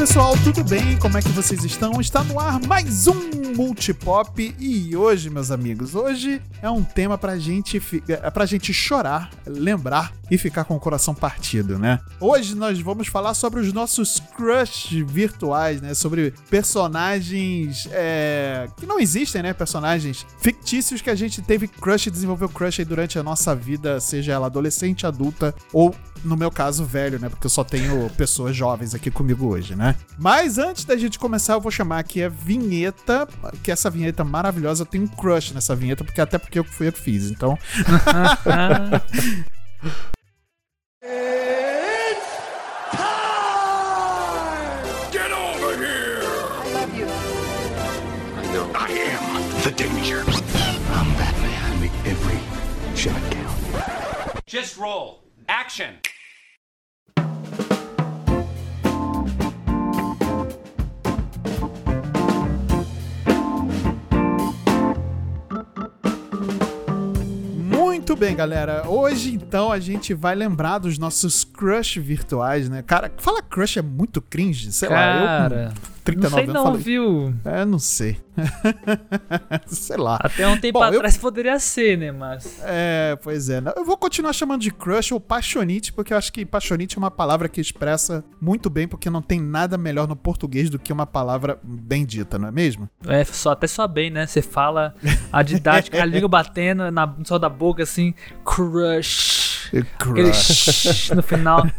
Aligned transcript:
pessoal, 0.00 0.34
tudo 0.42 0.64
bem? 0.64 0.98
Como 0.98 1.18
é 1.18 1.20
que 1.20 1.28
vocês 1.28 1.62
estão? 1.62 2.00
Está 2.00 2.24
no 2.24 2.40
ar 2.40 2.58
mais 2.66 3.06
um 3.06 3.54
Multipop 3.54 4.56
e 4.58 4.96
hoje, 4.96 5.28
meus 5.28 5.50
amigos, 5.50 5.94
hoje 5.94 6.40
é 6.62 6.70
um 6.70 6.82
tema 6.82 7.18
pra 7.18 7.36
gente, 7.36 7.82
é 8.08 8.30
pra 8.30 8.46
gente 8.46 8.72
chorar, 8.72 9.30
lembrar 9.46 10.10
e 10.30 10.38
ficar 10.38 10.64
com 10.64 10.74
o 10.74 10.80
coração 10.80 11.14
partido, 11.14 11.78
né? 11.78 12.00
Hoje 12.18 12.54
nós 12.54 12.80
vamos 12.80 13.08
falar 13.08 13.34
sobre 13.34 13.60
os 13.60 13.74
nossos 13.74 14.22
crush 14.34 15.02
virtuais, 15.02 15.82
né? 15.82 15.92
Sobre 15.92 16.32
personagens 16.48 17.86
é, 17.92 18.68
que 18.78 18.86
não 18.86 18.98
existem, 18.98 19.42
né? 19.42 19.52
Personagens 19.52 20.24
fictícios 20.38 21.02
que 21.02 21.10
a 21.10 21.14
gente 21.14 21.42
teve 21.42 21.68
crush 21.68 22.10
desenvolveu 22.10 22.48
crush 22.48 22.82
durante 22.86 23.18
a 23.18 23.22
nossa 23.22 23.54
vida, 23.54 24.00
seja 24.00 24.32
ela 24.32 24.46
adolescente, 24.46 25.06
adulta 25.06 25.54
ou 25.74 25.94
no 26.24 26.36
meu 26.36 26.50
caso, 26.50 26.84
velho, 26.84 27.18
né? 27.18 27.28
Porque 27.28 27.46
eu 27.46 27.50
só 27.50 27.64
tenho 27.64 28.08
pessoas 28.10 28.54
jovens 28.56 28.94
aqui 28.94 29.10
comigo 29.10 29.46
hoje, 29.46 29.74
né? 29.74 29.96
Mas 30.18 30.58
antes 30.58 30.84
da 30.84 30.96
gente 30.96 31.18
começar, 31.18 31.54
eu 31.54 31.60
vou 31.60 31.70
chamar 31.70 31.98
aqui 31.98 32.22
a 32.22 32.28
vinheta, 32.28 33.28
que 33.62 33.70
essa 33.70 33.90
vinheta 33.90 34.24
maravilhosa, 34.24 34.82
eu 34.82 34.86
tenho 34.86 35.04
um 35.04 35.08
crush 35.08 35.52
nessa 35.52 35.74
vinheta, 35.74 36.04
porque 36.04 36.20
até 36.20 36.38
porque 36.38 36.58
eu 36.58 36.64
fui 36.64 36.88
eu 36.88 36.92
que 36.92 37.00
fiz, 37.00 37.30
então. 37.30 37.58
Danger. 49.80 50.24
I'm 50.92 51.08
Batman. 51.14 51.80
Make 51.80 51.92
every 52.04 52.38
shot 52.94 53.20
count. 53.30 54.44
Just 54.46 54.76
roll. 54.76 55.29
Action. 55.50 55.96
Muito 67.66 68.14
bem, 68.14 68.36
galera. 68.36 68.88
Hoje, 68.88 69.34
então, 69.34 69.72
a 69.72 69.80
gente 69.80 70.14
vai 70.14 70.36
lembrar 70.36 70.78
dos 70.78 70.96
nossos 70.98 71.42
crush 71.42 71.98
virtuais, 71.98 72.68
né? 72.68 72.82
Cara, 72.82 73.10
falar 73.18 73.42
crush 73.42 73.76
é 73.76 73.82
muito 73.82 74.22
cringe, 74.22 74.70
sei 74.70 74.88
lá. 74.88 75.16
Eu, 75.16 75.26
Cara, 75.26 75.74
39 76.04 76.22
não 76.22 76.30
sei 76.30 76.42
anos, 76.42 76.54
não, 76.54 76.64
falei, 76.64 76.82
viu? 76.82 77.34
É, 77.44 77.64
não 77.64 77.78
sei. 77.78 78.16
sei 79.66 79.96
lá. 79.96 80.18
Até 80.20 80.46
um 80.48 80.58
tempo 80.58 80.78
Bom, 80.78 80.84
eu- 80.86 80.94
atrás 80.94 81.16
poderia 81.16 81.58
ser, 81.58 81.98
né? 81.98 82.12
Mas. 82.12 82.60
É, 82.64 83.16
pois 83.22 83.48
é. 83.48 83.62
Eu 83.76 83.84
vou 83.84 83.96
continuar 83.96 84.32
chamando 84.32 84.60
de 84.62 84.70
crush 84.70 85.12
ou 85.12 85.20
paixonite, 85.20 85.92
porque 85.92 86.12
eu 86.12 86.16
acho 86.18 86.32
que 86.32 86.44
paixonite 86.44 86.96
é 86.96 86.98
uma 86.98 87.10
palavra 87.10 87.48
que 87.48 87.60
expressa 87.60 88.24
muito 88.40 88.70
bem, 88.70 88.88
porque 88.88 89.10
não 89.10 89.22
tem 89.22 89.40
nada 89.40 89.76
melhor 89.76 90.08
no 90.08 90.16
português 90.16 90.70
do 90.70 90.78
que 90.78 90.92
uma 90.92 91.06
palavra 91.06 91.58
bem 91.62 92.04
dita, 92.04 92.38
não 92.38 92.48
é 92.48 92.52
mesmo? 92.52 92.88
É, 93.06 93.24
só, 93.24 93.50
até 93.50 93.66
só 93.66 93.86
bem, 93.86 94.10
né? 94.10 94.26
Você 94.26 94.42
fala 94.42 94.94
a 95.32 95.42
didática, 95.42 96.00
a 96.02 96.04
língua 96.06 96.28
batendo 96.28 96.90
na, 96.90 97.06
no 97.06 97.26
céu 97.26 97.38
da 97.38 97.48
boca, 97.48 97.82
assim, 97.82 98.14
crush. 98.44 99.39
Shh 100.34 101.10
no 101.12 101.22
final. 101.22 101.64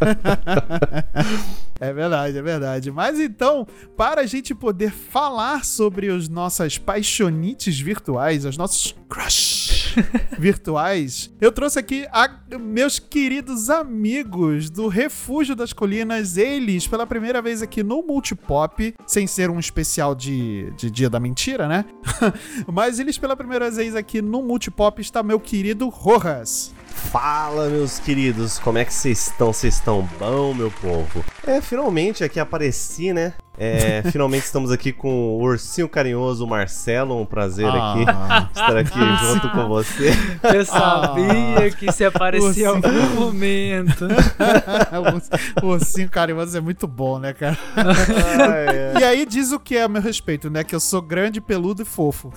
É 1.84 1.92
verdade, 1.92 2.38
é 2.38 2.42
verdade. 2.44 2.92
Mas 2.92 3.20
então, 3.20 3.68
para 3.98 4.22
a 4.22 4.26
gente 4.28 4.54
poder 4.54 4.92
falar 4.92 5.66
sobre 5.66 6.12
as 6.12 6.30
nossas 6.30 6.78
paixonites 6.78 7.80
virtuais, 7.80 8.46
os 8.46 8.56
nossos 8.56 8.96
crush 9.10 9.96
virtuais, 10.38 11.32
eu 11.42 11.52
trouxe 11.52 11.80
aqui 11.80 12.06
a- 12.12 12.30
meus 12.60 13.00
queridos 13.00 13.68
amigos 13.72 14.70
do 14.70 14.88
Refúgio 14.88 15.56
das 15.56 15.74
Colinas, 15.74 16.38
eles 16.38 16.86
pela 16.86 17.08
primeira 17.08 17.42
vez 17.42 17.64
aqui 17.64 17.82
no 17.82 18.04
Multipop, 18.04 18.94
sem 19.08 19.26
ser 19.26 19.50
um 19.50 19.60
especial 19.60 20.14
de, 20.14 20.72
de 20.78 20.92
Dia 20.92 21.10
da 21.10 21.20
Mentira, 21.20 21.68
né? 21.68 21.84
Mas 22.72 23.00
eles 23.00 23.18
pela 23.18 23.36
primeira 23.36 23.72
vez 23.72 23.96
aqui 23.96 24.22
no 24.22 24.44
Multipop 24.44 25.02
está 25.02 25.24
meu 25.24 25.40
querido 25.40 25.90
Rojas. 25.90 26.72
Fala, 26.92 27.68
meus 27.70 28.00
queridos, 28.00 28.60
como 28.60 28.78
é 28.78 28.86
que 28.86 28.94
vocês 28.94 29.28
estão? 29.28 29.52
Vocês 29.52 29.76
estão 29.76 30.08
bom, 30.20 30.54
meu 30.54 30.72
povo? 30.72 31.24
É, 31.46 31.60
finalmente 31.62 32.24
aqui 32.24 32.40
apareci, 32.40 33.12
né? 33.12 33.34
É, 33.58 34.02
finalmente 34.12 34.46
estamos 34.46 34.72
aqui 34.72 34.92
com 34.92 35.10
o 35.10 35.42
ursinho 35.42 35.90
carinhoso 35.90 36.48
Marcelo, 36.48 37.20
um 37.20 37.26
prazer 37.26 37.68
aqui 37.68 38.06
Ah. 38.08 38.48
estar 38.56 38.78
aqui 38.78 39.00
junto 39.26 39.50
com 39.50 39.68
você. 39.68 40.12
Eu 40.54 40.66
sabia 40.66 41.72
que 41.78 41.92
se 41.92 42.06
aparecia 42.06 42.64
em 42.64 42.68
algum 42.68 43.10
momento. 43.16 44.08
o 45.62 45.68
ursinho 45.68 46.10
carinhoso 46.10 46.58
é 46.58 46.62
muito 46.62 46.88
bom, 46.88 47.20
né, 47.20 47.34
cara? 47.34 47.58
Ai. 47.76 49.02
E 49.02 49.04
aí 49.04 49.26
diz 49.26 49.52
o 49.52 49.60
que 49.60 49.78
é 49.78 49.84
a 49.84 49.88
meu 49.88 50.02
respeito, 50.02 50.50
né? 50.50 50.64
Que 50.64 50.76
eu 50.76 50.80
sou 50.80 51.02
grande, 51.02 51.42
peludo 51.42 51.82
e 51.82 51.86
fofo. 51.86 52.32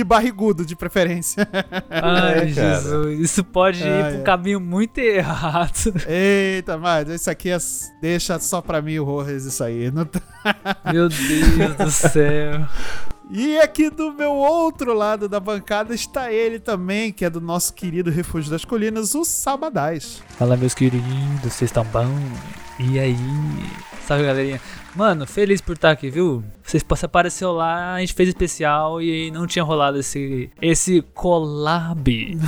E 0.00 0.04
barrigudo, 0.04 0.64
de 0.64 0.76
preferência. 0.76 1.48
Ai, 1.90 2.40
É. 2.40 2.46
Jesus. 2.48 3.18
Isso 3.20 3.44
pode 3.44 3.82
ir 3.82 3.88
Ai, 3.90 4.10
pra 4.12 4.20
um 4.20 4.24
caminho 4.24 4.60
muito 4.60 4.98
errado. 4.98 5.94
Eita, 6.08 6.76
mas 6.76 7.08
isso 7.08 7.30
aqui 7.30 7.50
é... 7.50 7.58
deixa 8.00 8.38
só 8.38 8.60
pra 8.60 8.82
mim 8.82 8.98
o 8.98 9.04
Rojas 9.04 9.44
isso 9.44 9.62
aí. 9.64 9.90
Não 9.90 10.04
tá- 10.04 10.20
Meu 10.92 11.08
Deus 11.08 11.74
do 11.76 11.90
céu. 11.90 12.66
E 13.30 13.58
aqui 13.58 13.90
do 13.90 14.12
meu 14.12 14.30
outro 14.32 14.94
lado 14.94 15.28
da 15.28 15.40
bancada 15.40 15.92
está 15.92 16.30
ele 16.30 16.60
também, 16.60 17.12
que 17.12 17.24
é 17.24 17.30
do 17.30 17.40
nosso 17.40 17.74
querido 17.74 18.08
Refúgio 18.08 18.50
das 18.52 18.64
Colinas, 18.64 19.16
o 19.16 19.24
Sabadais. 19.24 20.22
Fala, 20.38 20.56
meus 20.56 20.74
queridos, 20.74 21.06
vocês 21.42 21.62
estão 21.62 21.84
bom? 21.86 22.06
E 22.78 23.00
aí? 23.00 23.16
Salve, 24.06 24.24
galerinha. 24.24 24.60
Mano, 24.96 25.26
feliz 25.26 25.60
por 25.60 25.74
estar 25.74 25.90
aqui, 25.90 26.08
viu? 26.08 26.42
Vocês 26.62 26.82
você 26.88 27.04
apareceu 27.04 27.52
lá, 27.52 27.94
a 27.94 28.00
gente 28.00 28.14
fez 28.14 28.30
especial 28.30 29.00
e 29.00 29.30
não 29.30 29.46
tinha 29.46 29.62
rolado 29.62 29.98
esse, 29.98 30.50
esse 30.60 31.02
collab. 31.14 32.38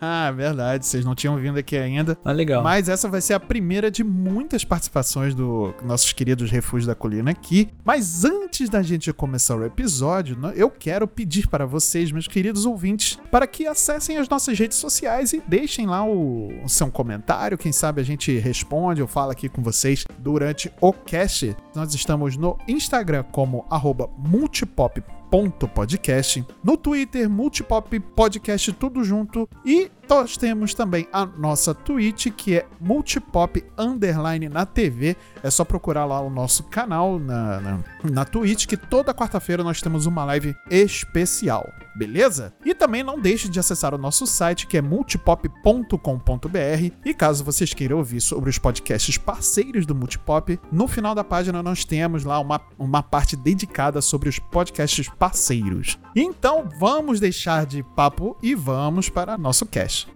ah, 0.00 0.30
verdade, 0.36 0.86
vocês 0.86 1.04
não 1.04 1.14
tinham 1.14 1.36
vindo 1.38 1.58
aqui 1.58 1.76
ainda. 1.76 2.18
Mas 2.22 2.36
legal. 2.36 2.62
Mas 2.62 2.88
essa 2.88 3.08
vai 3.08 3.22
ser 3.22 3.32
a 3.32 3.40
primeira 3.40 3.90
de 3.90 4.04
muitas 4.04 4.62
participações 4.62 5.34
do 5.34 5.74
nossos 5.82 6.12
queridos 6.12 6.50
Refúgios 6.50 6.86
da 6.86 6.94
Colina 6.94 7.30
aqui. 7.30 7.68
Mas 7.82 8.24
antes 8.24 8.68
da 8.68 8.82
gente 8.82 9.10
começar 9.12 9.56
o 9.56 9.64
episódio, 9.64 10.36
eu 10.54 10.70
quero 10.70 11.08
pedir 11.08 11.48
para 11.48 11.64
vocês, 11.64 12.12
meus 12.12 12.28
queridos 12.28 12.66
ouvintes, 12.66 13.18
para 13.30 13.46
que 13.46 13.66
acessem 13.66 14.18
as 14.18 14.28
nossas 14.28 14.58
redes 14.58 14.76
sociais 14.76 15.32
e 15.32 15.42
deixem 15.48 15.86
lá 15.86 16.04
o, 16.04 16.52
o 16.62 16.68
seu 16.68 16.90
comentário. 16.90 17.56
Quem 17.56 17.72
sabe 17.72 18.02
a 18.02 18.04
gente 18.04 18.36
responde 18.38 19.00
ou 19.00 19.08
fala 19.08 19.32
aqui 19.32 19.48
com 19.48 19.62
vocês 19.62 20.04
durante 20.18 20.70
o 20.80 20.92
cast. 20.92 21.56
Nós 21.74 21.85
estamos 21.94 22.36
no 22.36 22.58
Instagram 22.68 23.24
como 23.32 23.64
arroba 23.70 24.08
multipop.podcast, 24.18 26.42
no 26.62 26.76
Twitter, 26.76 27.28
Multipop 27.28 27.92
Podcast, 28.14 28.70
tudo 28.72 29.02
junto. 29.04 29.48
E 29.64 29.90
nós 30.08 30.36
temos 30.36 30.74
também 30.74 31.08
a 31.12 31.26
nossa 31.26 31.74
Twitch, 31.74 32.28
que 32.36 32.56
é 32.56 32.66
Multipop 32.80 33.64
Underline 33.76 34.48
na 34.48 34.64
TV. 34.64 35.16
É 35.42 35.50
só 35.50 35.64
procurar 35.64 36.04
lá 36.04 36.20
o 36.20 36.30
nosso 36.30 36.64
canal 36.64 37.18
na, 37.18 37.60
na, 37.60 37.78
na 38.04 38.24
Twitch, 38.24 38.66
que 38.66 38.76
toda 38.76 39.14
quarta-feira 39.14 39.64
nós 39.64 39.80
temos 39.80 40.06
uma 40.06 40.24
live 40.24 40.54
especial, 40.70 41.68
beleza? 41.96 42.54
E 42.64 42.74
também 42.74 43.02
não 43.02 43.20
deixe 43.20 43.48
de 43.48 43.58
acessar 43.58 43.94
o 43.94 43.98
nosso 43.98 44.26
site, 44.26 44.66
que 44.66 44.76
é 44.76 44.82
multipop.com.br. 44.82 46.92
E 47.04 47.14
caso 47.14 47.44
vocês 47.44 47.74
queiram 47.74 47.98
ouvir 47.98 48.20
sobre 48.20 48.50
os 48.50 48.58
podcasts 48.58 49.18
parceiros 49.18 49.86
do 49.86 49.94
Multipop, 49.94 50.58
no 50.70 50.86
final 50.86 51.14
da 51.14 51.24
página 51.24 51.62
nós 51.62 51.84
temos 51.84 52.24
lá 52.24 52.38
uma, 52.38 52.60
uma 52.78 53.02
parte 53.02 53.36
dedicada 53.36 54.00
sobre 54.00 54.28
os 54.28 54.38
podcasts 54.38 55.08
parceiros. 55.08 55.98
Então 56.18 56.66
vamos 56.78 57.20
deixar 57.20 57.66
de 57.66 57.82
papo 57.82 58.38
e 58.42 58.54
vamos 58.54 59.10
para 59.10 59.36
nosso 59.36 59.66
cast. 59.66 60.08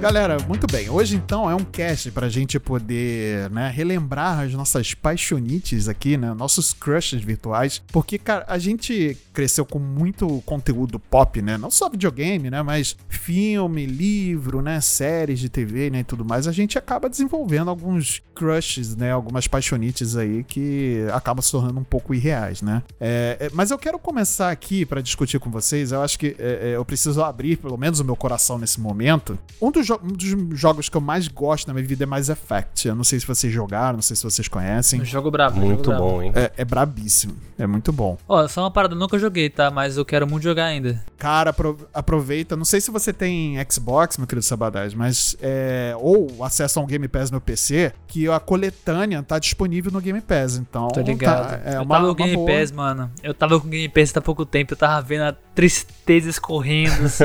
Galera, 0.00 0.36
muito 0.46 0.66
bem. 0.66 0.90
Hoje 0.90 1.16
então 1.16 1.50
é 1.50 1.54
um 1.54 1.64
cast 1.64 2.10
pra 2.10 2.28
gente 2.28 2.60
poder, 2.60 3.50
né, 3.50 3.70
relembrar 3.74 4.40
as 4.40 4.52
nossas 4.52 4.92
paixonites 4.92 5.88
aqui, 5.88 6.18
né, 6.18 6.34
nossos 6.34 6.74
crushes 6.74 7.22
virtuais, 7.22 7.82
porque 7.90 8.18
cara, 8.18 8.44
a 8.46 8.58
gente 8.58 9.16
cresceu 9.32 9.64
com 9.64 9.78
muito 9.78 10.42
conteúdo 10.44 10.98
pop, 10.98 11.40
né, 11.40 11.56
não 11.56 11.70
só 11.70 11.88
videogame, 11.88 12.50
né, 12.50 12.62
mas 12.62 12.94
filme, 13.08 13.86
livro, 13.86 14.60
né, 14.60 14.80
séries 14.82 15.40
de 15.40 15.48
TV, 15.48 15.88
né, 15.88 16.00
e 16.00 16.04
tudo 16.04 16.24
mais. 16.24 16.46
A 16.46 16.52
gente 16.52 16.76
acaba 16.78 17.08
desenvolvendo 17.08 17.70
alguns 17.70 18.22
crushes, 18.34 18.94
né, 18.94 19.12
algumas 19.12 19.48
paixonites 19.48 20.14
aí 20.14 20.44
que 20.44 21.06
acabam 21.12 21.42
se 21.42 21.50
tornando 21.50 21.80
um 21.80 21.84
pouco 21.84 22.14
irreais, 22.14 22.60
né. 22.60 22.82
É, 23.00 23.38
é, 23.40 23.50
mas 23.54 23.70
eu 23.70 23.78
quero 23.78 23.98
começar 23.98 24.50
aqui 24.50 24.84
pra 24.84 25.00
discutir 25.00 25.40
com 25.40 25.50
vocês. 25.50 25.90
Eu 25.90 26.02
acho 26.02 26.18
que 26.18 26.36
é, 26.38 26.70
é, 26.70 26.76
eu 26.76 26.84
preciso 26.84 27.22
abrir 27.22 27.56
pelo 27.56 27.78
menos 27.78 27.98
o 27.98 28.04
meu 28.04 28.14
coração 28.14 28.58
nesse 28.58 28.78
momento. 28.78 29.38
Um 29.60 29.70
dos 29.70 29.85
jo- 29.86 30.00
um 30.02 30.08
dos 30.08 30.58
jogos 30.58 30.88
que 30.88 30.96
eu 30.96 31.00
mais 31.00 31.28
gosto 31.28 31.68
na 31.68 31.74
minha 31.74 31.86
vida 31.86 32.04
é 32.04 32.06
Mass 32.06 32.28
Effect. 32.28 32.88
Eu 32.88 32.94
não 32.94 33.04
sei 33.04 33.20
se 33.20 33.26
vocês 33.26 33.52
jogaram, 33.52 33.94
não 33.96 34.02
sei 34.02 34.16
se 34.16 34.22
vocês 34.22 34.48
conhecem. 34.48 35.00
Um 35.00 35.04
jogo 35.04 35.30
brabo. 35.30 35.58
Muito 35.58 35.84
jogo 35.84 35.90
brabo. 35.90 36.02
bom, 36.04 36.22
hein? 36.22 36.32
É, 36.34 36.52
é 36.56 36.64
brabíssimo. 36.64 37.36
É 37.58 37.66
muito 37.66 37.92
bom. 37.92 38.18
Ó, 38.28 38.46
só 38.48 38.62
uma 38.62 38.70
parada, 38.70 38.94
eu 38.94 38.98
nunca 38.98 39.18
joguei, 39.18 39.48
tá? 39.48 39.70
Mas 39.70 39.96
eu 39.96 40.04
quero 40.04 40.26
muito 40.26 40.42
jogar 40.42 40.66
ainda. 40.66 41.02
Cara, 41.16 41.50
apro- 41.50 41.78
aproveita. 41.94 42.54
Não 42.56 42.64
sei 42.64 42.80
se 42.80 42.90
você 42.90 43.12
tem 43.12 43.56
Xbox, 43.70 44.18
meu 44.18 44.26
querido 44.26 44.44
Sabadás, 44.44 44.92
mas. 44.94 45.36
É, 45.40 45.94
ou 45.98 46.44
acesso 46.44 46.78
ao 46.78 46.86
Game 46.86 47.08
Pass 47.08 47.30
no 47.30 47.40
PC, 47.40 47.92
que 48.06 48.28
a 48.28 48.38
coletânea 48.38 49.22
tá 49.22 49.38
disponível 49.38 49.90
no 49.92 50.00
Game 50.00 50.20
Pass. 50.20 50.56
Então. 50.56 50.88
Tô 50.88 51.00
ligado. 51.00 51.48
Tá, 51.48 51.60
é 51.64 51.76
eu 51.76 51.82
uma, 51.82 51.94
tava 51.94 52.06
uma 52.08 52.14
com 52.14 52.22
o 52.22 52.26
Game 52.26 52.36
boa. 52.36 52.50
Pass, 52.58 52.72
mano. 52.72 53.10
Eu 53.22 53.32
tava 53.32 53.58
com 53.60 53.66
o 53.66 53.70
Game 53.70 53.88
Pass 53.88 54.16
há 54.16 54.20
pouco 54.20 54.44
tempo, 54.44 54.72
eu 54.72 54.76
tava 54.76 55.00
vendo 55.00 55.22
a 55.22 55.36
tristeza 55.56 56.28
escorrendo, 56.28 57.06
assim. 57.06 57.24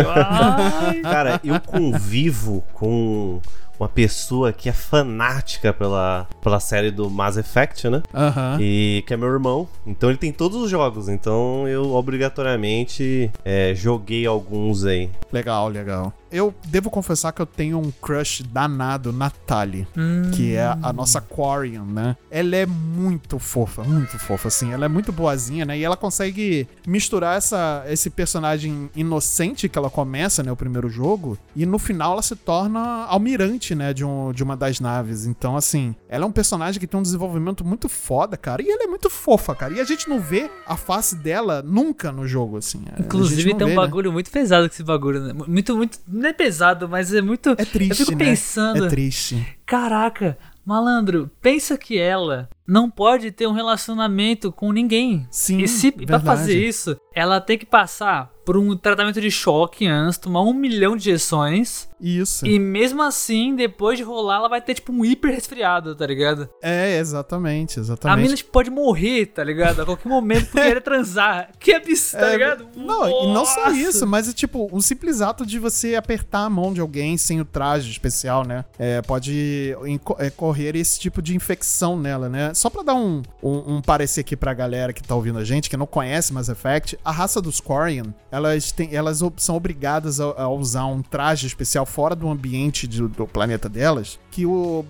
Cara, 1.04 1.40
eu 1.44 1.60
convivo 1.60 2.64
com 2.74 3.42
uma 3.78 3.90
pessoa 3.90 4.54
que 4.54 4.70
é 4.70 4.72
fanática 4.72 5.74
pela, 5.74 6.28
pela 6.42 6.60
série 6.60 6.92
do 6.92 7.10
Mass 7.10 7.36
Effect, 7.36 7.90
né? 7.90 8.02
Aham. 8.14 8.58
E 8.62 9.04
que 9.06 9.14
é 9.14 9.18
meu 9.18 9.28
irmão. 9.28 9.68
Então 9.86 10.10
ele 10.10 10.18
tem 10.18 10.32
todos 10.32 10.62
os 10.62 10.70
jogos. 10.70 11.10
Então 11.10 11.68
eu 11.68 11.94
obrigatoriamente 11.94 13.30
é, 13.44 13.74
joguei 13.76 14.26
alguns 14.26 14.86
aí. 14.86 15.10
Legal, 15.32 15.68
legal. 15.68 16.14
Eu 16.32 16.54
devo 16.68 16.90
confessar 16.90 17.32
que 17.32 17.42
eu 17.42 17.46
tenho 17.46 17.78
um 17.80 17.92
crush 17.92 18.44
danado 18.44 19.12
na 19.12 19.30
Tali, 19.30 19.88
Hum. 19.98 20.32
que 20.34 20.56
é 20.56 20.66
a 20.82 20.94
nossa 20.94 21.20
Quarian, 21.22 21.84
né? 21.84 22.16
Ela 22.30 22.56
é 22.56 22.66
muito 22.66 23.38
fofa, 23.40 23.84
muito 23.84 24.18
fofa, 24.18 24.48
assim. 24.48 24.72
Ela 24.72 24.86
é 24.86 24.88
muito 24.88 25.12
boazinha, 25.12 25.66
né? 25.66 25.78
E 25.78 25.84
ela 25.84 25.98
consegue 25.98 26.68
misturar 26.88 27.38
essa, 27.38 27.84
esse 27.88 28.10
personagem 28.10 28.90
inocente 28.96 29.68
que 29.68 29.78
ela 29.78 29.90
começa, 29.90 30.42
né? 30.44 30.52
O 30.52 30.56
primeiro 30.56 30.90
jogo, 30.90 31.38
e 31.56 31.66
no 31.66 31.78
final 31.80 32.14
ela 32.14 32.22
se 32.22 32.36
torna 32.36 33.06
almirante, 33.06 33.76
né? 33.76 33.94
De, 33.94 34.06
um, 34.06 34.32
de 34.32 34.44
uma 34.44 34.56
das 34.56 34.80
naves. 34.80 35.26
Então, 35.26 35.56
assim, 35.58 35.96
ela 36.08 36.24
é 36.26 36.28
um 36.28 36.32
personagem 36.32 36.80
que 36.80 36.88
tem 36.88 37.00
um 37.00 37.04
desenvolvimento 37.04 37.66
muito 37.66 37.90
foda, 37.90 38.38
cara. 38.38 38.62
E 38.62 38.70
ela 38.70 38.84
é 38.84 38.88
muito 38.88 39.10
fofa, 39.10 39.54
cara. 39.54 39.74
E 39.74 39.80
a 39.82 39.84
gente 39.84 40.08
não 40.10 40.20
vê 40.20 40.50
a 40.66 40.78
face 40.78 41.16
dela 41.16 41.62
nunca 41.62 42.12
no 42.12 42.26
jogo, 42.28 42.58
assim. 42.58 42.84
Inclusive 43.00 43.54
tem 43.56 43.66
um 43.66 43.70
vê, 43.70 43.76
né? 43.76 43.76
bagulho 43.76 44.12
muito 44.12 44.30
pesado 44.32 44.68
com 44.68 44.74
esse 44.74 44.84
bagulho, 44.84 45.20
né? 45.22 45.34
Muito, 45.48 45.76
muito. 45.76 46.00
Não 46.22 46.30
é 46.30 46.34
pesado, 46.34 46.88
mas 46.88 47.12
é 47.14 47.22
muito. 47.22 47.50
É 47.58 47.66
triste, 47.66 47.90
Eu 48.02 48.06
fico 48.06 48.12
né? 48.12 48.26
pensando. 48.26 48.86
É 48.86 48.90
triste. 48.90 49.58
Caraca, 49.66 50.38
malandro, 50.64 51.32
pensa 51.42 51.78
que 51.78 51.98
ela 51.98 52.48
não 52.72 52.90
pode 52.90 53.32
ter 53.32 53.48
um 53.48 53.52
relacionamento 53.52 54.52
com 54.52 54.72
ninguém. 54.72 55.28
Sim, 55.30 55.60
E 55.60 55.68
se 55.68 55.92
pra 55.92 56.18
verdade. 56.18 56.26
fazer 56.26 56.66
isso, 56.68 56.96
ela 57.14 57.42
tem 57.42 57.58
que 57.58 57.66
passar 57.66 58.32
por 58.46 58.58
um 58.58 58.76
tratamento 58.76 59.22
de 59.22 59.30
choque 59.30 59.86
antes, 59.86 60.18
tomar 60.18 60.42
um 60.42 60.54
milhão 60.54 60.96
de 60.96 61.10
injeções. 61.10 61.88
Isso. 62.02 62.48
E 62.48 62.58
mesmo 62.58 63.04
assim, 63.04 63.56
depois 63.56 64.00
de 64.00 64.04
rolar, 64.04 64.38
ela 64.38 64.50
vai 64.50 64.60
ter 64.60 64.74
tipo 64.74 64.92
um 64.92 65.06
hiper 65.06 65.32
resfriado, 65.32 65.96
tá 65.96 66.08
ligado? 66.08 66.50
É, 66.60 66.98
exatamente, 66.98 67.78
A 67.78 67.82
exatamente. 67.82 68.24
mina 68.24 68.36
tipo, 68.36 68.50
pode 68.52 68.72
morrer, 68.72 69.28
tá 69.28 69.44
ligado? 69.44 69.82
A 69.82 69.86
qualquer 69.86 70.10
momento 70.10 70.50
por 70.50 70.60
querer 70.60 70.82
transar. 70.82 71.50
Que 71.60 71.74
absurdo, 71.74 72.22
tá 72.22 72.30
É, 72.30 72.32
ligado? 72.32 72.68
Não, 72.76 73.08
e 73.08 73.34
não 73.34 73.46
só 73.46 73.66
Nossa! 73.66 73.78
isso, 73.78 74.08
mas 74.08 74.28
é 74.28 74.34
tipo, 74.34 74.68
um 74.74 74.82
simples 74.82 75.22
ato 75.22 75.46
de 75.46 75.60
você 75.60 75.94
apertar 75.96 76.46
a 76.46 76.50
mão 76.50 76.74
de 76.74 76.82
alguém 76.82 77.18
sem 77.18 77.40
o 77.40 77.46
traje 77.46 77.92
especial, 77.92 78.44
né? 78.44 78.66
É, 78.80 79.04
pode 79.04 79.76
é, 80.18 80.30
correr 80.32 80.76
esse 80.76 81.00
tipo 81.00 81.22
de 81.22 81.36
infecção 81.36 81.96
nela, 82.00 82.28
né? 82.28 82.52
Só 82.62 82.70
pra 82.70 82.84
dar 82.84 82.94
um, 82.94 83.24
um, 83.42 83.78
um 83.78 83.82
parecer 83.82 84.22
aqui 84.22 84.36
pra 84.38 84.54
galera 84.54 84.94
que 84.94 85.02
tá 85.02 85.16
ouvindo 85.16 85.40
a 85.40 85.44
gente, 85.44 85.68
que 85.68 85.76
não 85.76 85.88
conhece 85.88 86.32
Mass 86.32 86.48
Effect, 86.48 86.96
a 87.04 87.12
raça 87.12 87.42
dos 87.42 87.60
Quarian, 87.60 88.14
elas, 88.32 88.72
têm, 88.72 88.94
elas 88.94 89.20
são 89.38 89.56
obrigadas 89.56 90.20
a, 90.20 90.26
a 90.44 90.48
usar 90.48 90.86
um 90.86 91.02
traje 91.02 91.48
especial 91.48 91.88
fora 91.88 92.16
do 92.16 92.30
ambiente 92.30 92.88
de- 92.88 93.08
do 93.08 93.26
planeta 93.26 93.68
delas, 93.68 94.20
que 94.30 94.46
o, 94.46 94.86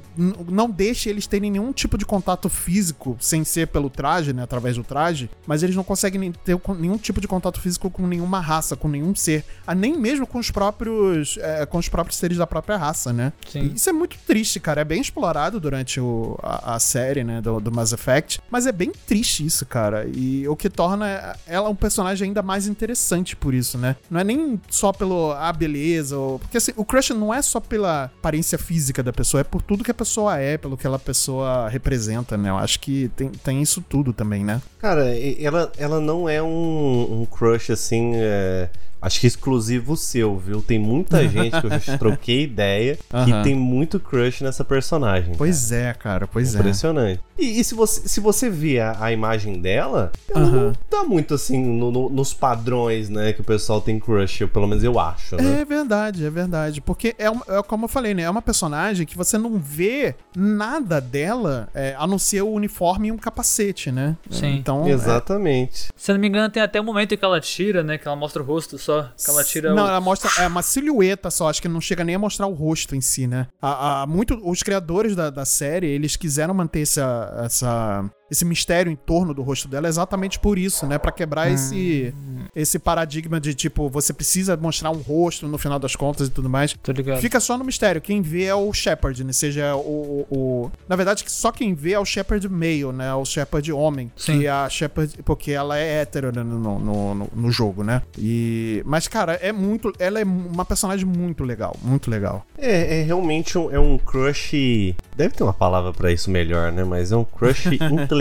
não 0.49 0.69
deixa 0.69 1.09
eles 1.09 1.25
terem 1.27 1.49
nenhum 1.49 1.71
tipo 1.71 1.97
de 1.97 2.05
contato 2.05 2.49
físico, 2.49 3.15
sem 3.21 3.45
ser 3.45 3.67
pelo 3.67 3.89
traje, 3.89 4.33
né? 4.33 4.43
Através 4.43 4.75
do 4.75 4.83
traje, 4.83 5.29
mas 5.47 5.63
eles 5.63 5.75
não 5.75 5.83
conseguem 5.83 6.31
ter 6.31 6.59
nenhum 6.77 6.97
tipo 6.97 7.21
de 7.21 7.27
contato 7.27 7.59
físico 7.61 7.89
com 7.89 8.05
nenhuma 8.05 8.41
raça, 8.41 8.75
com 8.75 8.89
nenhum 8.89 9.15
ser, 9.15 9.45
nem 9.77 9.97
mesmo 9.97 10.27
com 10.27 10.39
os 10.39 10.51
próprios 10.51 11.37
é, 11.39 11.65
com 11.65 11.77
os 11.77 11.87
próprios 11.87 12.17
seres 12.17 12.37
da 12.37 12.45
própria 12.45 12.75
raça, 12.77 13.13
né? 13.13 13.31
Sim. 13.49 13.71
Isso 13.75 13.89
é 13.89 13.93
muito 13.93 14.17
triste, 14.27 14.59
cara. 14.59 14.81
É 14.81 14.83
bem 14.83 14.99
explorado 15.01 15.59
durante 15.59 15.99
o- 16.01 16.37
a, 16.43 16.75
a 16.75 16.79
série, 16.79 17.23
né, 17.23 17.41
do, 17.41 17.50
do 17.59 17.71
Mass 17.71 17.91
Effect, 17.91 18.39
mas 18.49 18.67
é 18.67 18.71
bem 18.71 18.91
triste 19.07 19.45
isso, 19.45 19.65
cara. 19.65 20.07
E 20.13 20.47
o 20.47 20.55
que 20.55 20.69
torna 20.69 21.35
ela 21.47 21.69
um 21.69 21.75
personagem 21.75 22.27
ainda 22.27 22.41
mais 22.41 22.67
interessante 22.67 23.35
por 23.35 23.53
isso, 23.53 23.77
né? 23.77 23.95
Não 24.09 24.19
é 24.19 24.23
nem 24.23 24.59
só 24.69 24.91
pelo 24.91 25.31
a 25.31 25.51
beleza, 25.51 26.17
ou, 26.17 26.39
porque 26.39 26.57
assim, 26.57 26.71
o 26.75 26.85
crush 26.85 27.11
não 27.11 27.33
é 27.33 27.41
só 27.41 27.59
pela 27.59 28.05
aparência 28.05 28.57
física 28.57 29.01
da 29.01 29.13
pessoa, 29.13 29.41
é 29.41 29.43
por 29.43 29.61
tudo 29.61 29.83
que 29.83 29.91
a 29.91 29.95
pessoa 29.95 30.37
é, 30.37 30.57
pelo 30.57 30.77
que 30.77 30.81
aquela 30.81 30.99
pessoa 30.99 31.69
representa, 31.69 32.37
né? 32.37 32.49
Eu 32.49 32.57
acho 32.57 32.79
que 32.79 33.09
tem, 33.15 33.29
tem 33.29 33.61
isso 33.61 33.81
tudo 33.81 34.11
também, 34.11 34.43
né? 34.43 34.61
Cara, 34.79 35.05
ela, 35.39 35.71
ela 35.77 36.01
não 36.01 36.27
é 36.27 36.41
um, 36.41 37.21
um 37.21 37.25
crush 37.25 37.71
assim. 37.71 38.11
é, 38.15 38.69
Acho 39.01 39.19
que 39.19 39.27
exclusivo 39.27 39.97
seu, 39.97 40.37
viu? 40.37 40.61
Tem 40.61 40.77
muita 40.77 41.25
gente 41.27 41.59
que 41.59 41.65
eu 41.67 41.79
já 41.79 41.97
troquei 41.97 42.43
ideia 42.43 42.95
que 42.97 43.31
Aham. 43.31 43.41
tem 43.43 43.55
muito 43.55 43.99
crush 43.99 44.41
nessa 44.43 44.63
personagem. 44.63 45.33
Pois 45.37 45.71
é, 45.71 45.93
cara, 45.93 46.27
pois 46.27 46.53
é. 46.55 46.59
Impressionante. 46.59 47.19
E, 47.37 47.59
e 47.59 47.63
se, 47.63 47.73
você, 47.73 48.07
se 48.07 48.19
você 48.19 48.49
ver 48.49 48.81
a, 48.81 48.97
a 49.05 49.11
imagem 49.11 49.59
dela, 49.59 50.11
ela 50.29 50.41
Aham. 50.45 50.51
não 50.67 50.73
tá 50.89 51.03
muito 51.03 51.33
assim 51.33 51.59
no- 51.63 51.91
no- 51.91 52.09
nos 52.09 52.33
padrões, 52.33 53.09
né? 53.09 53.33
Que 53.33 53.41
o 53.41 53.43
pessoal 53.43 53.81
tem 53.81 53.99
crush, 53.99 54.41
ou 54.43 54.47
pelo 54.47 54.67
menos 54.67 54.83
eu 54.83 54.99
acho, 54.99 55.35
né? 55.37 55.61
É 55.61 55.65
verdade, 55.65 56.23
é 56.25 56.29
verdade. 56.29 56.79
Porque 56.81 57.15
é, 57.17 57.29
uma- 57.29 57.43
é 57.47 57.63
como 57.63 57.85
eu 57.85 57.89
falei, 57.89 58.13
né? 58.13 58.23
É 58.23 58.29
uma 58.29 58.41
personagem 58.41 59.05
que 59.07 59.17
você 59.17 59.37
não 59.37 59.57
vê 59.57 60.13
nada 60.35 61.01
dela 61.01 61.67
é, 61.73 61.95
a 61.97 62.05
não 62.05 62.19
ser 62.19 62.41
o 62.43 62.49
uniforme 62.51 63.07
e 63.07 63.11
um 63.11 63.17
capacete, 63.17 63.91
né? 63.91 64.15
Sim. 64.29 64.55
Então. 64.57 64.85
é- 64.85 64.91
Exatamente. 64.91 65.87
Se 65.95 66.11
eu 66.11 66.15
não 66.15 66.21
me 66.21 66.27
engano, 66.27 66.49
tem 66.49 66.61
até 66.61 66.79
um 66.79 66.83
momento 66.83 67.13
em 67.13 67.17
que 67.17 67.25
ela 67.25 67.39
tira, 67.41 67.81
né? 67.81 67.97
Que 67.97 68.07
ela 68.07 68.15
mostra 68.15 68.41
o 68.41 68.45
rosto 68.45 68.77
só. 68.77 68.90
Que 69.23 69.29
ela 69.29 69.43
tira 69.43 69.73
Não, 69.73 69.83
o... 69.85 69.87
ela 69.87 70.01
mostra 70.01 70.29
é 70.43 70.47
uma 70.47 70.61
silhueta 70.61 71.29
só, 71.31 71.49
acho 71.49 71.61
que 71.61 71.67
não 71.67 71.81
chega 71.81 72.03
nem 72.03 72.15
a 72.15 72.19
mostrar 72.19 72.47
o 72.47 72.53
rosto 72.53 72.95
em 72.95 73.01
si, 73.01 73.27
né? 73.27 73.47
A, 73.61 74.01
a- 74.03 74.07
muito, 74.07 74.39
os 74.43 74.61
criadores 74.63 75.15
da, 75.15 75.29
da 75.29 75.45
série, 75.45 75.87
eles 75.87 76.15
quiseram 76.15 76.53
manter 76.53 76.81
essa, 76.81 77.33
essa, 77.45 78.09
esse 78.31 78.45
mistério 78.45 78.89
em 78.89 78.95
torno 78.95 79.33
do 79.33 79.41
rosto 79.41 79.67
dela 79.67 79.89
exatamente 79.89 80.39
por 80.39 80.57
isso, 80.57 80.87
né? 80.87 80.97
Pra 80.97 81.11
quebrar 81.11 81.51
esse, 81.51 82.13
esse 82.55 82.79
paradigma 82.79 83.41
de 83.41 83.53
tipo, 83.53 83.89
você 83.89 84.13
precisa 84.13 84.55
mostrar 84.55 84.89
um 84.89 85.01
rosto 85.01 85.47
no 85.49 85.57
final 85.57 85.77
das 85.77 85.95
contas 85.97 86.29
e 86.29 86.31
tudo 86.31 86.49
mais. 86.49 86.73
Tô 86.81 86.93
ligado. 86.93 87.19
Fica 87.19 87.39
só 87.41 87.57
no 87.57 87.65
mistério. 87.65 87.99
Quem 88.01 88.21
vê 88.21 88.45
é 88.45 88.55
o 88.55 88.71
Shepard, 88.71 89.21
né? 89.23 89.33
Seja 89.33 89.75
o, 89.75 90.25
o, 90.29 90.37
o- 90.37 90.71
Na 90.87 90.95
verdade, 90.95 91.25
só 91.27 91.51
quem 91.51 91.73
vê 91.73 91.91
é 91.91 91.99
o 91.99 92.05
Shepard 92.05 92.47
male, 92.47 92.85
né? 92.93 93.13
O 93.13 93.25
Shepard 93.25 93.69
homem. 93.73 94.09
Sim. 94.15 94.39
Que 94.39 94.45
é 94.47 94.49
a 94.49 94.69
Shepard. 94.69 95.19
Porque 95.25 95.51
ela 95.51 95.77
é 95.77 96.01
hétero 96.01 96.31
né, 96.33 96.41
no, 96.41 96.57
no, 96.79 97.13
no, 97.15 97.29
no 97.35 97.51
jogo, 97.51 97.83
né? 97.83 98.01
E. 98.17 98.81
Mas, 98.85 99.09
cara, 99.09 99.33
é 99.41 99.51
muito. 99.51 99.91
Ela 99.99 100.21
é 100.21 100.23
uma 100.23 100.63
personagem 100.63 101.05
muito 101.05 101.43
legal. 101.43 101.75
Muito 101.83 102.09
legal. 102.09 102.45
É, 102.57 102.99
é 103.01 103.03
realmente 103.03 103.57
um, 103.57 103.69
é 103.69 103.77
um 103.79 103.97
crush. 103.97 104.95
Deve 105.17 105.35
ter 105.35 105.43
uma 105.43 105.53
palavra 105.53 105.91
pra 105.91 106.11
isso 106.13 106.31
melhor, 106.31 106.71
né? 106.71 106.83
Mas 106.85 107.11
é 107.11 107.17
um 107.17 107.23
crush 107.25 107.67
intelectual, 107.67 108.20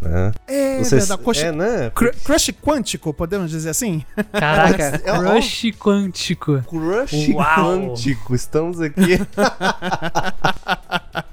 né? 0.00 0.32
É, 0.46 0.78
Você- 0.78 0.96
verdade. 0.96 1.22
Crush, 1.22 1.42
é, 1.42 1.52
né? 1.52 1.90
cru- 1.94 2.12
crush 2.24 2.50
quântico, 2.62 3.12
podemos 3.14 3.50
dizer 3.50 3.70
assim? 3.70 4.04
Caraca, 4.32 5.00
É, 5.04 5.12
ó. 5.12 5.18
crush 5.18 5.72
quântico. 5.78 6.62
Crush 6.68 7.28
Uau. 7.34 7.64
quântico. 7.64 8.34
Estamos 8.34 8.80
aqui. 8.80 9.18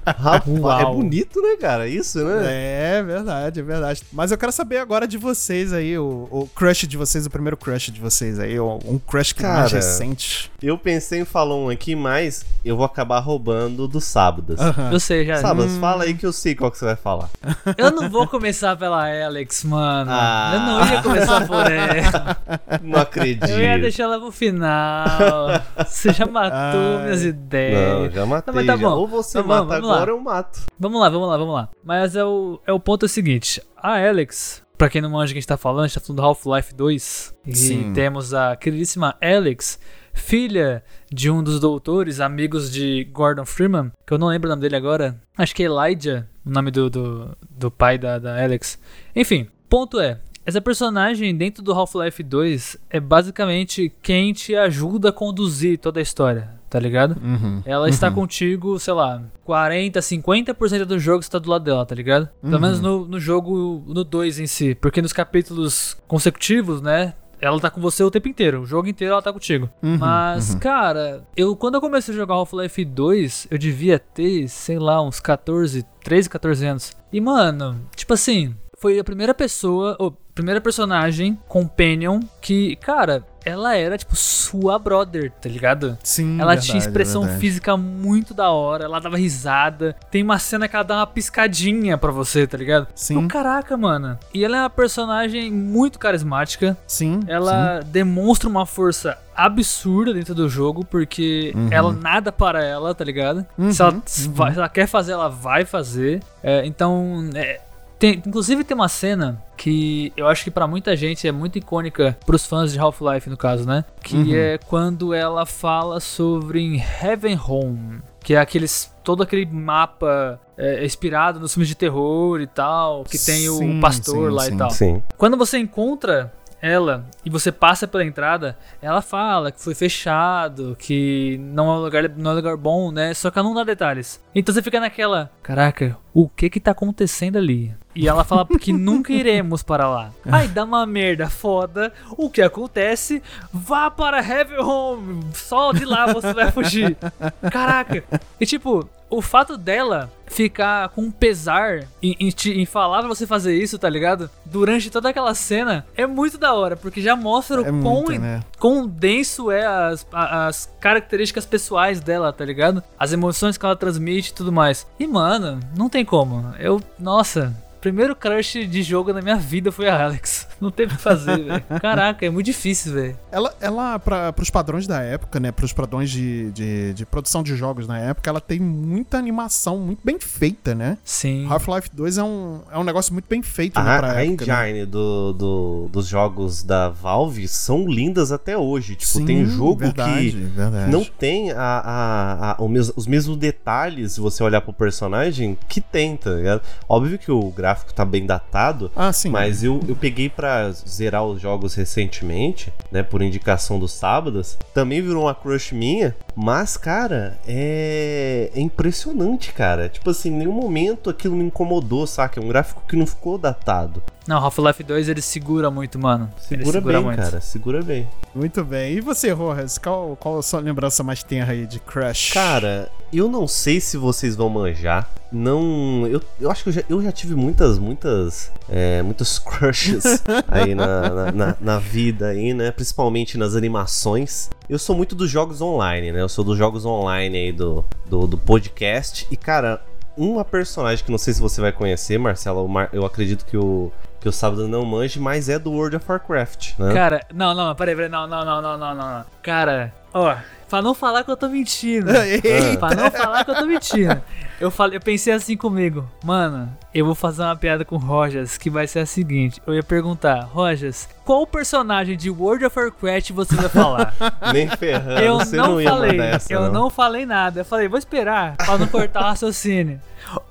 Rapaz, 0.06 0.42
Uau. 0.60 0.80
é 0.80 0.84
bonito, 0.94 1.40
né, 1.40 1.56
cara? 1.60 1.86
Isso, 1.88 2.24
né? 2.24 2.98
É 2.98 3.02
verdade, 3.02 3.60
é 3.60 3.62
verdade. 3.62 4.02
Mas 4.12 4.30
eu 4.30 4.38
quero 4.38 4.50
saber 4.52 4.78
agora 4.78 5.06
de 5.06 5.16
vocês 5.18 5.72
aí, 5.72 5.98
o, 5.98 6.26
o 6.30 6.48
crush 6.54 6.86
de 6.86 6.96
vocês, 6.96 7.26
o 7.26 7.30
primeiro 7.30 7.56
crush 7.56 7.90
de 7.92 8.00
vocês 8.00 8.38
aí, 8.38 8.58
um 8.58 8.98
crush 9.06 9.32
que 9.32 9.42
mais 9.42 9.70
Cara, 9.70 9.76
recente. 9.76 10.50
Eu 10.62 10.76
pensei 10.78 11.20
em 11.20 11.24
falar 11.24 11.54
um 11.56 11.68
aqui, 11.68 11.94
mas 11.94 12.44
eu 12.64 12.76
vou 12.76 12.84
acabar 12.86 13.18
roubando 13.20 13.86
do 13.86 14.00
Sábadas. 14.00 14.58
Aham. 14.58 14.92
Eu 14.92 15.00
sei 15.00 15.24
já. 15.26 15.36
Sábadas, 15.38 15.76
fala 15.76 16.04
aí 16.04 16.14
que 16.14 16.24
eu 16.26 16.32
sei 16.32 16.54
qual 16.54 16.70
que 16.70 16.78
você 16.78 16.84
vai 16.86 16.96
falar. 16.96 17.28
Eu 17.76 17.90
não 17.90 18.08
vou 18.08 18.26
começar 18.26 18.76
pela 18.76 19.06
Alex, 19.24 19.64
mano. 19.64 20.10
Ah. 20.12 20.50
Eu 20.54 20.60
não 20.60 20.92
ia 20.92 21.02
começar 21.02 21.46
por 21.46 21.70
ela. 21.70 22.36
Não 22.82 23.00
acredito. 23.00 23.48
Eu 23.50 23.60
ia 23.60 23.78
deixar 23.78 24.04
ela 24.04 24.18
pro 24.18 24.30
final. 24.30 25.48
Você 25.86 26.12
já 26.12 26.26
matou 26.26 26.96
Ai. 26.98 27.04
minhas 27.04 27.24
ideias. 27.24 27.80
Não, 27.80 28.10
já 28.10 28.26
matei. 28.26 28.52
Não, 28.52 28.54
mas 28.54 28.66
tá 28.66 28.76
já. 28.76 28.88
bom. 28.88 28.96
Ou 28.96 29.06
você 29.06 29.38
Tá 29.38 29.42
bom, 29.42 29.48
mata 29.48 29.74
agora 29.76 30.12
ou 30.12 30.18
eu 30.18 30.24
mato. 30.24 30.60
Vamos 30.78 31.00
lá, 31.00 31.08
vamos 31.08 31.28
lá, 31.28 31.36
vamos 31.36 31.54
lá. 31.54 31.68
Mas 31.84 32.16
é 32.16 32.24
o, 32.24 32.60
é 32.66 32.72
o 32.72 32.80
ponto 32.80 33.04
é 33.04 33.06
o 33.06 33.08
seguinte: 33.08 33.62
a 33.76 33.98
Alex, 34.08 34.62
pra 34.76 34.88
quem 34.88 35.00
não 35.02 35.10
manja 35.10 35.30
o 35.30 35.34
que 35.34 35.38
a 35.38 35.40
gente 35.40 35.48
tá 35.48 35.56
falando, 35.56 35.84
a 35.84 35.86
gente 35.88 35.94
tá 35.94 36.00
falando 36.00 36.16
do 36.20 36.26
Half-Life 36.26 36.74
2. 36.74 37.34
E 37.46 37.56
Sim. 37.56 37.92
temos 37.92 38.32
a 38.32 38.56
queridíssima 38.56 39.16
Alex, 39.20 39.78
filha 40.12 40.82
de 41.10 41.30
um 41.30 41.42
dos 41.42 41.60
doutores, 41.60 42.20
amigos 42.20 42.70
de 42.70 43.04
Gordon 43.12 43.44
Freeman, 43.44 43.92
que 44.06 44.12
eu 44.12 44.18
não 44.18 44.28
lembro 44.28 44.48
o 44.48 44.50
nome 44.50 44.62
dele 44.62 44.76
agora. 44.76 45.18
Acho 45.36 45.54
que 45.54 45.62
é 45.62 45.66
Elijah, 45.66 46.26
o 46.48 46.52
nome 46.52 46.70
do, 46.70 46.88
do, 46.88 47.36
do 47.50 47.70
pai 47.70 47.98
da, 47.98 48.18
da 48.18 48.42
Alex. 48.42 48.78
Enfim, 49.14 49.46
ponto 49.68 50.00
é. 50.00 50.18
essa 50.46 50.60
personagem 50.60 51.36
dentro 51.36 51.62
do 51.62 51.72
Half-Life 51.72 52.22
2 52.22 52.76
é 52.90 52.98
basicamente 53.00 53.92
quem 54.02 54.32
te 54.32 54.56
ajuda 54.56 55.10
a 55.10 55.12
conduzir 55.12 55.78
toda 55.78 56.00
a 56.00 56.02
história, 56.02 56.50
tá 56.70 56.78
ligado? 56.80 57.16
Uhum. 57.22 57.62
Ela 57.66 57.88
está 57.88 58.10
contigo, 58.10 58.78
sei 58.78 58.94
lá, 58.94 59.22
40, 59.44 60.00
50% 60.00 60.84
do 60.84 60.98
jogo 60.98 61.20
está 61.20 61.38
do 61.38 61.50
lado 61.50 61.64
dela, 61.64 61.84
tá 61.84 61.94
ligado? 61.94 62.28
Pelo 62.40 62.54
Uhum. 62.54 62.60
menos 62.60 62.80
no, 62.80 63.04
no 63.06 63.20
jogo, 63.20 63.84
no 63.86 64.02
2 64.04 64.38
em 64.40 64.46
si. 64.46 64.74
Porque 64.74 65.02
nos 65.02 65.12
capítulos 65.12 65.96
consecutivos, 66.08 66.80
né? 66.80 67.12
Ela 67.40 67.60
tá 67.60 67.70
com 67.70 67.80
você 67.80 68.02
o 68.02 68.10
tempo 68.10 68.28
inteiro. 68.28 68.62
O 68.62 68.66
jogo 68.66 68.88
inteiro 68.88 69.12
ela 69.12 69.22
tá 69.22 69.32
contigo. 69.32 69.68
Uhum, 69.82 69.98
Mas, 69.98 70.54
cara, 70.56 71.24
eu 71.36 71.54
quando 71.56 71.76
eu 71.76 71.80
comecei 71.80 72.12
a 72.14 72.16
jogar 72.16 72.34
Half-Life 72.34 72.84
2, 72.84 73.48
eu 73.50 73.58
devia 73.58 73.98
ter, 73.98 74.48
sei 74.48 74.78
lá, 74.78 75.02
uns 75.02 75.20
14, 75.20 75.84
13, 76.02 76.28
14 76.28 76.66
anos. 76.66 76.92
E, 77.12 77.20
mano, 77.20 77.80
tipo 77.94 78.14
assim, 78.14 78.54
foi 78.78 78.98
a 78.98 79.04
primeira 79.04 79.34
pessoa, 79.34 79.96
ou 79.98 80.16
primeira 80.34 80.60
personagem, 80.60 81.38
companion, 81.48 82.20
que, 82.40 82.76
cara, 82.76 83.24
ela 83.48 83.76
era, 83.76 83.96
tipo, 83.98 84.14
sua 84.16 84.78
brother, 84.78 85.32
tá 85.40 85.48
ligado? 85.48 85.96
Sim, 86.02 86.36
Ela 86.40 86.52
verdade, 86.52 86.66
tinha 86.66 86.78
expressão 86.78 87.22
verdade. 87.22 87.40
física 87.40 87.76
muito 87.76 88.32
da 88.34 88.50
hora, 88.50 88.84
ela 88.84 89.00
dava 89.00 89.16
risada. 89.16 89.94
Tem 90.10 90.22
uma 90.22 90.38
cena 90.38 90.68
que 90.68 90.74
ela 90.76 90.84
dá 90.84 90.96
uma 90.96 91.06
piscadinha 91.06 91.96
pra 91.98 92.10
você, 92.10 92.46
tá 92.46 92.56
ligado? 92.56 92.86
Sim. 92.94 93.22
Eu, 93.22 93.28
caraca, 93.28 93.76
mano. 93.76 94.18
E 94.32 94.44
ela 94.44 94.56
é 94.56 94.60
uma 94.60 94.70
personagem 94.70 95.50
muito 95.52 95.98
carismática. 95.98 96.76
Sim. 96.86 97.20
Ela 97.26 97.80
demonstra 97.80 98.48
uma 98.48 98.64
força 98.66 99.18
absurda 99.36 100.12
dentro 100.12 100.34
do 100.34 100.48
jogo, 100.48 100.84
porque 100.84 101.54
ela 101.70 101.92
nada 101.92 102.32
para 102.32 102.64
ela, 102.64 102.94
tá 102.94 103.04
ligado? 103.04 103.46
Se, 103.70 103.80
ela, 103.82 104.02
se 104.04 104.28
vai- 104.28 104.52
se 104.52 104.58
ela 104.58 104.68
quer 104.68 104.86
fazer, 104.86 105.12
ela 105.12 105.28
vai 105.28 105.64
fazer. 105.64 106.20
É, 106.42 106.66
então, 106.66 107.30
é, 107.34 107.60
tem- 107.98 108.22
inclusive 108.26 108.64
tem 108.64 108.74
uma 108.74 108.88
cena 108.88 109.42
que 109.56 110.12
eu 110.16 110.28
acho 110.28 110.44
que 110.44 110.50
pra 110.50 110.66
muita 110.66 110.96
gente 110.96 111.26
é 111.26 111.32
muito 111.32 111.58
icônica 111.58 112.16
pros 112.24 112.46
fãs 112.46 112.72
de 112.72 112.78
Half-Life, 112.78 113.28
no 113.28 113.36
caso, 113.36 113.66
né? 113.66 113.84
Que 114.02 114.36
é 114.36 114.58
quando 114.58 115.12
ela 115.12 115.44
fala 115.44 115.98
sobre 116.00 116.80
Heaven 117.02 117.38
Home, 117.46 118.00
que 118.22 118.34
é 118.34 118.38
aqueles 118.38 118.92
todo 119.02 119.22
aquele 119.22 119.46
mapa 119.46 120.40
é, 120.56 120.84
inspirado 120.84 121.40
nos 121.40 121.54
filmes 121.54 121.68
de 121.68 121.74
terror 121.74 122.40
e 122.40 122.46
tal, 122.46 123.04
que 123.04 123.18
tem 123.18 123.40
Sim, 123.48 123.78
o 123.78 123.80
pastor 123.80 124.28
sim, 124.30 124.34
lá 124.36 124.42
sim. 124.42 124.54
e 124.54 124.58
tal. 124.58 124.70
Sim. 124.70 125.02
Quando 125.16 125.36
você 125.36 125.58
encontra 125.58 126.32
ela 126.60 127.06
e 127.24 127.30
você 127.30 127.52
passa 127.52 127.86
pela 127.86 128.04
entrada, 128.04 128.56
ela 128.82 129.00
fala 129.00 129.52
que 129.52 129.62
foi 129.62 129.74
fechado, 129.76 130.76
que 130.78 131.38
não 131.40 131.68
é 131.68 131.72
um 131.74 131.80
lugar, 131.80 132.08
não 132.16 132.30
é 132.30 132.34
um 132.34 132.36
lugar 132.36 132.56
bom, 132.56 132.90
né? 132.90 133.14
Só 133.14 133.30
que 133.30 133.38
ela 133.38 133.46
não 133.48 133.54
dá 133.54 133.64
detalhes. 133.64 134.20
Então 134.34 134.52
você 134.54 134.60
fica 134.60 134.80
naquela, 134.80 135.30
caraca, 135.42 135.96
o 136.12 136.28
que 136.28 136.50
que 136.50 136.60
tá 136.60 136.72
acontecendo 136.72 137.36
ali? 137.38 137.74
E 138.00 138.06
ela 138.06 138.22
fala 138.22 138.46
que 138.46 138.72
nunca 138.72 139.12
iremos 139.12 139.62
para 139.62 139.88
lá. 139.88 140.10
Aí 140.30 140.46
dá 140.46 140.62
uma 140.64 140.86
merda 140.86 141.28
foda. 141.28 141.92
O 142.16 142.30
que 142.30 142.40
acontece? 142.40 143.20
Vá 143.52 143.90
para 143.90 144.18
Heaven 144.18 144.60
Home. 144.60 145.20
Só 145.34 145.72
de 145.72 145.84
lá 145.84 146.06
você 146.12 146.32
vai 146.32 146.52
fugir. 146.52 146.96
Caraca. 147.50 148.04
E 148.40 148.46
tipo, 148.46 148.88
o 149.10 149.20
fato 149.20 149.56
dela 149.56 150.10
ficar 150.26 150.90
com 150.90 151.10
pesar 151.10 151.80
em, 152.02 152.14
em, 152.20 152.30
te- 152.30 152.52
em 152.52 152.66
falar 152.66 153.00
pra 153.00 153.08
você 153.08 153.26
fazer 153.26 153.56
isso, 153.60 153.78
tá 153.78 153.88
ligado? 153.88 154.30
Durante 154.44 154.90
toda 154.90 155.08
aquela 155.08 155.34
cena 155.34 155.84
é 155.96 156.06
muito 156.06 156.38
da 156.38 156.52
hora, 156.54 156.76
porque 156.76 157.00
já 157.00 157.16
mostra 157.16 157.62
o 157.62 157.66
É 157.66 157.70
quão, 157.70 157.80
muito, 158.04 158.20
né? 158.20 158.40
quão 158.60 158.86
denso 158.86 159.50
é 159.50 159.66
as, 159.66 160.06
as 160.12 160.70
características 160.78 161.46
pessoais 161.46 162.00
dela, 162.00 162.32
tá 162.32 162.44
ligado? 162.44 162.82
As 162.98 163.12
emoções 163.12 163.56
que 163.58 163.64
ela 163.64 163.74
transmite 163.74 164.30
e 164.30 164.34
tudo 164.34 164.52
mais. 164.52 164.86
E 165.00 165.06
mano, 165.06 165.58
não 165.76 165.88
tem 165.88 166.04
como. 166.04 166.54
Eu, 166.58 166.80
nossa, 166.98 167.54
primeiro 167.80 168.16
crush 168.16 168.66
de 168.66 168.82
jogo 168.82 169.12
na 169.12 169.22
minha 169.22 169.36
vida 169.36 169.70
foi 169.70 169.88
a 169.88 170.02
Alex. 170.02 170.47
Não 170.60 170.70
teve 170.70 170.94
o 170.94 170.96
que 170.96 171.02
fazer, 171.02 171.38
velho. 171.44 171.62
Caraca, 171.80 172.24
é 172.26 172.30
muito 172.30 172.46
difícil, 172.46 172.92
velho. 172.94 173.18
Ela, 173.30 173.54
ela 173.60 173.98
pra, 173.98 174.32
pros 174.32 174.50
padrões 174.50 174.86
da 174.86 175.00
época, 175.02 175.38
né? 175.38 175.52
Pros 175.52 175.72
padrões 175.72 176.10
de, 176.10 176.50
de, 176.52 176.94
de 176.94 177.06
produção 177.06 177.42
de 177.42 177.54
jogos 177.56 177.86
na 177.86 177.98
época, 177.98 178.28
ela 178.30 178.40
tem 178.40 178.58
muita 178.58 179.18
animação 179.18 179.78
muito 179.78 180.00
bem 180.04 180.18
feita, 180.18 180.74
né? 180.74 180.98
Sim. 181.04 181.46
Half-Life 181.48 181.90
2 181.92 182.18
é 182.18 182.22
um, 182.22 182.60
é 182.72 182.78
um 182.78 182.84
negócio 182.84 183.12
muito 183.12 183.26
bem 183.28 183.42
feito, 183.42 183.80
né? 183.80 183.94
A, 183.94 183.98
Pra 183.98 184.12
a 184.12 184.24
época, 184.24 184.46
né? 184.46 184.70
engine 184.70 184.86
do, 184.86 185.32
do- 185.32 185.88
dos 185.92 186.06
jogos 186.06 186.62
da 186.62 186.88
Valve 186.88 187.46
são 187.48 187.86
lindas 187.88 188.32
até 188.32 188.56
hoje. 188.56 188.94
Tipo, 188.96 189.12
Sim, 189.12 189.24
tem 189.26 189.44
jogo 189.46 189.76
verdade, 189.80 190.30
que 190.32 190.36
verdade. 190.36 190.90
não 190.90 191.04
tem 191.04 191.52
a, 191.52 191.56
a- 191.62 192.50
a- 192.52 192.56
o 192.62 192.68
mes- 192.68 192.92
os 192.96 193.06
mesmos 193.06 193.36
detalhes, 193.36 194.12
se 194.12 194.20
você 194.20 194.42
olhar 194.42 194.60
pro 194.60 194.72
personagem, 194.72 195.56
que 195.68 195.80
tem, 195.80 196.16
tá 196.16 196.30
ligado? 196.30 196.62
Óbvio 196.88 197.18
que 197.18 197.30
o 197.30 197.50
gráfico 197.50 197.92
tá 197.94 198.04
bem 198.04 198.26
datado, 198.26 198.90
Ah, 198.96 199.12
sim. 199.12 199.30
mas 199.30 199.62
eu, 199.62 199.80
eu 199.88 199.94
peguei 199.96 200.28
pra 200.28 200.47
zerar 200.72 201.24
os 201.24 201.40
jogos 201.40 201.74
recentemente, 201.74 202.72
né, 202.90 203.02
por 203.02 203.22
indicação 203.22 203.78
dos 203.78 203.92
sábados. 203.92 204.58
Também 204.74 205.02
virou 205.02 205.24
uma 205.24 205.34
crush 205.34 205.72
minha, 205.72 206.14
mas, 206.40 206.76
cara, 206.76 207.36
é, 207.46 208.48
é 208.54 208.60
impressionante, 208.60 209.52
cara. 209.52 209.88
Tipo 209.88 210.10
assim, 210.10 210.28
em 210.28 210.36
nenhum 210.38 210.52
momento 210.52 211.10
aquilo 211.10 211.34
me 211.34 211.42
incomodou, 211.44 212.06
saca? 212.06 212.38
É 212.38 212.42
um 212.42 212.46
gráfico 212.46 212.82
que 212.88 212.94
não 212.94 213.06
ficou 213.06 213.36
datado. 213.36 214.00
Não, 214.26 214.36
Half-Life 214.36 214.84
2 214.84 215.08
ele 215.08 215.22
segura 215.22 215.70
muito, 215.70 215.98
mano. 215.98 216.30
Segura, 216.38 216.72
segura 216.72 216.96
bem, 216.98 217.04
muito. 217.04 217.16
cara. 217.22 217.40
Segura 217.40 217.82
bem. 217.82 218.06
Muito 218.34 218.62
bem. 218.62 218.92
E 218.94 219.00
você, 219.00 219.32
Rojas? 219.32 219.78
Qual, 219.78 220.16
qual 220.16 220.38
a 220.38 220.42
sua 220.42 220.60
lembrança 220.60 221.02
mais 221.02 221.22
tenra 221.22 221.52
aí 221.52 221.66
de 221.66 221.80
Crash? 221.80 222.30
Cara, 222.34 222.90
eu 223.12 223.26
não 223.28 223.48
sei 223.48 223.80
se 223.80 223.96
vocês 223.96 224.36
vão 224.36 224.48
manjar. 224.50 225.08
Não. 225.32 226.06
Eu, 226.06 226.20
eu 226.38 226.50
acho 226.50 226.62
que 226.62 226.68
eu 226.68 226.72
já, 226.74 226.82
eu 226.90 227.02
já 227.02 227.10
tive 227.10 227.34
muitas, 227.34 227.78
muitas. 227.78 228.52
É, 228.68 229.00
muitos 229.02 229.38
crushes 229.40 230.22
aí 230.46 230.74
na, 230.74 231.08
na, 231.08 231.32
na- 231.32 231.56
na 231.58 231.78
vida 231.78 232.26
aí, 232.28 232.52
né? 232.52 232.70
Principalmente 232.70 233.38
nas 233.38 233.54
animações. 233.54 234.50
Eu 234.68 234.78
sou 234.78 234.94
muito 234.94 235.14
dos 235.14 235.30
jogos 235.30 235.62
online, 235.62 236.12
né? 236.12 236.22
Eu 236.28 236.30
sou 236.30 236.44
dos 236.44 236.58
jogos 236.58 236.84
online 236.84 237.38
aí 237.38 237.52
do, 237.52 237.82
do, 238.04 238.26
do 238.26 238.36
podcast. 238.36 239.26
E, 239.30 239.36
cara, 239.36 239.80
uma 240.14 240.44
personagem 240.44 241.02
que 241.02 241.10
não 241.10 241.16
sei 241.16 241.32
se 241.32 241.40
você 241.40 241.58
vai 241.58 241.72
conhecer, 241.72 242.18
Marcelo, 242.18 242.68
eu 242.92 243.06
acredito 243.06 243.46
que 243.46 243.56
o. 243.56 243.90
Que 244.20 244.28
o 244.28 244.32
sábado 244.32 244.66
não 244.68 244.84
manje, 244.84 245.18
mas 245.18 245.48
é 245.48 245.58
do 245.60 245.70
World 245.70 245.96
of 245.96 246.04
Warcraft, 246.06 246.76
né? 246.76 246.92
Cara, 246.92 247.24
não, 247.32 247.54
não, 247.54 247.72
peraí, 247.74 247.94
peraí, 247.94 248.10
não, 248.10 248.26
não, 248.26 248.44
não, 248.44 248.60
não, 248.60 248.76
não. 248.76 248.94
não. 248.94 249.24
Cara, 249.42 249.94
ó, 250.20 250.36
pra 250.68 250.82
não 250.82 250.94
falar 250.94 251.24
que 251.24 251.30
eu 251.30 251.36
tô 251.36 251.48
mentindo. 251.48 252.10
Eita. 252.16 252.78
pra 252.78 252.94
não 252.94 253.10
falar 253.10 253.44
que 253.44 253.50
eu 253.50 253.54
tô 253.54 253.66
mentindo. 253.66 254.20
Eu, 254.60 254.70
falei, 254.70 254.96
eu 254.96 255.00
pensei 255.00 255.32
assim 255.32 255.56
comigo, 255.56 256.08
mano, 256.24 256.76
eu 256.92 257.06
vou 257.06 257.14
fazer 257.14 257.42
uma 257.42 257.54
piada 257.56 257.84
com 257.84 257.94
o 257.94 257.98
Rojas 257.98 258.58
que 258.58 258.68
vai 258.68 258.86
ser 258.86 259.00
a 259.00 259.06
seguinte: 259.06 259.62
eu 259.66 259.74
ia 259.74 259.82
perguntar, 259.82 260.40
Rojas, 260.40 261.08
qual 261.24 261.46
personagem 261.46 262.16
de 262.16 262.28
World 262.28 262.64
of 262.64 262.78
Warcraft 262.78 263.30
você 263.32 263.54
vai 263.54 263.68
falar? 263.68 264.14
Nem 264.52 264.68
ferrando, 264.68 265.20
eu 265.20 265.38
você 265.38 265.56
não, 265.56 265.66
não, 265.68 265.80
ia 265.80 265.90
falei, 265.90 266.20
essa, 266.20 266.52
eu 266.52 266.72
não. 266.72 266.90
falei 266.90 267.24
nada. 267.24 267.60
Eu 267.60 267.64
falei, 267.64 267.88
vou 267.88 267.98
esperar 267.98 268.56
pra 268.56 268.76
não 268.76 268.86
cortar 268.88 269.20
o 269.20 269.24
raciocínio. 269.24 270.00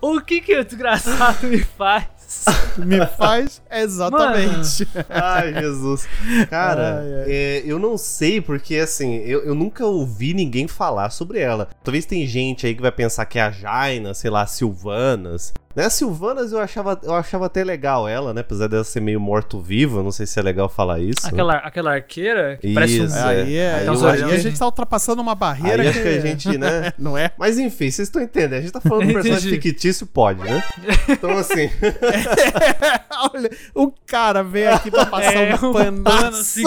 O 0.01 0.21
que 0.21 0.41
que 0.41 0.57
o 0.57 0.63
desgraçado 0.63 1.45
me 1.47 1.59
faz? 1.59 2.05
Me 2.77 3.05
faz 3.05 3.61
exatamente. 3.71 4.87
Ai, 5.09 5.53
Jesus. 5.53 6.07
Cara, 6.49 6.99
Ai, 7.01 7.13
ai. 7.13 7.25
é, 7.27 7.63
eu 7.65 7.79
não 7.79 7.97
sei, 7.97 8.41
porque 8.41 8.75
assim, 8.75 9.15
eu, 9.17 9.43
eu 9.45 9.55
nunca 9.55 9.85
ouvi 9.85 10.33
ninguém 10.33 10.67
falar 10.67 11.09
sobre 11.09 11.39
ela. 11.39 11.69
Talvez 11.83 12.05
tem 12.05 12.25
gente 12.27 12.65
aí 12.67 12.75
que 12.75 12.81
vai 12.81 12.91
pensar 12.91 13.25
que 13.25 13.39
é 13.39 13.41
a 13.43 13.51
Jaina, 13.51 14.13
sei 14.13 14.29
lá, 14.29 14.45
Silvanas. 14.45 15.53
Né, 15.77 15.85
a 15.85 15.89
Silvanas 15.91 16.51
eu 16.51 16.59
achava, 16.59 16.99
eu 17.03 17.13
achava 17.13 17.45
até 17.45 17.63
legal 17.63 18.07
ela, 18.07 18.33
né? 18.33 18.41
Apesar 18.41 18.67
dela 18.67 18.83
ser 18.83 18.99
meio 18.99 19.19
morto-viva, 19.19 20.01
não 20.01 20.11
sei 20.11 20.25
se 20.25 20.39
é 20.39 20.41
legal 20.41 20.67
falar 20.67 20.99
isso. 20.99 21.27
Aquela, 21.27 21.57
aquela 21.57 21.93
arqueira 21.93 22.57
que 22.59 22.73
parece 22.73 22.99
um. 22.99 23.05
Isso, 23.05 23.15
Aí, 23.15 23.55
é, 23.55 23.73
Aí 23.75 23.79
aí, 23.81 23.85
eu 23.85 24.07
aí 24.07 24.23
a 24.23 24.27
que- 24.27 24.39
gente 24.39 24.57
tá 24.57 24.65
ultrapassando 24.65 25.21
uma 25.21 25.35
barreira 25.35 25.83
Aí 25.83 25.89
acho 25.89 26.01
que 26.01 26.07
a 26.07 26.19
gente, 26.19 26.57
né? 26.57 26.91
Não 26.97 27.15
é? 27.15 27.29
Mas 27.37 27.59
enfim, 27.59 27.91
vocês 27.91 28.07
estão 28.07 28.19
entendendo. 28.19 28.53
A 28.57 28.61
gente 28.61 28.71
tá 28.71 28.81
falando 28.81 29.03
de 29.05 29.11
um 29.11 29.13
personagem 29.21 29.51
fictício, 29.61 30.07
pode, 30.07 30.39
né? 30.43 30.63
Então, 31.09 31.29
assim. 31.37 31.69
Olha, 33.33 33.49
o 33.75 33.91
cara 34.05 34.43
veio 34.43 34.73
aqui 34.73 34.89
pra 34.89 35.05
passar 35.05 35.33
É, 35.35 35.55
um 35.55 35.73
panaço 35.73 36.39
assim. 36.41 36.63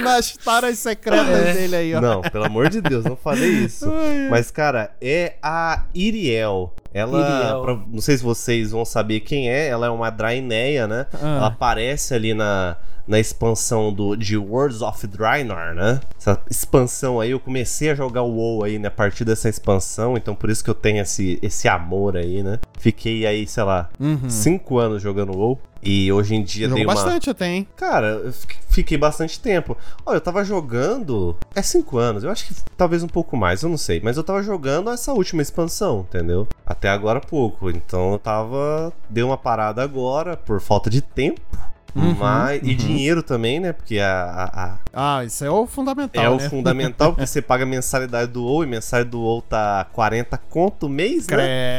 nas 0.00 0.36
taras 0.36 0.78
secretas 0.78 1.28
É. 1.28 1.52
dele 1.54 1.76
aí, 1.76 1.94
ó. 1.94 2.00
Não, 2.00 2.20
pelo 2.22 2.44
amor 2.44 2.68
de 2.68 2.80
Deus, 2.80 3.04
não 3.04 3.16
falei 3.16 3.50
isso. 3.50 3.90
Mas, 4.30 4.50
cara, 4.50 4.92
é 5.00 5.34
a 5.42 5.84
Iriel. 5.94 6.72
Ela, 6.98 7.62
pra- 7.62 7.78
não 7.86 8.00
sei 8.00 8.16
se 8.18 8.22
vocês 8.22 8.70
vão 8.72 8.84
saber 8.84 9.20
quem 9.20 9.50
é, 9.50 9.68
ela 9.68 9.86
é 9.86 9.90
uma 9.90 10.10
Draineia, 10.10 10.86
né? 10.86 11.06
Ah. 11.14 11.36
Ela 11.36 11.46
aparece 11.48 12.12
ali 12.14 12.34
na, 12.34 12.76
na 13.06 13.18
expansão 13.18 13.92
do, 13.92 14.14
de 14.16 14.36
Words 14.36 14.82
of 14.82 15.06
Draenor, 15.06 15.74
né? 15.74 16.00
Essa 16.18 16.40
expansão 16.50 17.20
aí, 17.20 17.30
eu 17.30 17.40
comecei 17.40 17.90
a 17.90 17.94
jogar 17.94 18.22
o 18.22 18.30
WoW 18.34 18.64
aí, 18.64 18.78
né? 18.78 18.88
A 18.88 18.90
partir 18.90 19.24
dessa 19.24 19.48
expansão, 19.48 20.16
então 20.16 20.34
por 20.34 20.50
isso 20.50 20.62
que 20.62 20.70
eu 20.70 20.74
tenho 20.74 21.00
esse, 21.00 21.38
esse 21.42 21.68
amor 21.68 22.16
aí, 22.16 22.42
né? 22.42 22.58
Fiquei 22.78 23.26
aí, 23.26 23.46
sei 23.46 23.62
lá, 23.62 23.88
Uhum. 23.98 24.28
cinco 24.28 24.78
anos 24.78 25.02
jogando 25.02 25.36
WoW. 25.36 25.58
E 25.82 26.12
hoje 26.12 26.34
em 26.34 26.42
dia 26.42 26.68
dei 26.68 26.84
uma... 26.84 26.94
bastante 26.94 27.30
até, 27.30 27.46
hein? 27.48 27.66
Cara, 27.76 28.06
eu 28.24 28.32
fi- 28.32 28.46
fiquei 28.68 28.98
bastante 28.98 29.38
tempo. 29.40 29.76
Olha, 30.04 30.16
eu 30.16 30.20
tava 30.20 30.44
jogando. 30.44 31.36
É 31.54 31.62
5 31.62 31.98
anos, 31.98 32.24
eu 32.24 32.30
acho 32.30 32.46
que 32.46 32.54
talvez 32.76 33.02
um 33.02 33.08
pouco 33.08 33.36
mais, 33.36 33.62
eu 33.62 33.68
não 33.68 33.76
sei. 33.78 34.00
Mas 34.02 34.16
eu 34.16 34.24
tava 34.24 34.42
jogando 34.42 34.90
essa 34.90 35.12
última 35.12 35.40
expansão, 35.42 36.00
entendeu? 36.08 36.48
Até 36.66 36.88
agora 36.88 37.20
pouco. 37.20 37.70
Então 37.70 38.12
eu 38.12 38.18
tava. 38.18 38.92
Dei 39.08 39.22
uma 39.22 39.36
parada 39.38 39.82
agora 39.82 40.36
por 40.36 40.60
falta 40.60 40.90
de 40.90 41.00
tempo. 41.00 41.40
Mas, 41.94 42.60
E 42.62 42.74
dinheiro 42.76 43.22
também, 43.24 43.58
né? 43.58 43.72
Porque 43.72 43.98
a, 43.98 44.22
a- 44.22 44.64
a- 44.64 44.78
Ah, 45.18 45.24
isso 45.24 45.44
é 45.44 45.50
o 45.50 45.66
fundamental, 45.66 46.22
é 46.22 46.28
o 46.28 46.36
né? 46.36 46.46
fundamental, 46.50 47.12
porque 47.12 47.26
você 47.26 47.42
paga 47.42 47.64
a 47.64 47.66
mensalidade 47.66 48.30
do 48.30 48.44
WoW 48.44 48.62
e 48.62 48.66
mensalidade 48.66 49.10
do 49.10 49.20
WoW 49.20 49.42
tá 49.42 49.84
40 49.92 50.36
conto 50.38 50.88
mês, 50.88 51.26
né? 51.26 51.36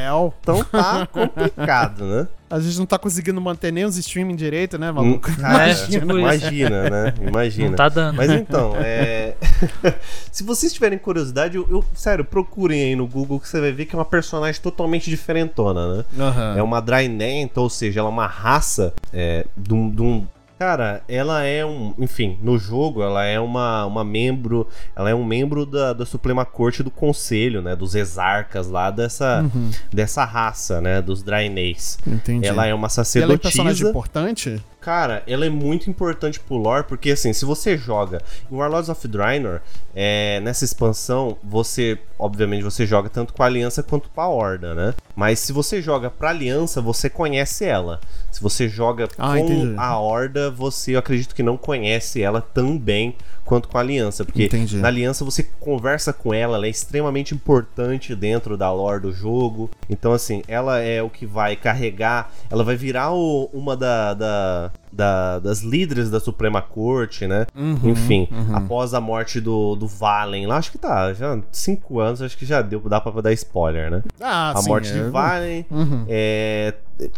Creu. 0.07 0.33
Então 0.41 0.63
tá 0.65 1.07
complicado, 1.07 2.03
né? 2.05 2.27
A 2.49 2.59
gente 2.59 2.79
não 2.79 2.85
tá 2.85 2.97
conseguindo 2.97 3.39
manter 3.39 3.71
nem 3.71 3.85
os 3.85 3.95
streaming 3.97 4.35
direito, 4.35 4.77
né, 4.77 4.91
maluco? 4.91 5.29
Hum, 5.29 5.35
Cara, 5.39 5.69
É, 5.69 5.73
tipo 5.75 6.17
imagina, 6.17 6.89
né? 6.89 7.13
Imagina. 7.21 7.69
Não 7.69 7.75
tá 7.75 7.89
dando. 7.89 8.15
Mas 8.17 8.31
então, 8.31 8.73
é. 8.77 9.35
Se 10.31 10.43
vocês 10.43 10.73
tiverem 10.73 10.97
curiosidade, 10.97 11.57
eu, 11.57 11.67
eu- 11.69 11.83
sério, 11.93 12.25
procurem 12.25 12.81
aí 12.81 12.95
no 12.95 13.05
Google 13.07 13.39
que 13.39 13.47
você 13.47 13.59
vai 13.61 13.71
ver 13.71 13.85
que 13.85 13.95
é 13.95 13.99
uma 13.99 14.05
personagem 14.05 14.59
totalmente 14.61 15.09
diferentona, 15.09 15.97
né? 15.97 16.05
Aham. 16.19 16.55
É 16.57 16.63
uma 16.63 16.81
Drynant, 16.81 17.51
ou 17.55 17.69
seja, 17.69 17.99
ela 17.99 18.09
é 18.09 18.11
uma 18.11 18.27
raça 18.27 18.93
é, 19.13 19.45
de 19.55 19.73
um. 19.73 20.25
Cara, 20.59 21.01
ela 21.07 21.43
é 21.45 21.65
um. 21.65 21.93
Enfim, 21.97 22.37
no 22.43 22.57
jogo, 22.57 23.01
ela 23.01 23.23
é 23.23 23.39
uma, 23.39 23.85
uma 23.85 24.03
membro. 24.03 24.67
Ela 24.93 25.09
é 25.09 25.15
um 25.15 25.23
membro 25.23 25.65
da, 25.65 25.93
da 25.93 26.05
Suprema 26.05 26.43
Corte 26.45 26.83
do 26.83 26.91
Conselho, 26.91 27.61
né? 27.61 27.77
Dos 27.77 27.95
exarcas 27.95 28.67
lá 28.67 28.91
dessa, 28.91 29.41
Uhum. 29.55 29.71
dessa 29.91 30.25
raça, 30.25 30.81
né? 30.81 31.01
Dos 31.01 31.23
Draenês. 31.23 31.97
Entendi. 32.05 32.45
Ela 32.45 32.65
é 32.67 32.73
uma 32.73 32.79
E 32.79 32.83
ela 32.83 32.85
é 32.85 32.89
sacerdotisa. 32.89 33.35
um 33.35 33.37
personagem 33.39 33.87
importante? 33.87 34.61
Cara, 34.81 35.23
ela 35.27 35.45
é 35.45 35.49
muito 35.49 35.89
importante 35.89 36.39
pro 36.39 36.55
lore, 36.55 36.85
porque 36.87 37.11
assim, 37.11 37.33
se 37.33 37.43
você 37.43 37.77
joga 37.77 38.21
em 38.49 38.55
Warlords 38.55 38.89
of 38.89 39.05
Draenor, 39.07 39.59
é, 39.93 40.39
nessa 40.39 40.63
expansão, 40.63 41.37
você, 41.43 41.99
obviamente, 42.17 42.63
você 42.63 42.85
joga 42.85 43.09
tanto 43.09 43.33
com 43.33 43.43
a 43.43 43.45
Aliança 43.45 43.83
quanto 43.83 44.09
com 44.09 44.21
a 44.21 44.27
Horda, 44.29 44.73
né? 44.73 44.93
Mas 45.15 45.39
se 45.39 45.51
você 45.51 45.81
joga 45.81 46.09
pra 46.09 46.29
Aliança, 46.29 46.79
você 46.81 47.09
conhece 47.09 47.65
ela. 47.65 47.99
Se 48.31 48.41
você 48.41 48.69
joga 48.69 49.09
Ah, 49.17 49.31
com 49.33 49.37
entendi. 49.39 49.73
a 49.77 49.97
Horda, 49.99 50.49
você, 50.49 50.95
eu 50.95 50.99
acredito 50.99 51.35
que 51.35 51.43
não 51.43 51.57
conhece 51.57 52.21
ela 52.21 52.39
tão 52.41 52.77
bem 52.77 53.15
quanto 53.43 53.67
com 53.67 53.77
a 53.77 53.81
Aliança, 53.81 54.23
porque 54.23 54.45
Entendi. 54.45 54.77
na 54.77 54.87
Aliança 54.87 55.25
você 55.25 55.43
conversa 55.59 56.13
com 56.13 56.31
ela, 56.33 56.55
ela 56.55 56.67
é 56.67 56.69
extremamente 56.69 57.33
importante 57.33 58.15
dentro 58.15 58.55
da 58.55 58.71
lore 58.71 59.01
do 59.01 59.11
jogo. 59.11 59.69
Então, 59.89 60.13
assim, 60.13 60.43
ela 60.47 60.79
é 60.79 61.01
o 61.01 61.09
que 61.09 61.25
vai 61.25 61.55
carregar, 61.55 62.31
ela 62.49 62.63
vai 62.63 62.75
virar 62.75 63.11
o- 63.11 63.49
uma 63.51 63.75
da, 63.75 64.13
da- 64.13 64.68
da- 64.91 65.39
das 65.39 65.61
líderes 65.61 66.09
da 66.09 66.19
Suprema 66.19 66.61
Corte, 66.61 67.27
né? 67.27 67.45
Uhum, 67.55 67.77
Enfim, 67.89 68.27
após 68.53 68.93
a 68.93 68.99
morte 69.01 69.39
do, 69.39 69.75
do 69.75 69.87
Valen 69.87 70.47
lá, 70.47 70.57
acho 70.57 70.71
que 70.71 70.77
tá, 70.77 71.13
já 71.13 71.39
cinco 71.51 71.99
anos, 71.99 72.21
acho 72.21 72.37
que 72.37 72.45
já 72.45 72.61
deu, 72.61 72.79
dá 72.81 72.99
pra 72.99 73.21
dar 73.21 73.31
spoiler, 73.33 73.91
né? 73.91 74.03
Ah, 74.19 74.51
a 74.55 74.61
sim. 74.61 74.69
morte 74.69 74.89
é. 74.89 74.93
de 74.93 75.01
Valen, 75.09 75.65
Uhum. 75.69 76.05
é, 76.07 76.73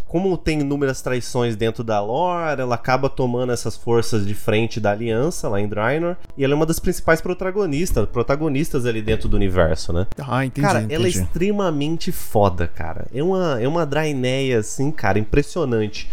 como 0.08 0.38
tem 0.38 0.60
inúmeras 0.60 1.02
traições 1.02 1.56
dentro 1.56 1.84
da 1.84 2.00
lore, 2.02 2.62
ela 2.62 2.76
acaba 2.76 3.10
tomando 3.10 3.52
essas 3.52 3.76
forças 3.76 4.28
de 4.28 4.36
frente 4.36 4.80
da 4.80 4.92
aliança 4.92 5.48
lá 5.50 5.60
em 5.60 5.68
Draenor, 5.68 6.16
e 6.38 6.44
ela 6.44 6.54
é 6.54 6.56
uma 6.56 6.66
das 6.68 6.80
principais 6.80 7.20
protagonistas, 7.22 8.08
protagonistas 8.10 8.86
ali 8.86 9.02
dentro 9.02 9.28
do 9.28 9.36
universo, 9.36 9.92
né? 9.92 10.06
Ah, 10.20 10.46
entendi. 10.46 10.68
cara, 10.68 10.80
ela 10.82 11.06
é 11.06 11.10
entendi. 11.10 11.24
extremamente 11.24 12.12
foda, 12.12 12.68
cara. 12.68 13.08
É 13.14 13.24
uma, 13.24 13.60
é 13.62 13.68
uma 13.68 13.86
Draeneia, 13.86 14.60
assim, 14.60 14.92
cara, 14.92 15.18
impressionante. 15.18 16.10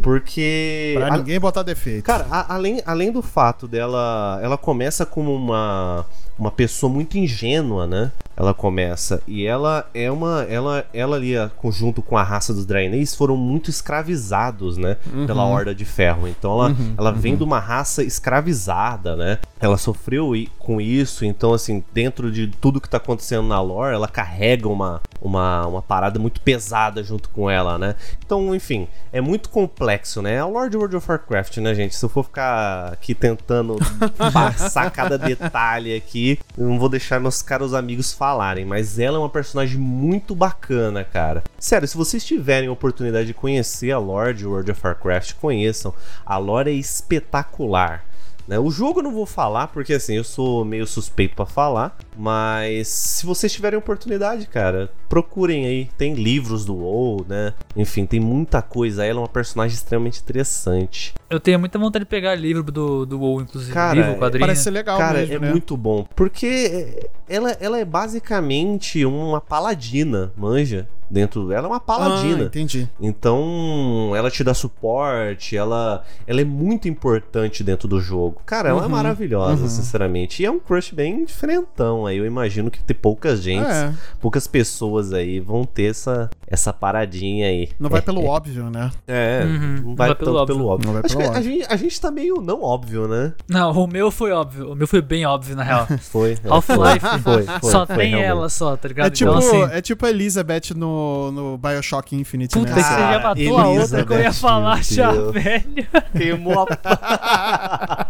Porque. 0.00 0.94
Pra 0.96 1.08
a- 1.14 1.16
ninguém 1.18 1.38
botar 1.38 1.62
defeito. 1.62 2.04
Cara, 2.04 2.26
a- 2.30 2.54
além, 2.54 2.80
além 2.86 3.12
do 3.12 3.22
fato 3.22 3.66
dela. 3.68 4.38
Ela 4.42 4.56
começa 4.56 5.04
como 5.04 5.34
uma. 5.34 6.04
Uma 6.38 6.50
pessoa 6.50 6.92
muito 6.92 7.18
ingênua, 7.18 7.86
né? 7.86 8.12
Ela 8.36 8.54
começa. 8.54 9.22
E 9.26 9.44
ela 9.46 9.88
é 9.94 10.10
uma. 10.10 10.42
Ela, 10.44 10.86
ela 10.92 11.16
ali, 11.16 11.34
junto 11.70 12.02
com 12.02 12.16
a 12.16 12.22
raça 12.22 12.52
dos 12.54 12.64
Draenês, 12.64 13.14
foram 13.14 13.36
muito 13.36 13.68
escravizados, 13.68 14.76
né? 14.76 14.96
Pela 15.26 15.44
Horda 15.44 15.74
de 15.74 15.84
Ferro. 15.84 16.26
Então 16.26 16.52
ela, 16.52 16.76
ela 16.96 17.12
vem 17.12 17.36
de 17.36 17.44
uma 17.44 17.60
raça 17.60 18.02
escravizada, 18.02 19.14
né? 19.14 19.38
Ela 19.60 19.76
sofreu 19.76 20.32
com 20.58 20.80
isso. 20.80 21.24
Então, 21.24 21.52
assim, 21.52 21.84
dentro 21.92 22.32
de 22.32 22.48
tudo 22.48 22.80
que 22.80 22.88
tá 22.88 22.96
acontecendo 22.96 23.46
na 23.46 23.60
lore, 23.60 23.94
ela 23.94 24.08
carrega 24.08 24.68
uma, 24.68 25.00
uma, 25.20 25.66
uma 25.66 25.82
parada 25.82 26.18
muito 26.18 26.40
pesada 26.40 27.02
junto 27.02 27.28
com 27.28 27.50
ela, 27.50 27.78
né? 27.78 27.94
Então, 28.24 28.54
enfim, 28.54 28.88
é 29.12 29.20
muito 29.20 29.50
complexo, 29.50 30.22
né? 30.22 30.36
É 30.36 30.44
o 30.44 30.50
Lord 30.50 30.76
World 30.76 30.96
of 30.96 31.08
Warcraft, 31.08 31.58
né, 31.58 31.74
gente? 31.74 31.94
Se 31.94 32.04
eu 32.04 32.08
for 32.08 32.24
ficar 32.24 32.92
aqui 32.92 33.14
tentando 33.14 33.76
passar 34.32 34.90
cada 34.90 35.18
detalhe 35.18 35.94
aqui, 35.94 36.21
eu 36.56 36.66
não 36.66 36.78
vou 36.78 36.88
deixar 36.88 37.20
meus 37.20 37.42
caros 37.42 37.74
amigos 37.74 38.12
falarem, 38.12 38.64
mas 38.64 38.98
ela 38.98 39.16
é 39.16 39.20
uma 39.20 39.28
personagem 39.28 39.78
muito 39.78 40.34
bacana, 40.34 41.04
cara. 41.04 41.42
Sério, 41.58 41.86
se 41.88 41.96
vocês 41.96 42.24
tiverem 42.24 42.68
a 42.68 42.72
oportunidade 42.72 43.26
de 43.26 43.34
conhecer 43.34 43.90
a 43.90 43.98
Lord 43.98 44.46
World 44.46 44.70
of 44.70 44.80
Warcraft, 44.84 45.34
conheçam. 45.34 45.92
A 46.24 46.36
lore 46.38 46.70
é 46.70 46.74
espetacular. 46.74 48.04
né? 48.46 48.58
O 48.58 48.70
jogo 48.70 49.00
eu 49.00 49.04
não 49.04 49.12
vou 49.12 49.26
falar, 49.26 49.68
porque 49.68 49.94
assim, 49.94 50.14
eu 50.14 50.24
sou 50.24 50.64
meio 50.64 50.86
suspeito 50.86 51.34
pra 51.36 51.46
falar. 51.46 51.96
Mas 52.16 52.88
se 52.88 53.24
vocês 53.26 53.52
tiverem 53.52 53.78
oportunidade, 53.78 54.46
cara, 54.46 54.90
procurem 55.08 55.66
aí. 55.66 55.88
Tem 55.96 56.14
livros 56.14 56.64
do 56.64 56.74
WoW, 56.76 57.24
né? 57.28 57.54
Enfim, 57.76 58.04
tem 58.06 58.20
muita 58.20 58.60
coisa. 58.62 59.04
Ela 59.04 59.18
é 59.18 59.22
uma 59.22 59.28
personagem 59.28 59.74
extremamente 59.74 60.20
interessante. 60.20 61.14
Eu 61.30 61.40
tenho 61.40 61.58
muita 61.58 61.78
vontade 61.78 62.04
de 62.04 62.08
pegar 62.08 62.34
livro 62.34 62.70
do, 62.70 63.06
do 63.06 63.18
WoW, 63.18 63.40
inclusive. 63.42 63.72
Cara, 63.72 63.94
livro, 63.94 64.16
quadrinho. 64.18 64.40
Parece 64.46 64.64
ser 64.64 64.70
legal 64.70 64.98
Cara, 64.98 65.18
mesmo, 65.20 65.34
é 65.34 65.38
né? 65.38 65.50
muito 65.50 65.76
bom. 65.76 66.06
Porque 66.14 67.08
ela, 67.28 67.50
ela 67.60 67.78
é 67.78 67.84
basicamente 67.84 69.04
uma 69.04 69.40
paladina, 69.40 70.32
manja? 70.36 70.88
Dentro. 71.10 71.52
Ela 71.52 71.66
é 71.66 71.68
uma 71.68 71.76
Ah, 71.76 71.80
paladina. 71.80 72.44
entendi. 72.44 72.88
Então, 72.98 74.12
ela 74.16 74.30
te 74.30 74.42
dá 74.42 74.54
suporte, 74.54 75.54
ela, 75.54 76.02
ela 76.26 76.40
é 76.40 76.44
muito 76.44 76.88
importante 76.88 77.62
dentro 77.62 77.86
do 77.86 78.00
jogo. 78.00 78.40
Cara, 78.46 78.70
ela 78.70 78.80
é 78.80 78.82
Uhum, 78.84 78.88
maravilhosa, 78.88 79.62
uhum. 79.64 79.68
sinceramente. 79.68 80.42
E 80.42 80.46
é 80.46 80.50
um 80.50 80.58
crush 80.58 80.92
bem 80.94 81.24
diferentão 81.26 82.01
aí. 82.06 82.18
Eu 82.18 82.26
imagino 82.26 82.70
que 82.70 82.82
tem 82.82 82.96
poucas 82.96 83.42
gente, 83.42 83.66
É, 83.66 83.92
poucas 84.20 84.46
pessoas 84.46 85.12
aí 85.12 85.40
vão 85.40 85.64
ter 85.64 85.90
essa, 85.90 86.28
essa 86.46 86.72
paradinha 86.72 87.46
aí. 87.46 87.68
não 87.78 87.88
vai 87.90 88.00
pelo 88.02 88.24
óbvio, 88.24 88.70
né? 88.70 88.90
É, 89.06 89.42
Uhum, 89.44 89.82
não 89.84 89.96
vai, 89.96 90.08
tanto 90.14 90.46
pelo 90.46 90.66
óbvio. 90.66 90.86
Não 90.86 90.92
vai 90.94 91.02
Acho 91.04 91.16
pelo 91.16 91.28
que 91.30 91.36
a 91.36 91.38
óbvio. 91.38 91.52
gente, 91.58 91.72
a 91.72 91.76
gente 91.76 92.00
tá 92.00 92.10
meio 92.10 92.40
não 92.40 92.62
óbvio, 92.62 93.06
né? 93.08 93.32
Não, 93.48 93.70
o 93.72 93.86
meu 93.86 94.10
foi 94.10 94.32
óbvio. 94.32 94.72
O 94.72 94.74
meu 94.74 94.86
foi 94.86 95.00
bem 95.02 95.24
óbvio, 95.26 95.56
na 95.56 95.62
real. 95.62 95.86
Foi. 96.12 96.32
é, 96.32 96.48
Half-Life 96.48 97.06
foi, 97.22 97.42
foi, 97.44 97.70
só 97.70 97.86
foi, 97.86 97.96
tem 97.96 98.08
realmente. 98.10 98.28
ela 98.30 98.48
só, 98.48 98.76
tá 98.76 98.88
ligado? 98.88 99.06
É 99.06 99.10
tipo, 99.10 99.30
então, 99.30 99.38
assim, 99.64 99.74
é 99.74 99.80
tipo 99.80 100.04
a 100.06 100.10
Elizabeth 100.10 100.74
no, 100.74 101.30
no 101.32 101.58
Bioshock 101.58 102.14
Infinite, 102.16 102.52
puta 102.58 102.70
né? 102.70 102.76
que 102.76 102.82
você 102.82 102.90
já 102.90 102.96
Cara, 102.98 103.22
matou 103.22 103.58
a 103.58 103.68
outra 103.68 104.04
que 104.04 104.12
eu 104.12 104.16
ia 104.18 104.24
Elizabeth, 104.26 104.32
falar 104.40 104.82
já, 104.84 105.12
velho. 105.12 105.86
Queimou 106.16 106.66
a 106.66 106.66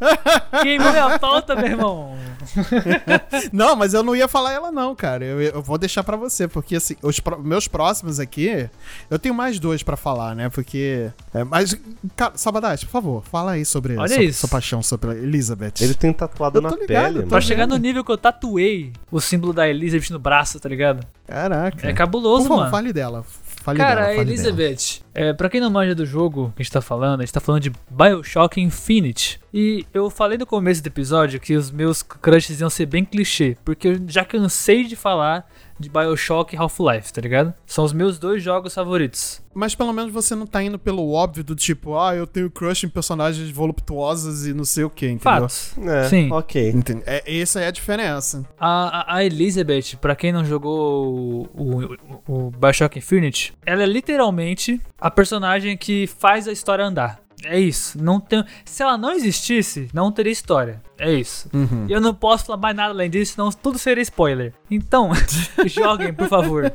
Queimou 0.62 0.90
minha 0.90 1.18
pauta, 1.18 1.54
meu 1.54 1.66
irmão. 1.66 2.16
Não, 3.52 3.74
mas 3.76 3.94
eu 3.94 4.02
não 4.02 4.14
ia 4.14 4.28
falar 4.28 4.52
ela 4.52 4.70
não, 4.70 4.94
cara. 4.94 5.24
Eu, 5.24 5.40
eu 5.40 5.62
vou 5.62 5.78
deixar 5.78 6.02
pra 6.04 6.16
você, 6.16 6.46
porque 6.46 6.76
assim, 6.76 6.96
os 7.02 7.18
pró- 7.20 7.38
meus 7.38 7.66
próximos 7.66 8.20
aqui, 8.20 8.68
eu 9.10 9.18
tenho 9.18 9.34
mais 9.34 9.58
dois 9.58 9.82
pra 9.82 9.96
falar, 9.96 10.34
né? 10.34 10.48
Porque, 10.50 11.10
é, 11.32 11.42
mas, 11.44 11.76
cara, 12.16 12.32
Sabadate, 12.36 12.86
por 12.86 12.92
favor, 12.92 13.24
fala 13.30 13.52
aí 13.52 13.64
sobre 13.64 13.96
Olha 13.96 14.08
sua, 14.14 14.22
isso. 14.24 14.40
sua 14.40 14.48
paixão 14.48 14.82
sobre 14.82 15.10
a 15.10 15.14
Elizabeth. 15.14 15.72
Ele 15.80 15.94
tem 15.94 16.12
tatuado 16.12 16.60
na 16.60 16.68
ligado, 16.70 16.86
pele, 16.86 17.18
eu 17.18 17.22
tô 17.22 17.28
Pra 17.28 17.36
mano. 17.36 17.42
chegar 17.42 17.66
no 17.66 17.76
nível 17.76 18.04
que 18.04 18.12
eu 18.12 18.18
tatuei 18.18 18.92
o 19.10 19.20
símbolo 19.20 19.52
da 19.52 19.68
Elizabeth 19.68 20.10
no 20.12 20.18
braço, 20.18 20.60
tá 20.60 20.68
ligado? 20.68 21.04
Caraca. 21.26 21.86
É 21.86 21.90
Por 21.90 21.96
cabuloso, 21.96 22.42
favor, 22.44 22.58
mano. 22.58 22.70
fale 22.70 22.92
dela. 22.92 23.24
Cara, 23.72 24.06
a 24.06 24.16
Elizabeth, 24.16 25.00
é, 25.14 25.32
pra 25.32 25.48
quem 25.48 25.60
não 25.60 25.70
manja 25.70 25.94
do 25.94 26.04
jogo 26.04 26.52
que 26.54 26.62
a 26.62 26.64
gente 26.64 26.72
tá 26.72 26.82
falando, 26.82 27.20
a 27.20 27.24
gente 27.24 27.32
tá 27.32 27.40
falando 27.40 27.62
de 27.62 27.72
Bioshock 27.90 28.60
Infinite. 28.60 29.40
E 29.52 29.86
eu 29.94 30.10
falei 30.10 30.36
no 30.36 30.44
começo 30.46 30.82
do 30.82 30.86
episódio 30.88 31.40
que 31.40 31.54
os 31.54 31.70
meus 31.70 32.02
crushes 32.02 32.60
iam 32.60 32.68
ser 32.68 32.86
bem 32.86 33.04
clichê, 33.04 33.56
porque 33.64 33.88
eu 33.88 34.00
já 34.06 34.24
cansei 34.24 34.84
de 34.84 34.96
falar 34.96 35.48
de 35.78 35.88
Bioshock 35.88 36.54
e 36.54 36.58
Half-Life, 36.58 37.12
tá 37.12 37.20
ligado? 37.20 37.52
São 37.66 37.84
os 37.84 37.92
meus 37.92 38.18
dois 38.18 38.42
jogos 38.42 38.74
favoritos. 38.74 39.42
Mas 39.52 39.74
pelo 39.74 39.92
menos 39.92 40.12
você 40.12 40.34
não 40.34 40.46
tá 40.46 40.62
indo 40.62 40.78
pelo 40.78 41.12
óbvio 41.12 41.44
do 41.44 41.54
tipo, 41.54 41.96
ah, 41.96 42.14
eu 42.14 42.26
tenho 42.26 42.50
crush 42.50 42.84
em 42.84 42.88
personagens 42.88 43.48
voluptuosas 43.50 44.46
e 44.46 44.52
não 44.54 44.64
sei 44.64 44.82
o 44.84 44.90
que, 44.90 45.06
entendeu? 45.06 45.20
Fatos. 45.22 45.74
É, 45.78 46.08
Sim. 46.08 46.32
ok. 46.32 46.70
Entende? 46.70 47.02
É, 47.06 47.40
essa 47.40 47.60
é 47.60 47.68
a 47.68 47.70
diferença. 47.70 48.44
A, 48.58 49.12
a- 49.12 49.16
a 49.16 49.24
Elizabeth, 49.24 49.96
pra 50.00 50.16
quem 50.16 50.32
não 50.32 50.44
jogou 50.44 51.48
o, 51.54 51.96
o, 52.26 52.46
o 52.46 52.50
Bioshock 52.50 52.98
Infinite, 52.98 53.52
ela 53.64 53.82
é 53.82 53.86
literalmente 53.86 54.80
a 55.00 55.10
personagem 55.10 55.76
que 55.76 56.06
faz 56.06 56.48
a 56.48 56.52
história 56.52 56.84
andar. 56.84 57.20
É 57.44 57.58
isso. 57.58 58.02
Não 58.02 58.20
tem, 58.20 58.44
se 58.64 58.82
ela 58.82 58.96
não 58.96 59.12
existisse, 59.12 59.88
não 59.92 60.10
teria 60.10 60.32
história. 60.32 60.82
É 60.98 61.12
isso. 61.12 61.48
Uhum. 61.52 61.86
E 61.88 61.92
eu 61.92 62.00
não 62.00 62.14
posso 62.14 62.46
falar 62.46 62.58
mais 62.58 62.76
nada 62.76 62.90
além 62.90 63.10
disso, 63.10 63.34
senão 63.34 63.50
tudo 63.50 63.78
seria 63.78 64.02
spoiler. 64.02 64.52
Então, 64.70 65.10
joguem, 65.66 66.12
por 66.12 66.28
favor. 66.28 66.72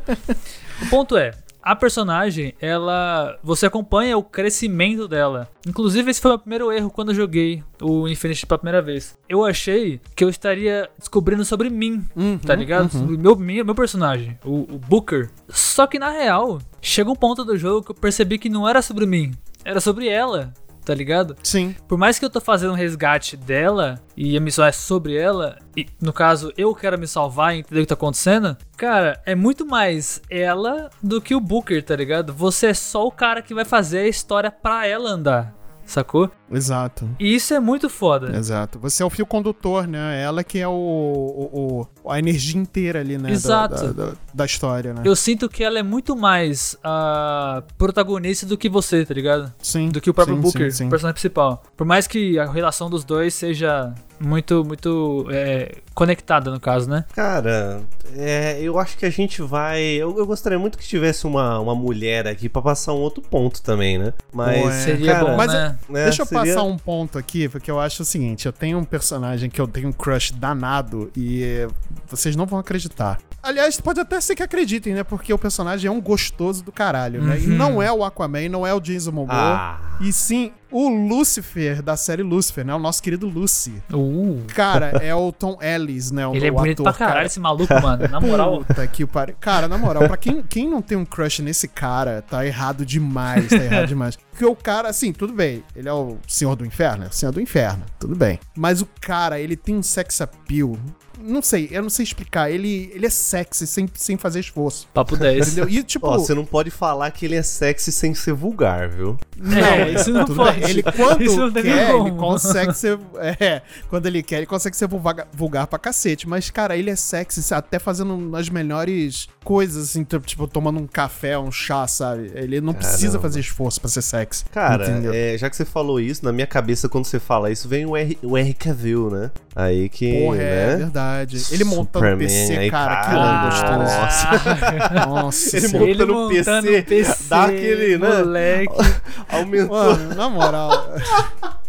O 0.81 0.89
ponto 0.89 1.17
é, 1.17 1.31
a 1.61 1.75
personagem, 1.75 2.53
ela. 2.59 3.37
Você 3.43 3.65
acompanha 3.65 4.17
o 4.17 4.23
crescimento 4.23 5.07
dela. 5.07 5.49
Inclusive, 5.67 6.09
esse 6.09 6.21
foi 6.21 6.31
o 6.31 6.33
meu 6.33 6.39
primeiro 6.39 6.71
erro 6.71 6.89
quando 6.89 7.09
eu 7.09 7.15
joguei 7.15 7.63
o 7.81 8.07
Infinity 8.07 8.45
pela 8.45 8.57
primeira 8.57 8.81
vez. 8.81 9.17
Eu 9.27 9.45
achei 9.45 9.99
que 10.15 10.23
eu 10.23 10.29
estaria 10.29 10.89
descobrindo 10.97 11.43
sobre 11.43 11.69
mim, 11.69 12.03
tá 12.45 12.55
ligado? 12.55 12.93
O 12.95 13.17
meu, 13.17 13.35
meu, 13.35 13.65
meu 13.65 13.75
personagem, 13.75 14.37
o, 14.43 14.61
o 14.73 14.79
Booker. 14.79 15.29
Só 15.49 15.85
que 15.85 15.99
na 15.99 16.09
real, 16.09 16.59
chega 16.81 17.11
um 17.11 17.15
ponto 17.15 17.43
do 17.43 17.57
jogo 17.57 17.83
que 17.83 17.91
eu 17.91 17.95
percebi 17.95 18.37
que 18.37 18.49
não 18.49 18.67
era 18.67 18.81
sobre 18.81 19.05
mim, 19.05 19.33
era 19.63 19.79
sobre 19.79 20.07
ela. 20.07 20.53
tá 20.85 20.95
ligado? 20.95 21.35
Sim. 21.43 21.75
Por 21.87 21.99
mais 21.99 22.17
que 22.17 22.25
eu 22.25 22.31
tô 22.31 22.41
fazendo 22.41 22.71
um 22.71 22.75
resgate 22.75 23.37
dela 23.37 24.01
e 24.17 24.35
a 24.35 24.39
missão 24.39 24.65
é 24.65 24.71
sobre 24.71 25.15
ela, 25.15 25.59
e 25.77 25.85
no 26.01 26.11
caso 26.11 26.51
eu 26.57 26.73
quero 26.73 26.97
me 26.97 27.05
salvar 27.05 27.53
e 27.55 27.59
entender 27.59 27.81
o 27.81 27.83
que 27.83 27.89
tá 27.89 27.93
acontecendo, 27.93 28.57
cara, 28.75 29.21
é 29.23 29.35
muito 29.35 29.67
mais 29.67 30.19
ela 30.31 30.89
do 31.03 31.21
que 31.21 31.35
o 31.35 31.39
Booker, 31.39 31.83
tá 31.83 31.95
ligado? 31.95 32.33
Você 32.33 32.67
é 32.67 32.73
só 32.73 33.05
o 33.05 33.11
cara 33.11 33.43
que 33.43 33.53
vai 33.53 33.65
fazer 33.65 33.99
a 33.99 34.07
história 34.07 34.49
pra 34.49 34.87
ela 34.87 35.11
andar, 35.11 35.53
sacou? 35.85 36.31
Exato. 36.51 37.07
E 37.19 37.33
isso 37.35 37.53
é 37.53 37.59
muito 37.59 37.89
foda. 37.89 38.35
Exato. 38.37 38.79
Você 38.79 39.03
é 39.03 39.05
o 39.05 39.09
fio 39.09 39.25
condutor, 39.25 39.87
né? 39.87 40.21
Ela 40.21 40.43
que 40.43 40.59
é 40.59 40.67
o, 40.67 40.71
o- 40.71 41.87
o- 42.05 42.11
a 42.11 42.17
energia 42.19 42.59
inteira 42.59 42.99
ali, 42.99 43.17
né? 43.17 43.29
da- 43.29 43.33
Exato. 43.33 43.93
Da, 43.93 44.05
da- 44.05 44.13
da 44.33 44.45
história, 44.45 44.93
né? 44.93 45.01
Eu 45.05 45.15
sinto 45.15 45.49
que 45.49 45.63
ela 45.63 45.79
é 45.79 45.83
muito 45.83 46.15
mais 46.15 46.77
a 46.83 47.63
protagonista 47.77 48.45
do 48.45 48.57
que 48.57 48.69
você, 48.69 49.05
tá 49.05 49.13
ligado? 49.13 49.51
Sim. 49.61 49.89
Do 49.89 49.99
que 50.01 50.09
o 50.09 50.13
próprio 50.13 50.35
sim, 50.37 50.41
Booker, 50.41 50.71
sim, 50.71 50.77
sim. 50.77 50.87
o 50.87 50.89
personagem 50.89 51.13
principal. 51.13 51.63
Por 51.75 51.85
mais 51.85 52.07
que 52.07 52.37
a 52.39 52.45
relação 52.51 52.89
dos 52.89 53.03
dois 53.03 53.33
seja 53.33 53.93
muito, 54.19 54.63
muito 54.65 55.25
é, 55.31 55.77
conectada, 55.93 56.51
no 56.51 56.59
caso, 56.59 56.89
né? 56.89 57.05
Cara, 57.13 57.81
é, 58.15 58.59
eu 58.61 58.77
acho 58.77 58.97
que 58.97 59.05
a 59.05 59.09
gente 59.09 59.41
vai. 59.41 59.81
Eu, 59.81 60.17
eu 60.17 60.25
gostaria 60.25 60.59
muito 60.59 60.77
que 60.77 60.85
tivesse 60.87 61.25
uma, 61.25 61.59
uma 61.59 61.73
mulher 61.75 62.27
aqui 62.27 62.49
pra 62.49 62.61
passar 62.61 62.93
um 62.93 62.97
outro 62.99 63.21
ponto 63.21 63.61
também, 63.61 63.97
né? 63.97 64.13
Mas. 64.33 64.61
Pô, 64.61 64.69
é. 64.69 64.73
Seria 64.73 65.13
cara, 65.13 65.25
bom, 65.25 65.37
mas 65.37 65.53
né? 65.53 65.77
né, 65.89 66.03
Deixa 66.05 66.21
eu 66.23 66.27
passar 66.45 66.63
um 66.63 66.77
ponto 66.77 67.17
aqui, 67.17 67.47
porque 67.49 67.69
eu 67.69 67.79
acho 67.79 68.01
o 68.01 68.05
seguinte: 68.05 68.45
eu 68.45 68.53
tenho 68.53 68.77
um 68.77 68.83
personagem 68.83 69.49
que 69.49 69.59
eu 69.59 69.67
tenho 69.67 69.89
um 69.89 69.93
crush 69.93 70.31
danado 70.31 71.11
e 71.15 71.67
vocês 72.07 72.35
não 72.35 72.45
vão 72.45 72.59
acreditar. 72.59 73.19
Aliás, 73.41 73.79
pode 73.79 73.99
até 73.99 74.19
ser 74.21 74.35
que 74.35 74.43
acreditem, 74.43 74.93
né? 74.93 75.03
Porque 75.03 75.33
o 75.33 75.37
personagem 75.37 75.87
é 75.87 75.91
um 75.91 76.01
gostoso 76.01 76.63
do 76.63 76.71
caralho, 76.71 77.21
né? 77.23 77.39
E 77.39 77.47
Uhum. 77.47 77.55
não 77.57 77.81
é 77.81 77.91
o 77.91 78.03
Aquaman, 78.03 78.49
não 78.49 78.65
é 78.67 78.73
o 78.73 78.79
Jason 78.79 79.11
Momoa. 79.11 79.33
Ah. 79.35 79.79
E 80.01 80.11
sim 80.13 80.51
o 80.71 80.87
Lucifer, 80.87 81.81
da 81.81 81.97
série 81.97 82.21
Lucifer, 82.21 82.63
né? 82.63 82.73
O 82.75 82.79
nosso 82.79 83.01
querido 83.01 83.27
Lucy. 83.27 83.81
Uh, 83.91 84.43
Cara, 84.53 84.91
é 85.01 85.13
o 85.15 85.31
Tom 85.31 85.57
Ellis, 85.61 86.11
né? 86.11 86.27
O, 86.27 86.35
ele 86.35 86.45
é 86.47 86.51
bonito 86.51 86.81
ator, 86.83 86.93
pra 86.93 86.93
caralho, 86.93 87.15
cara. 87.15 87.25
esse 87.25 87.39
maluco, 87.39 87.73
mano. 87.81 88.07
Na 88.07 88.19
moral. 88.19 88.63
Puta 88.63 88.85
que 88.87 89.05
pariu. 89.05 89.35
Cara, 89.39 89.67
na 89.67 89.77
moral, 89.77 90.07
pra 90.07 90.15
quem, 90.15 90.43
quem 90.43 90.69
não 90.69 90.81
tem 90.81 90.95
um 90.97 91.05
crush 91.05 91.41
nesse 91.41 91.67
cara, 91.67 92.21
tá 92.21 92.45
errado 92.45 92.85
demais, 92.85 93.47
tá 93.49 93.55
errado 93.55 93.87
demais. 93.87 94.15
Porque 94.29 94.45
o 94.45 94.55
cara, 94.55 94.89
assim, 94.89 95.11
tudo 95.11 95.33
bem, 95.33 95.63
ele 95.75 95.89
é 95.89 95.93
o 95.93 96.17
senhor 96.27 96.55
do 96.55 96.65
inferno, 96.65 97.05
é 97.05 97.07
o 97.07 97.11
senhor 97.13 97.31
do 97.31 97.41
inferno, 97.41 97.83
tudo 97.99 98.15
bem. 98.15 98.39
Mas 98.55 98.79
o 98.81 98.87
cara, 99.01 99.39
ele 99.39 99.55
tem 99.55 99.75
um 99.75 99.83
sex 99.83 100.21
appeal. 100.21 100.77
Não 101.21 101.41
sei, 101.41 101.67
eu 101.71 101.81
não 101.81 101.89
sei 101.89 102.03
explicar. 102.03 102.49
Ele, 102.51 102.91
ele 102.93 103.05
é 103.05 103.09
sexy 103.09 103.67
sem, 103.67 103.89
sem 103.93 104.17
fazer 104.17 104.39
esforço. 104.39 104.87
Papo 104.93 105.15
10. 105.17 105.47
Entendeu? 105.47 105.69
E 105.69 105.83
tipo. 105.83 106.07
Ó, 106.07 106.17
você 106.17 106.33
não 106.33 106.45
pode 106.45 106.69
falar 106.69 107.11
que 107.11 107.25
ele 107.25 107.35
é 107.35 107.41
sexy 107.43 107.91
sem 107.91 108.13
ser 108.13 108.33
vulgar, 108.33 108.89
viu? 108.89 109.17
Não, 109.37 109.57
É, 109.57 109.91
isso 109.93 110.11
não 110.11 110.25
pode. 110.25 110.59
bem. 110.59 110.69
Ele 110.69 110.83
quando 110.83 111.21
Isso 111.23 111.37
não 111.37 111.51
quer, 111.51 111.95
ele 111.95 112.11
consegue 112.11 112.73
ser. 112.73 112.99
É, 113.39 113.61
quando 113.89 114.05
ele 114.05 114.21
quer, 114.23 114.37
ele 114.37 114.45
consegue 114.45 114.75
ser 114.75 114.87
vulgar, 114.87 115.27
vulgar 115.33 115.67
pra 115.67 115.79
cacete. 115.79 116.27
Mas, 116.27 116.49
cara, 116.49 116.75
ele 116.77 116.89
é 116.89 116.95
sexy, 116.95 117.53
até 117.53 117.79
fazendo 117.79 118.35
as 118.35 118.49
melhores 118.49 119.27
coisas, 119.43 119.89
assim, 119.89 120.03
tipo, 120.03 120.47
tomando 120.47 120.79
um 120.79 120.87
café, 120.87 121.37
um 121.37 121.51
chá, 121.51 121.87
sabe? 121.87 122.31
Ele 122.35 122.61
não 122.61 122.73
precisa 122.73 123.07
Caramba. 123.07 123.21
fazer 123.21 123.39
esforço 123.39 123.79
pra 123.81 123.89
ser 123.89 124.01
sexy. 124.01 124.45
Cara, 124.45 124.85
é, 125.13 125.37
já 125.37 125.49
que 125.49 125.55
você 125.55 125.65
falou 125.65 125.99
isso, 125.99 126.23
na 126.23 126.31
minha 126.31 126.47
cabeça, 126.47 126.87
quando 126.87 127.05
você 127.05 127.19
fala 127.19 127.49
isso, 127.51 127.67
vem 127.67 127.85
o 127.85 127.95
R, 127.95 128.17
o 128.21 128.37
R 128.37 128.53
Cavill, 128.53 129.09
né? 129.09 129.31
Aí 129.55 129.89
que. 129.89 130.23
Porra, 130.23 130.37
é 130.41 130.77
né? 130.77 130.89
Verdade. 131.17 131.43
Ele 131.51 131.63
montando 131.63 132.05
Superman, 132.05 132.27
PC, 132.27 132.57
aí, 132.57 132.71
cara, 132.71 133.01
que 133.01 133.45
gostoso. 133.45 133.77
nossa. 133.79 135.05
Nossa 135.05 135.57
Ele 135.57 135.67
senhora. 135.67 136.05
montando 136.05 136.77
o 136.77 136.83
PC, 136.83 137.15
dá 137.29 137.43
aquele, 137.43 137.97
né? 137.97 138.07
Moleque. 138.17 138.73
Aumentou. 139.31 139.77
Mano, 139.77 140.15
na 140.15 140.29
moral, 140.29 140.93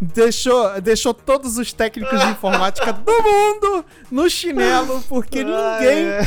deixou, 0.01 0.81
deixou 0.81 1.13
todos 1.15 1.59
os 1.59 1.73
técnicos 1.73 2.19
de 2.21 2.27
informática 2.29 2.93
do 2.93 3.13
mundo 3.13 3.85
no 4.11 4.29
chinelo, 4.31 5.03
porque 5.09 5.41
Ah, 5.41 5.79
ninguém 5.81 6.07
é. 6.07 6.21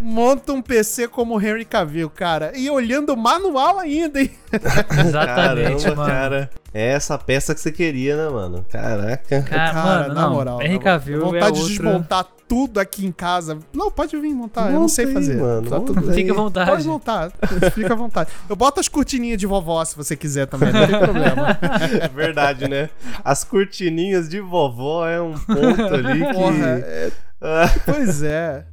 monta 0.00 0.52
um 0.52 0.62
PC 0.62 1.08
como 1.08 1.36
o 1.36 1.40
Henry 1.40 1.64
Cavill, 1.64 2.08
cara. 2.10 2.52
E 2.56 2.70
olhando 2.70 3.12
o 3.12 3.16
manual 3.16 3.78
ainda, 3.78 4.20
hein? 4.20 4.30
Exatamente, 4.52 5.82
Caramba, 5.84 5.96
mano. 5.96 6.10
cara. 6.10 6.50
É 6.72 6.92
essa 6.92 7.18
peça 7.18 7.52
que 7.54 7.60
você 7.60 7.72
queria, 7.72 8.16
né, 8.16 8.28
mano? 8.28 8.64
Caraca. 8.70 9.42
Cara, 9.42 9.72
Cara, 9.72 9.84
mano, 10.02 10.14
na 10.14 10.20
não. 10.22 10.30
moral. 10.34 10.62
Henry 10.62 10.78
Cavill 10.78 11.18
moral. 11.24 11.34
é 11.34 11.40
Vontade 11.40 11.60
de 11.62 11.68
desmontar 11.68 12.26
tudo 12.46 12.78
aqui 12.80 13.04
em 13.06 13.10
casa. 13.12 13.58
Não, 13.72 13.90
pode 13.90 14.16
vir 14.16 14.32
montar, 14.34 14.72
eu 14.72 14.78
não 14.80 14.88
sei 14.88 15.06
aí, 15.06 15.12
fazer. 15.14 15.36
mano, 15.40 15.68
Tá 15.68 15.80
tudo. 15.80 16.12
Fica 16.12 16.32
à 16.32 16.34
vontade. 16.36 16.70
Pode 16.70 16.86
montar, 16.86 17.32
fica 17.74 17.92
à 17.92 17.96
vontade. 17.96 18.30
Eu 18.48 18.54
boto 18.56 18.78
as 18.80 18.88
cortininhas 18.88 19.38
de 19.38 19.46
vovó 19.46 19.84
se 19.84 19.96
você 19.96 20.14
quiser 20.16 20.46
também, 20.46 20.72
não 20.72 20.86
tem 20.86 20.98
problema. 20.98 21.58
É 22.02 22.08
verdade, 22.08 22.68
né? 22.68 22.88
As 23.24 23.42
cortininhas 23.44 24.28
de 24.28 24.40
vovó 24.40 25.06
é 25.08 25.20
um 25.20 25.32
ponto 25.38 25.94
ali 25.94 26.24
que. 26.26 26.32
Porra, 26.34 26.66
é- 26.84 27.10
Ah, 27.40 27.70
pois 27.84 28.22
é. 28.22 28.64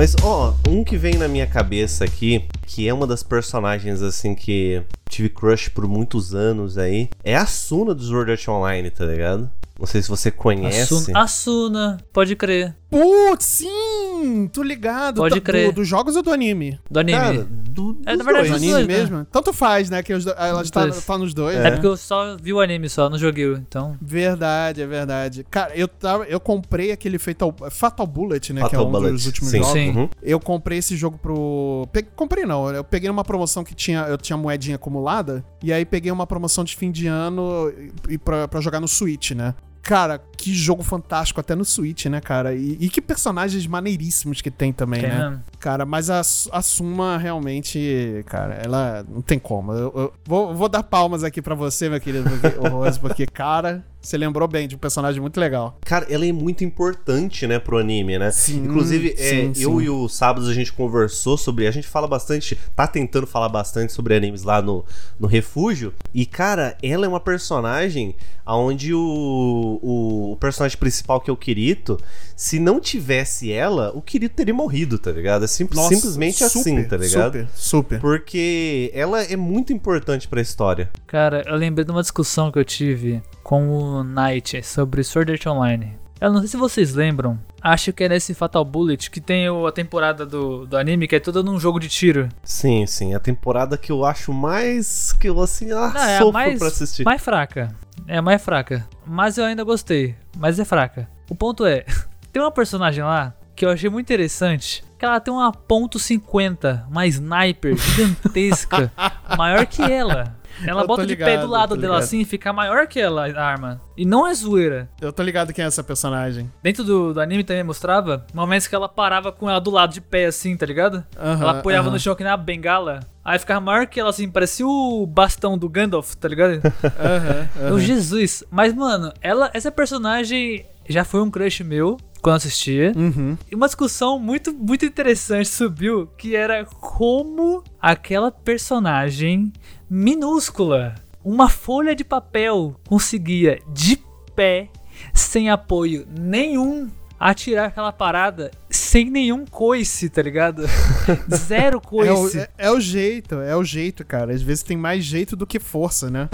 Mas, 0.00 0.16
ó, 0.22 0.54
um 0.66 0.82
que 0.82 0.96
vem 0.96 1.16
na 1.16 1.28
minha 1.28 1.46
cabeça 1.46 2.06
aqui, 2.06 2.46
que 2.66 2.88
é 2.88 2.94
uma 2.94 3.06
das 3.06 3.22
personagens, 3.22 4.00
assim, 4.00 4.34
que 4.34 4.82
tive 5.10 5.28
crush 5.28 5.68
por 5.68 5.86
muitos 5.86 6.34
anos 6.34 6.78
aí, 6.78 7.10
é 7.22 7.36
a 7.36 7.44
Suna 7.44 7.94
do 7.94 8.02
Sword 8.02 8.30
Art 8.30 8.48
Online, 8.48 8.90
tá 8.90 9.04
ligado? 9.04 9.50
Não 9.78 9.86
sei 9.86 10.00
se 10.00 10.08
você 10.08 10.30
conhece. 10.30 10.94
Asuna, 10.94 11.20
Asuna, 11.20 11.98
pode 12.14 12.34
crer. 12.34 12.74
Putz, 12.90 13.44
sim! 13.44 14.50
Tô 14.52 14.62
ligado. 14.62 15.18
Pode 15.18 15.36
Tá- 15.36 15.40
crer. 15.40 15.68
Do, 15.68 15.76
dos 15.76 15.86
jogos 15.88 16.16
ou 16.16 16.22
do 16.22 16.32
anime? 16.32 16.78
Do 16.90 16.98
anime. 16.98 17.18
Cara, 17.18 17.46
do, 17.48 17.96
É, 18.04 18.16
na 18.16 18.24
verdade, 18.24 18.48
Do 18.48 18.48
dois. 18.48 18.50
os 18.50 18.56
anime 18.56 18.72
dois, 18.72 18.86
né? 18.88 18.94
mesmo? 18.98 19.24
Tanto 19.26 19.52
faz, 19.52 19.88
né? 19.88 20.02
Que 20.02 20.12
os 20.12 20.24
do- 20.24 20.32
ela 20.32 20.62
está 20.62 20.82
dois. 20.86 21.04
tá 21.06 21.16
nos 21.16 21.32
dois. 21.32 21.56
é. 21.56 21.62
né? 21.62 21.70
porque 21.70 21.86
eu 21.86 21.96
só 21.96 22.36
vi 22.36 22.52
o 22.52 22.60
anime 22.60 22.88
só, 22.88 23.08
não 23.08 23.16
joguei, 23.16 23.46
então. 23.54 23.96
Verdade, 24.02 24.82
é 24.82 24.86
verdade. 24.86 25.46
Cara, 25.48 25.72
eu, 25.76 25.86
tava, 25.86 26.24
eu 26.24 26.40
comprei 26.40 26.90
aquele 26.90 27.16
Fatal, 27.18 27.54
Fatal 27.70 28.06
Bullet, 28.06 28.52
né? 28.52 28.60
que 28.62 28.66
é 28.66 28.70
Fatal 28.70 28.88
um 28.88 28.90
Bullet, 28.90 29.12
dos 29.12 29.26
últimos 29.26 29.50
sim. 29.50 29.58
jogos. 29.58 29.72
Sim. 29.72 29.90
Uhum. 29.96 30.08
Eu 30.20 30.40
comprei 30.40 30.78
esse 30.78 30.96
jogo 30.96 31.16
pro. 31.16 31.86
Pe... 31.92 32.02
Comprei 32.02 32.44
não, 32.44 32.68
eu 32.70 32.82
peguei 32.82 33.08
numa 33.08 33.24
promoção 33.24 33.62
que 33.62 33.74
tinha. 33.74 34.00
Eu 34.08 34.18
tinha 34.18 34.36
moedinha 34.36 34.74
acumulada. 34.74 35.44
E 35.62 35.72
aí 35.72 35.84
peguei 35.84 36.10
uma 36.10 36.26
promoção 36.26 36.64
de 36.64 36.74
fim 36.74 36.90
de 36.90 37.06
ano 37.06 37.72
e 38.08 38.18
pra, 38.18 38.48
pra 38.48 38.60
jogar 38.60 38.80
no 38.80 38.88
Switch, 38.88 39.30
né? 39.30 39.54
Cara, 39.82 40.20
que 40.36 40.54
jogo 40.54 40.82
fantástico, 40.82 41.40
até 41.40 41.54
no 41.54 41.64
Switch, 41.64 42.06
né, 42.06 42.20
cara? 42.20 42.54
E, 42.54 42.76
e 42.80 42.88
que 42.88 43.00
personagens 43.00 43.66
maneiríssimos 43.66 44.40
que 44.40 44.50
tem 44.50 44.72
também, 44.72 45.00
Tem 45.00 45.10
né? 45.10 45.40
Cara, 45.58 45.84
mas 45.84 46.10
a, 46.10 46.20
a 46.20 46.62
Suma 46.62 47.16
realmente, 47.18 48.22
cara, 48.26 48.54
ela 48.54 49.04
não 49.08 49.22
tem 49.22 49.38
como. 49.38 49.72
Eu, 49.72 49.92
eu 49.94 50.12
vou, 50.24 50.54
vou 50.54 50.68
dar 50.68 50.82
palmas 50.82 51.24
aqui 51.24 51.40
pra 51.40 51.54
você, 51.54 51.88
meu 51.88 52.00
querido 52.00 52.28
Rose, 52.70 52.98
porque, 53.00 53.26
cara, 53.26 53.84
você 54.00 54.16
lembrou 54.16 54.48
bem 54.48 54.66
de 54.66 54.74
um 54.74 54.78
personagem 54.78 55.20
muito 55.20 55.38
legal. 55.38 55.78
Cara, 55.82 56.06
ela 56.08 56.24
é 56.24 56.32
muito 56.32 56.64
importante, 56.64 57.46
né, 57.46 57.58
pro 57.58 57.78
anime, 57.78 58.18
né? 58.18 58.30
Sim, 58.30 58.64
Inclusive, 58.64 59.14
é, 59.18 59.52
sim, 59.52 59.52
eu 59.56 59.80
e 59.80 59.90
o 59.90 60.08
Sábados 60.08 60.48
a 60.48 60.54
gente 60.54 60.72
conversou 60.72 61.36
sobre. 61.36 61.66
A 61.66 61.70
gente 61.70 61.86
fala 61.86 62.08
bastante, 62.08 62.58
tá 62.74 62.86
tentando 62.86 63.26
falar 63.26 63.48
bastante 63.48 63.92
sobre 63.92 64.14
animes 64.14 64.42
lá 64.42 64.62
no, 64.62 64.84
no 65.18 65.26
Refúgio. 65.26 65.92
E, 66.14 66.24
cara, 66.24 66.76
ela 66.82 67.04
é 67.04 67.08
uma 67.08 67.20
personagem 67.20 68.14
onde 68.46 68.92
o, 68.92 69.78
o, 69.82 70.32
o 70.32 70.36
personagem 70.36 70.76
principal, 70.76 71.20
que 71.20 71.30
é 71.30 71.32
o 71.32 71.36
Kirito, 71.36 71.98
se 72.42 72.58
não 72.58 72.80
tivesse 72.80 73.52
ela, 73.52 73.92
o 73.94 74.00
Kirito 74.00 74.34
teria 74.34 74.54
morrido, 74.54 74.98
tá 74.98 75.12
ligado? 75.12 75.44
É 75.44 75.46
sim- 75.46 75.68
Nossa, 75.74 75.94
simplesmente 75.94 76.42
assim, 76.42 76.62
super, 76.62 76.88
tá 76.88 76.96
ligado? 76.96 77.32
Super, 77.34 77.48
super. 77.54 78.00
Porque 78.00 78.90
ela 78.94 79.22
é 79.22 79.36
muito 79.36 79.74
importante 79.74 80.26
pra 80.26 80.40
história. 80.40 80.88
Cara, 81.06 81.44
eu 81.46 81.54
lembrei 81.54 81.84
de 81.84 81.90
uma 81.90 82.00
discussão 82.00 82.50
que 82.50 82.58
eu 82.58 82.64
tive 82.64 83.22
com 83.42 83.68
o 83.68 84.02
Knight 84.02 84.62
sobre 84.62 85.04
Sword 85.04 85.32
Art 85.32 85.46
Online. 85.46 85.98
Eu 86.18 86.32
não 86.32 86.38
sei 86.40 86.48
se 86.48 86.56
vocês 86.56 86.94
lembram, 86.94 87.38
acho 87.60 87.92
que 87.92 88.04
é 88.04 88.08
nesse 88.08 88.32
Fatal 88.32 88.64
Bullet 88.64 89.10
que 89.10 89.20
tem 89.20 89.46
a 89.46 89.72
temporada 89.72 90.24
do, 90.24 90.64
do 90.66 90.78
anime 90.78 91.06
que 91.06 91.16
é 91.16 91.20
toda 91.20 91.42
num 91.42 91.60
jogo 91.60 91.78
de 91.78 91.88
tiro. 91.90 92.26
Sim, 92.42 92.86
sim. 92.86 93.14
A 93.14 93.20
temporada 93.20 93.76
que 93.76 93.92
eu 93.92 94.02
acho 94.02 94.32
mais. 94.32 95.12
que 95.12 95.28
eu 95.28 95.38
assim, 95.42 95.70
ah, 95.72 95.90
Não, 95.94 96.00
é 96.02 96.14
a 96.16 96.18
sofro 96.18 96.32
mais, 96.32 96.58
pra 96.58 96.68
assistir. 96.68 97.04
mais 97.04 97.20
fraca. 97.22 97.74
É 98.08 98.16
a 98.16 98.22
mais 98.22 98.42
fraca. 98.42 98.88
Mas 99.06 99.36
eu 99.36 99.44
ainda 99.44 99.62
gostei. 99.62 100.14
Mas 100.38 100.58
é 100.58 100.64
fraca. 100.64 101.06
O 101.28 101.34
ponto 101.34 101.64
é, 101.64 101.84
tem 102.32 102.42
uma 102.42 102.50
personagem 102.50 103.02
lá 103.04 103.34
que 103.54 103.64
eu 103.64 103.70
achei 103.70 103.90
muito 103.90 104.06
interessante. 104.06 104.82
Que 104.98 105.04
ela 105.04 105.18
tem 105.20 105.32
uma 105.32 105.50
ponto 105.52 105.98
.50, 105.98 106.86
uma 106.88 107.06
sniper 107.06 107.74
gigantesca, 107.76 108.92
maior 109.36 109.66
que 109.66 109.82
ela. 109.82 110.36
Ela 110.66 110.82
Eu 110.82 110.86
bota 110.86 111.02
tô 111.02 111.06
de 111.06 111.16
pé 111.16 111.30
ligado, 111.30 111.46
do 111.46 111.50
lado 111.52 111.76
dela 111.76 111.94
ligado. 111.94 112.02
assim 112.04 112.20
e 112.20 112.24
fica 112.24 112.52
maior 112.52 112.86
que 112.86 113.00
ela 113.00 113.26
a 113.26 113.42
arma. 113.44 113.80
E 113.96 114.04
não 114.04 114.26
é 114.26 114.34
zoeira. 114.34 114.90
Eu 115.00 115.10
tô 115.12 115.22
ligado 115.22 115.52
quem 115.54 115.64
é 115.64 115.68
essa 115.68 115.82
personagem. 115.82 116.50
Dentro 116.62 116.84
do, 116.84 117.14
do 117.14 117.20
anime 117.20 117.44
também 117.44 117.62
mostrava 117.64 118.26
momentos 118.34 118.66
que 118.66 118.74
ela 118.74 118.88
parava 118.88 119.32
com 119.32 119.48
ela 119.48 119.60
do 119.60 119.70
lado 119.70 119.94
de 119.94 120.00
pé 120.02 120.26
assim, 120.26 120.54
tá 120.56 120.66
ligado? 120.66 121.02
Ela 121.16 121.58
apoiava 121.58 121.88
no 121.90 121.98
chão 121.98 122.14
que 122.14 122.22
nem 122.22 122.30
uma 122.30 122.36
bengala. 122.36 123.00
Aí 123.24 123.38
ficava 123.38 123.60
maior 123.60 123.86
que 123.86 123.98
ela 124.00 124.10
assim, 124.10 124.28
parecia 124.30 124.66
o 124.66 125.06
bastão 125.06 125.56
do 125.56 125.68
Gandalf, 125.68 126.14
tá 126.14 126.28
ligado? 126.28 126.60
Aham, 126.98 127.48
Meu 127.56 127.66
aham. 127.68 127.78
Jesus. 127.80 128.44
Mas, 128.50 128.74
mano, 128.74 129.12
ela, 129.22 129.50
essa 129.54 129.70
personagem 129.70 130.66
já 130.88 131.04
foi 131.04 131.22
um 131.22 131.30
crush 131.30 131.62
meu. 131.62 131.96
Quando 132.20 132.34
eu 132.34 132.36
assisti. 132.38 132.92
Uhum. 132.96 133.36
E 133.50 133.54
uma 133.54 133.66
discussão 133.66 134.18
muito, 134.18 134.52
muito 134.52 134.84
interessante 134.84 135.48
subiu, 135.48 136.06
que 136.18 136.34
era 136.36 136.64
como 136.64 137.62
aquela 137.80 138.30
personagem 138.30 139.52
minúscula, 139.88 140.94
uma 141.24 141.48
folha 141.48 141.94
de 141.94 142.04
papel, 142.04 142.74
conseguia 142.88 143.58
de 143.72 143.98
pé, 144.34 144.68
sem 145.14 145.50
apoio 145.50 146.06
nenhum, 146.18 146.88
atirar 147.18 147.66
aquela 147.68 147.92
parada 147.92 148.50
sem 148.70 149.10
nenhum 149.10 149.44
coice, 149.44 150.08
tá 150.08 150.22
ligado? 150.22 150.64
Zero 151.34 151.76
É 151.76 151.78
o, 151.78 151.80
coice. 151.80 152.38
é- 152.38 152.50
é 152.58 152.70
o 152.70 152.80
jeito, 152.80 153.34
é 153.36 153.54
o 153.56 153.64
jeito, 153.64 154.04
cara. 154.04 154.32
Às 154.32 154.40
vezes 154.42 154.62
tem 154.62 154.76
mais 154.76 155.04
jeito 155.04 155.36
do 155.36 155.46
que 155.46 155.58
força, 155.58 156.10
né? 156.10 156.28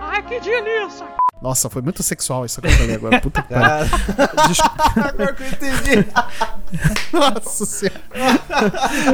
Ai, 0.00 0.22
que 0.26 0.38
delícia! 0.40 1.06
Nossa, 1.42 1.68
foi 1.68 1.82
muito 1.82 2.02
sexual 2.02 2.44
isso 2.46 2.60
que 2.60 2.68
eu 2.68 2.70
falei 2.72 2.94
agora. 2.94 3.20
Puta 3.20 3.42
que 3.42 3.48
pariu. 3.48 3.88
Cara, 4.16 4.46
Desculpa. 4.48 4.92
agora 5.08 5.32
que 5.34 5.42
eu 5.42 5.48
entendi. 5.48 6.06
Nossa 7.12 7.66
senhora. 7.66 8.00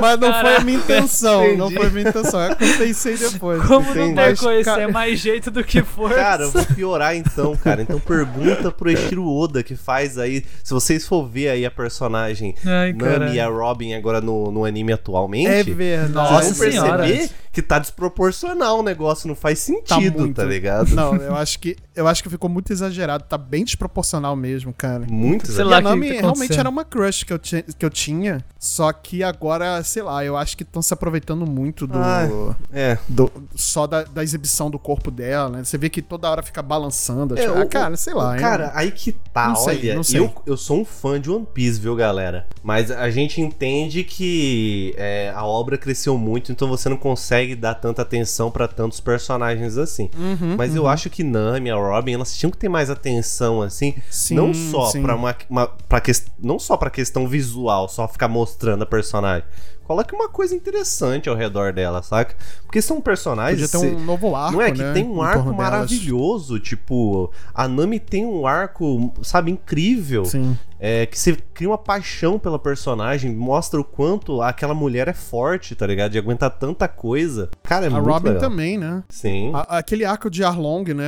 Mas 0.01 0.21
não 0.21 0.41
foi 0.41 0.57
a 0.57 0.61
minha 0.61 0.79
intenção. 0.79 1.41
Não 1.57 1.67
Entendi. 1.71 1.75
foi 1.77 1.87
a 1.87 1.91
minha 1.91 2.09
intenção. 2.09 2.41
Eu 2.43 2.57
pensei 2.57 3.17
depois. 3.17 3.63
Como 3.67 3.87
não 3.87 3.91
entendi. 3.93 4.15
ter 4.15 4.27
Mas, 4.31 4.41
coice? 4.41 4.65
cara- 4.65 4.83
É 4.83 4.87
mais 4.87 5.19
jeito 5.19 5.51
do 5.51 5.65
que 5.65 5.83
força. 5.83 6.15
Cara, 6.17 6.43
eu 6.45 6.51
vou 6.51 6.65
piorar 6.67 7.17
então, 7.17 7.57
cara. 7.57 7.83
Então 7.83 7.99
pergunta 7.99 8.71
pro 8.71 8.91
Eshiro 8.91 9.27
Oda 9.27 9.63
que 9.63 9.75
faz 9.75 10.19
aí. 10.19 10.45
Se 10.63 10.73
vocês 10.75 11.07
for 11.07 11.27
ver 11.27 11.49
aí 11.49 11.65
a 11.67 11.71
personagem 11.71 12.55
Ai, 12.65 12.93
Nami 12.93 12.99
caralho. 12.99 13.35
e 13.35 13.41
a 13.41 13.49
Robin 13.49 13.95
agora 13.95 14.21
no, 14.21 14.51
no 14.53 14.65
anime 14.65 14.93
atualmente. 14.93 15.49
É 15.49 15.63
verdade. 15.65 16.13
Nossa 16.13 16.55
Vocês 16.55 16.75
vão 16.75 16.85
senhora. 16.85 17.03
perceber 17.05 17.31
que 17.53 17.63
tá 17.63 17.79
desproporcional 17.81 18.79
o 18.79 18.83
negócio, 18.83 19.27
não 19.27 19.35
faz 19.35 19.59
Tá 19.59 19.97
sentido, 19.97 20.21
muito. 20.21 20.37
tá, 20.37 20.45
ligado? 20.45 20.95
Não, 20.95 21.17
eu 21.17 21.35
acho 21.35 21.59
que 21.59 21.77
eu 21.97 22.07
acho 22.07 22.18
que 22.23 22.29
ficou 22.31 22.49
muito 22.51 22.73
exagerado. 22.73 23.25
Tá 23.29 23.37
bem 23.39 23.65
desproporcional 23.65 24.35
mesmo, 24.37 24.73
cara. 24.73 25.05
Muito 25.09 25.51
Sei 25.51 25.61
E 25.65 25.65
lá, 25.65 25.77
a 25.77 25.79
o 25.79 25.83
que 25.83 25.89
Nami 25.89 26.09
que 26.09 26.15
tá 26.17 26.21
realmente 26.23 26.59
era 26.59 26.69
uma 26.69 26.85
crush 26.85 27.25
que 27.25 27.33
eu, 27.33 27.39
ti- 27.39 27.65
que 27.79 27.85
eu 27.85 27.91
tinha. 27.91 28.45
Só 28.59 28.93
que 28.93 29.23
agora, 29.23 29.83
sei 29.83 30.03
lá, 30.03 30.25
eu 30.25 30.37
acho 30.37 30.57
que 30.57 30.63
estão 30.63 30.83
se 30.83 30.93
aproveitando 30.93 31.47
muito 31.47 31.87
do. 31.87 31.99
Ai. 31.99 32.29
É. 32.73 32.99
do- 33.09 33.31
só 33.55 33.87
da, 33.87 34.03
da 34.05 34.23
exibição 34.23 34.71
do 34.71 34.79
corpo 34.79 35.11
dela, 35.11 35.49
né? 35.51 35.65
Você 35.65 35.79
vê 35.79 35.89
que 35.89 36.03
toda 36.03 36.29
hora 36.31 36.43
fica 36.43 36.63
balançando. 36.63 37.37
É, 37.39 37.43
tipo, 37.43 37.59
o- 37.59 37.63
ah, 37.63 37.67
cara, 37.67 37.97
sei 37.97 38.15
lá. 38.15 38.35
hein? 38.35 38.41
Cara, 38.41 38.71
aí 38.75 38.91
que 38.91 39.13
tá, 39.33 39.49
Não 39.49 39.57
sei, 39.57 39.79
olha, 39.79 39.95
não 39.95 40.03
sei. 40.03 40.21
Eu, 40.21 40.33
eu 40.47 40.57
sou 40.57 40.81
um 40.81 40.85
fã 40.85 41.21
de 41.21 41.31
One 41.31 41.47
Piece, 41.53 41.81
viu, 41.81 41.95
galera? 41.97 42.47
Mas 42.63 42.91
a 42.91 43.11
gente 43.11 43.41
entende 43.41 44.05
que 44.05 44.95
é, 44.97 45.33
a 45.35 45.45
obra 45.45 45.79
cresceu 45.79 46.17
muito, 46.19 46.51
então 46.53 46.69
você 46.69 46.89
não 46.89 46.97
consegue 46.97 47.55
dar 47.55 47.75
tanta 47.75 48.03
atenção 48.03 48.51
pra 48.51 48.67
tantos 48.69 49.01
personagens 49.01 49.77
assim. 49.79 50.11
Uhum, 50.17 50.57
Mas 50.57 50.75
eu 50.75 50.87
acho 50.87 51.09
que 51.11 51.23
Nami, 51.23 51.71
a 51.71 51.77
Robin, 51.77 52.08
elas 52.15 52.37
tinham 52.37 52.51
que 52.51 52.57
ter 52.59 52.69
mais 52.69 52.91
atenção, 52.91 53.63
assim. 53.63 53.95
Sim, 54.11 54.35
não 54.35 54.53
só 54.55 54.87
sim. 54.91 55.03
pra 55.03 55.15
uma, 55.15 55.37
uma 55.49 55.67
pra 55.67 56.01
ques- 56.01 56.27
não 56.39 56.59
só 56.59 56.77
pra 56.77 56.91
questão 56.91 57.27
visual, 57.29 57.89
só 57.89 58.07
ficar 58.09 58.29
mostrando 58.29 58.83
a 58.83 58.87
personagem. 58.87 59.47
Coloque 59.89 60.15
uma 60.15 60.29
coisa 60.29 60.55
interessante 60.55 61.29
ao 61.31 61.35
redor 61.35 61.73
dela, 61.73 62.03
saca? 62.03 62.37
Porque 62.65 62.83
são 62.83 63.01
personagens. 63.01 63.71
Podia 63.71 63.89
ter 63.91 63.97
um 63.97 64.05
novo 64.05 64.37
arco, 64.37 64.53
não 64.53 64.63
é 64.63 64.71
que 64.71 64.83
né, 64.83 64.93
tem 64.93 65.05
em 65.05 65.09
um 65.09 65.23
arco 65.23 65.43
torno 65.45 65.57
delas. 65.57 65.73
maravilhoso, 65.73 66.61
tipo, 66.61 67.33
a 67.55 67.67
Nami 67.67 67.99
tem 67.99 68.27
um 68.27 68.47
arco, 68.47 69.13
sabe, 69.23 69.51
incrível. 69.51 70.27
Sim. 70.27 70.57
É, 70.81 71.07
que 71.07 71.19
você 71.19 71.35
cria 71.53 71.69
uma 71.71 71.79
paixão 71.79 72.39
pela 72.39 72.57
personagem, 72.57 73.35
mostra 73.35 73.81
o 73.81 73.85
quanto 73.85 74.41
aquela 74.41 74.75
mulher 74.75 75.09
é 75.09 75.13
forte, 75.13 75.75
tá 75.75 75.85
ligado? 75.85 76.13
De 76.13 76.19
aguentar 76.19 76.51
tanta 76.51 76.87
coisa. 76.87 77.51
Cara, 77.65 77.87
é 77.87 77.89
A 77.89 77.91
muito 77.91 78.07
Robin 78.09 78.29
legal. 78.29 78.41
também, 78.49 78.79
né? 78.79 79.03
Sim. 79.09 79.51
A- 79.55 79.79
aquele 79.79 80.05
arco 80.05 80.31
de 80.31 80.45
Arlong, 80.45 80.85
né? 80.95 81.05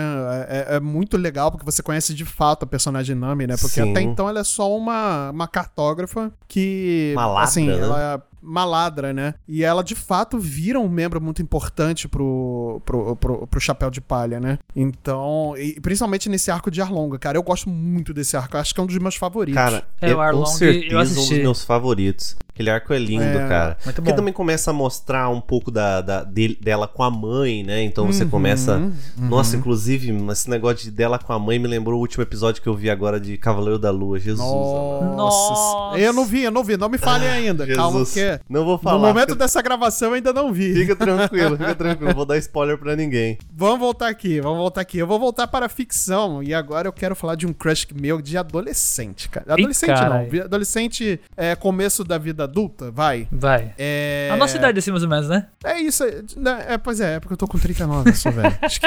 É, 0.48 0.76
é 0.76 0.80
muito 0.80 1.16
legal 1.16 1.52
porque 1.52 1.64
você 1.64 1.82
conhece 1.84 2.14
de 2.14 2.24
fato 2.24 2.64
a 2.64 2.66
personagem 2.66 3.14
Nami, 3.14 3.46
né? 3.46 3.54
Porque 3.60 3.80
Sim. 3.80 3.92
até 3.92 4.00
então 4.00 4.28
ela 4.28 4.40
é 4.40 4.44
só 4.44 4.76
uma, 4.76 5.30
uma 5.30 5.46
cartógrafa 5.46 6.32
que. 6.48 7.12
Maladra, 7.14 7.44
assim, 7.44 7.66
né? 7.68 7.78
ela 7.78 8.14
é 8.14 8.29
maladra, 8.42 9.12
né? 9.12 9.34
E 9.46 9.62
ela 9.64 9.82
de 9.82 9.94
fato 9.94 10.38
vira 10.38 10.78
um 10.78 10.88
membro 10.88 11.20
muito 11.20 11.42
importante 11.42 12.08
pro, 12.08 12.80
pro, 12.84 13.16
pro, 13.16 13.46
pro 13.46 13.60
Chapéu 13.60 13.90
de 13.90 14.00
Palha, 14.00 14.40
né? 14.40 14.58
Então, 14.74 15.54
e 15.56 15.80
principalmente 15.80 16.28
nesse 16.28 16.50
arco 16.50 16.70
de 16.70 16.80
Arlong, 16.80 17.16
cara. 17.18 17.36
Eu 17.38 17.42
gosto 17.42 17.68
muito 17.68 18.12
desse 18.14 18.36
arco. 18.36 18.56
Eu 18.56 18.60
acho 18.60 18.74
que 18.74 18.80
é 18.80 18.82
um 18.82 18.86
dos 18.86 18.98
meus 18.98 19.16
favoritos. 19.16 19.54
Cara, 19.54 19.86
É, 20.00 20.12
o 20.12 20.16
com 20.16 20.20
Arlong, 20.20 20.46
certeza 20.46 21.14
eu 21.18 21.22
um 21.22 21.28
dos 21.28 21.38
meus 21.38 21.64
favoritos. 21.64 22.36
Aquele 22.60 22.70
arco 22.70 22.92
é 22.92 22.98
lindo, 22.98 23.22
É, 23.24 23.48
cara. 23.48 23.78
muito 23.86 23.94
Porque 23.96 24.10
bom. 24.10 24.16
também 24.16 24.34
começa 24.34 24.70
a 24.70 24.74
mostrar 24.74 25.30
um 25.30 25.40
pouco 25.40 25.70
da, 25.70 26.02
da- 26.02 26.22
dele- 26.22 26.58
dela 26.60 26.86
com 26.86 27.02
a 27.02 27.10
mãe, 27.10 27.62
né? 27.64 27.82
Então 27.82 28.06
você 28.06 28.24
Uhum, 28.24 28.28
começa. 28.30 28.76
uhum. 28.76 28.92
Nossa, 29.16 29.56
inclusive, 29.56 30.14
esse 30.30 30.50
negócio 30.50 30.84
de 30.84 30.90
dela 30.90 31.18
com 31.18 31.32
a 31.32 31.38
mãe 31.38 31.58
me 31.58 31.66
lembrou 31.66 31.96
o 31.96 32.00
último 32.00 32.22
episódio 32.22 32.60
que 32.60 32.68
eu 32.68 32.74
vi 32.74 32.90
agora 32.90 33.18
de 33.18 33.38
Cavaleiro 33.38 33.78
da 33.78 33.90
Lua. 33.90 34.18
Jesus. 34.18 34.40
amado. 34.46 35.16
Nossa. 35.16 35.98
Eu 35.98 36.12
não 36.12 36.26
vi, 36.26 36.42
eu 36.42 36.50
não 36.50 36.62
vi. 36.62 36.76
Não 36.76 36.90
me 36.90 36.98
fale 36.98 37.24
ainda. 37.28 37.66
Calma, 37.66 37.98
Jesus. 38.04 38.08
porque. 38.12 38.40
Não 38.48 38.64
vou 38.64 38.76
falar. 38.76 38.98
No 38.98 39.06
momento 39.06 39.34
dessa 39.34 39.62
gravação 39.62 40.08
eu 40.08 40.14
ainda 40.16 40.32
não 40.32 40.52
vi. 40.52 40.74
Fica 40.74 40.94
tranquilo, 40.94 41.56
fica 41.56 41.74
tranquilo. 41.74 42.08
Não 42.10 42.16
vou 42.16 42.26
dar 42.26 42.36
spoiler 42.38 42.76
pra 42.76 42.94
ninguém. 42.94 43.38
Vamos 43.56 43.78
voltar 43.80 44.08
aqui, 44.08 44.38
vamos 44.40 44.58
voltar 44.58 44.82
aqui. 44.82 44.98
Eu 44.98 45.06
vou 45.06 45.18
voltar 45.18 45.46
para 45.46 45.64
a 45.64 45.68
ficção 45.70 46.42
e 46.42 46.52
agora 46.52 46.86
eu 46.88 46.92
quero 46.92 47.16
falar 47.16 47.36
de 47.36 47.46
um 47.46 47.52
crush 47.54 47.86
meu 47.98 48.20
de 48.20 48.36
adolescente, 48.36 49.28
cara. 49.30 49.54
Adolescente 49.54 49.88
não, 49.88 49.96
carai. 49.96 50.26
vi- 50.26 50.40
adolescente 50.42 51.20
é 51.36 51.54
começo 51.56 52.04
da 52.04 52.18
vida 52.18 52.44
adulta, 52.50 52.90
vai. 52.90 53.26
Vai. 53.30 53.72
É... 53.78 54.28
A 54.32 54.36
nossa 54.36 54.56
idade 54.56 54.78
assim, 54.78 54.90
mais 54.90 55.02
ou 55.02 55.08
menos, 55.08 55.28
né? 55.28 55.46
É 55.64 55.80
isso, 55.80 56.04
é, 56.04 56.22
né, 56.36 56.64
é, 56.68 56.78
pois 56.78 57.00
é, 57.00 57.14
é 57.14 57.20
porque 57.20 57.32
eu 57.32 57.36
tô 57.38 57.46
com 57.46 57.58
39, 57.58 58.10
eu 58.10 58.14
sou 58.14 58.32
velho. 58.32 58.54
Acho 58.60 58.80
que- 58.80 58.86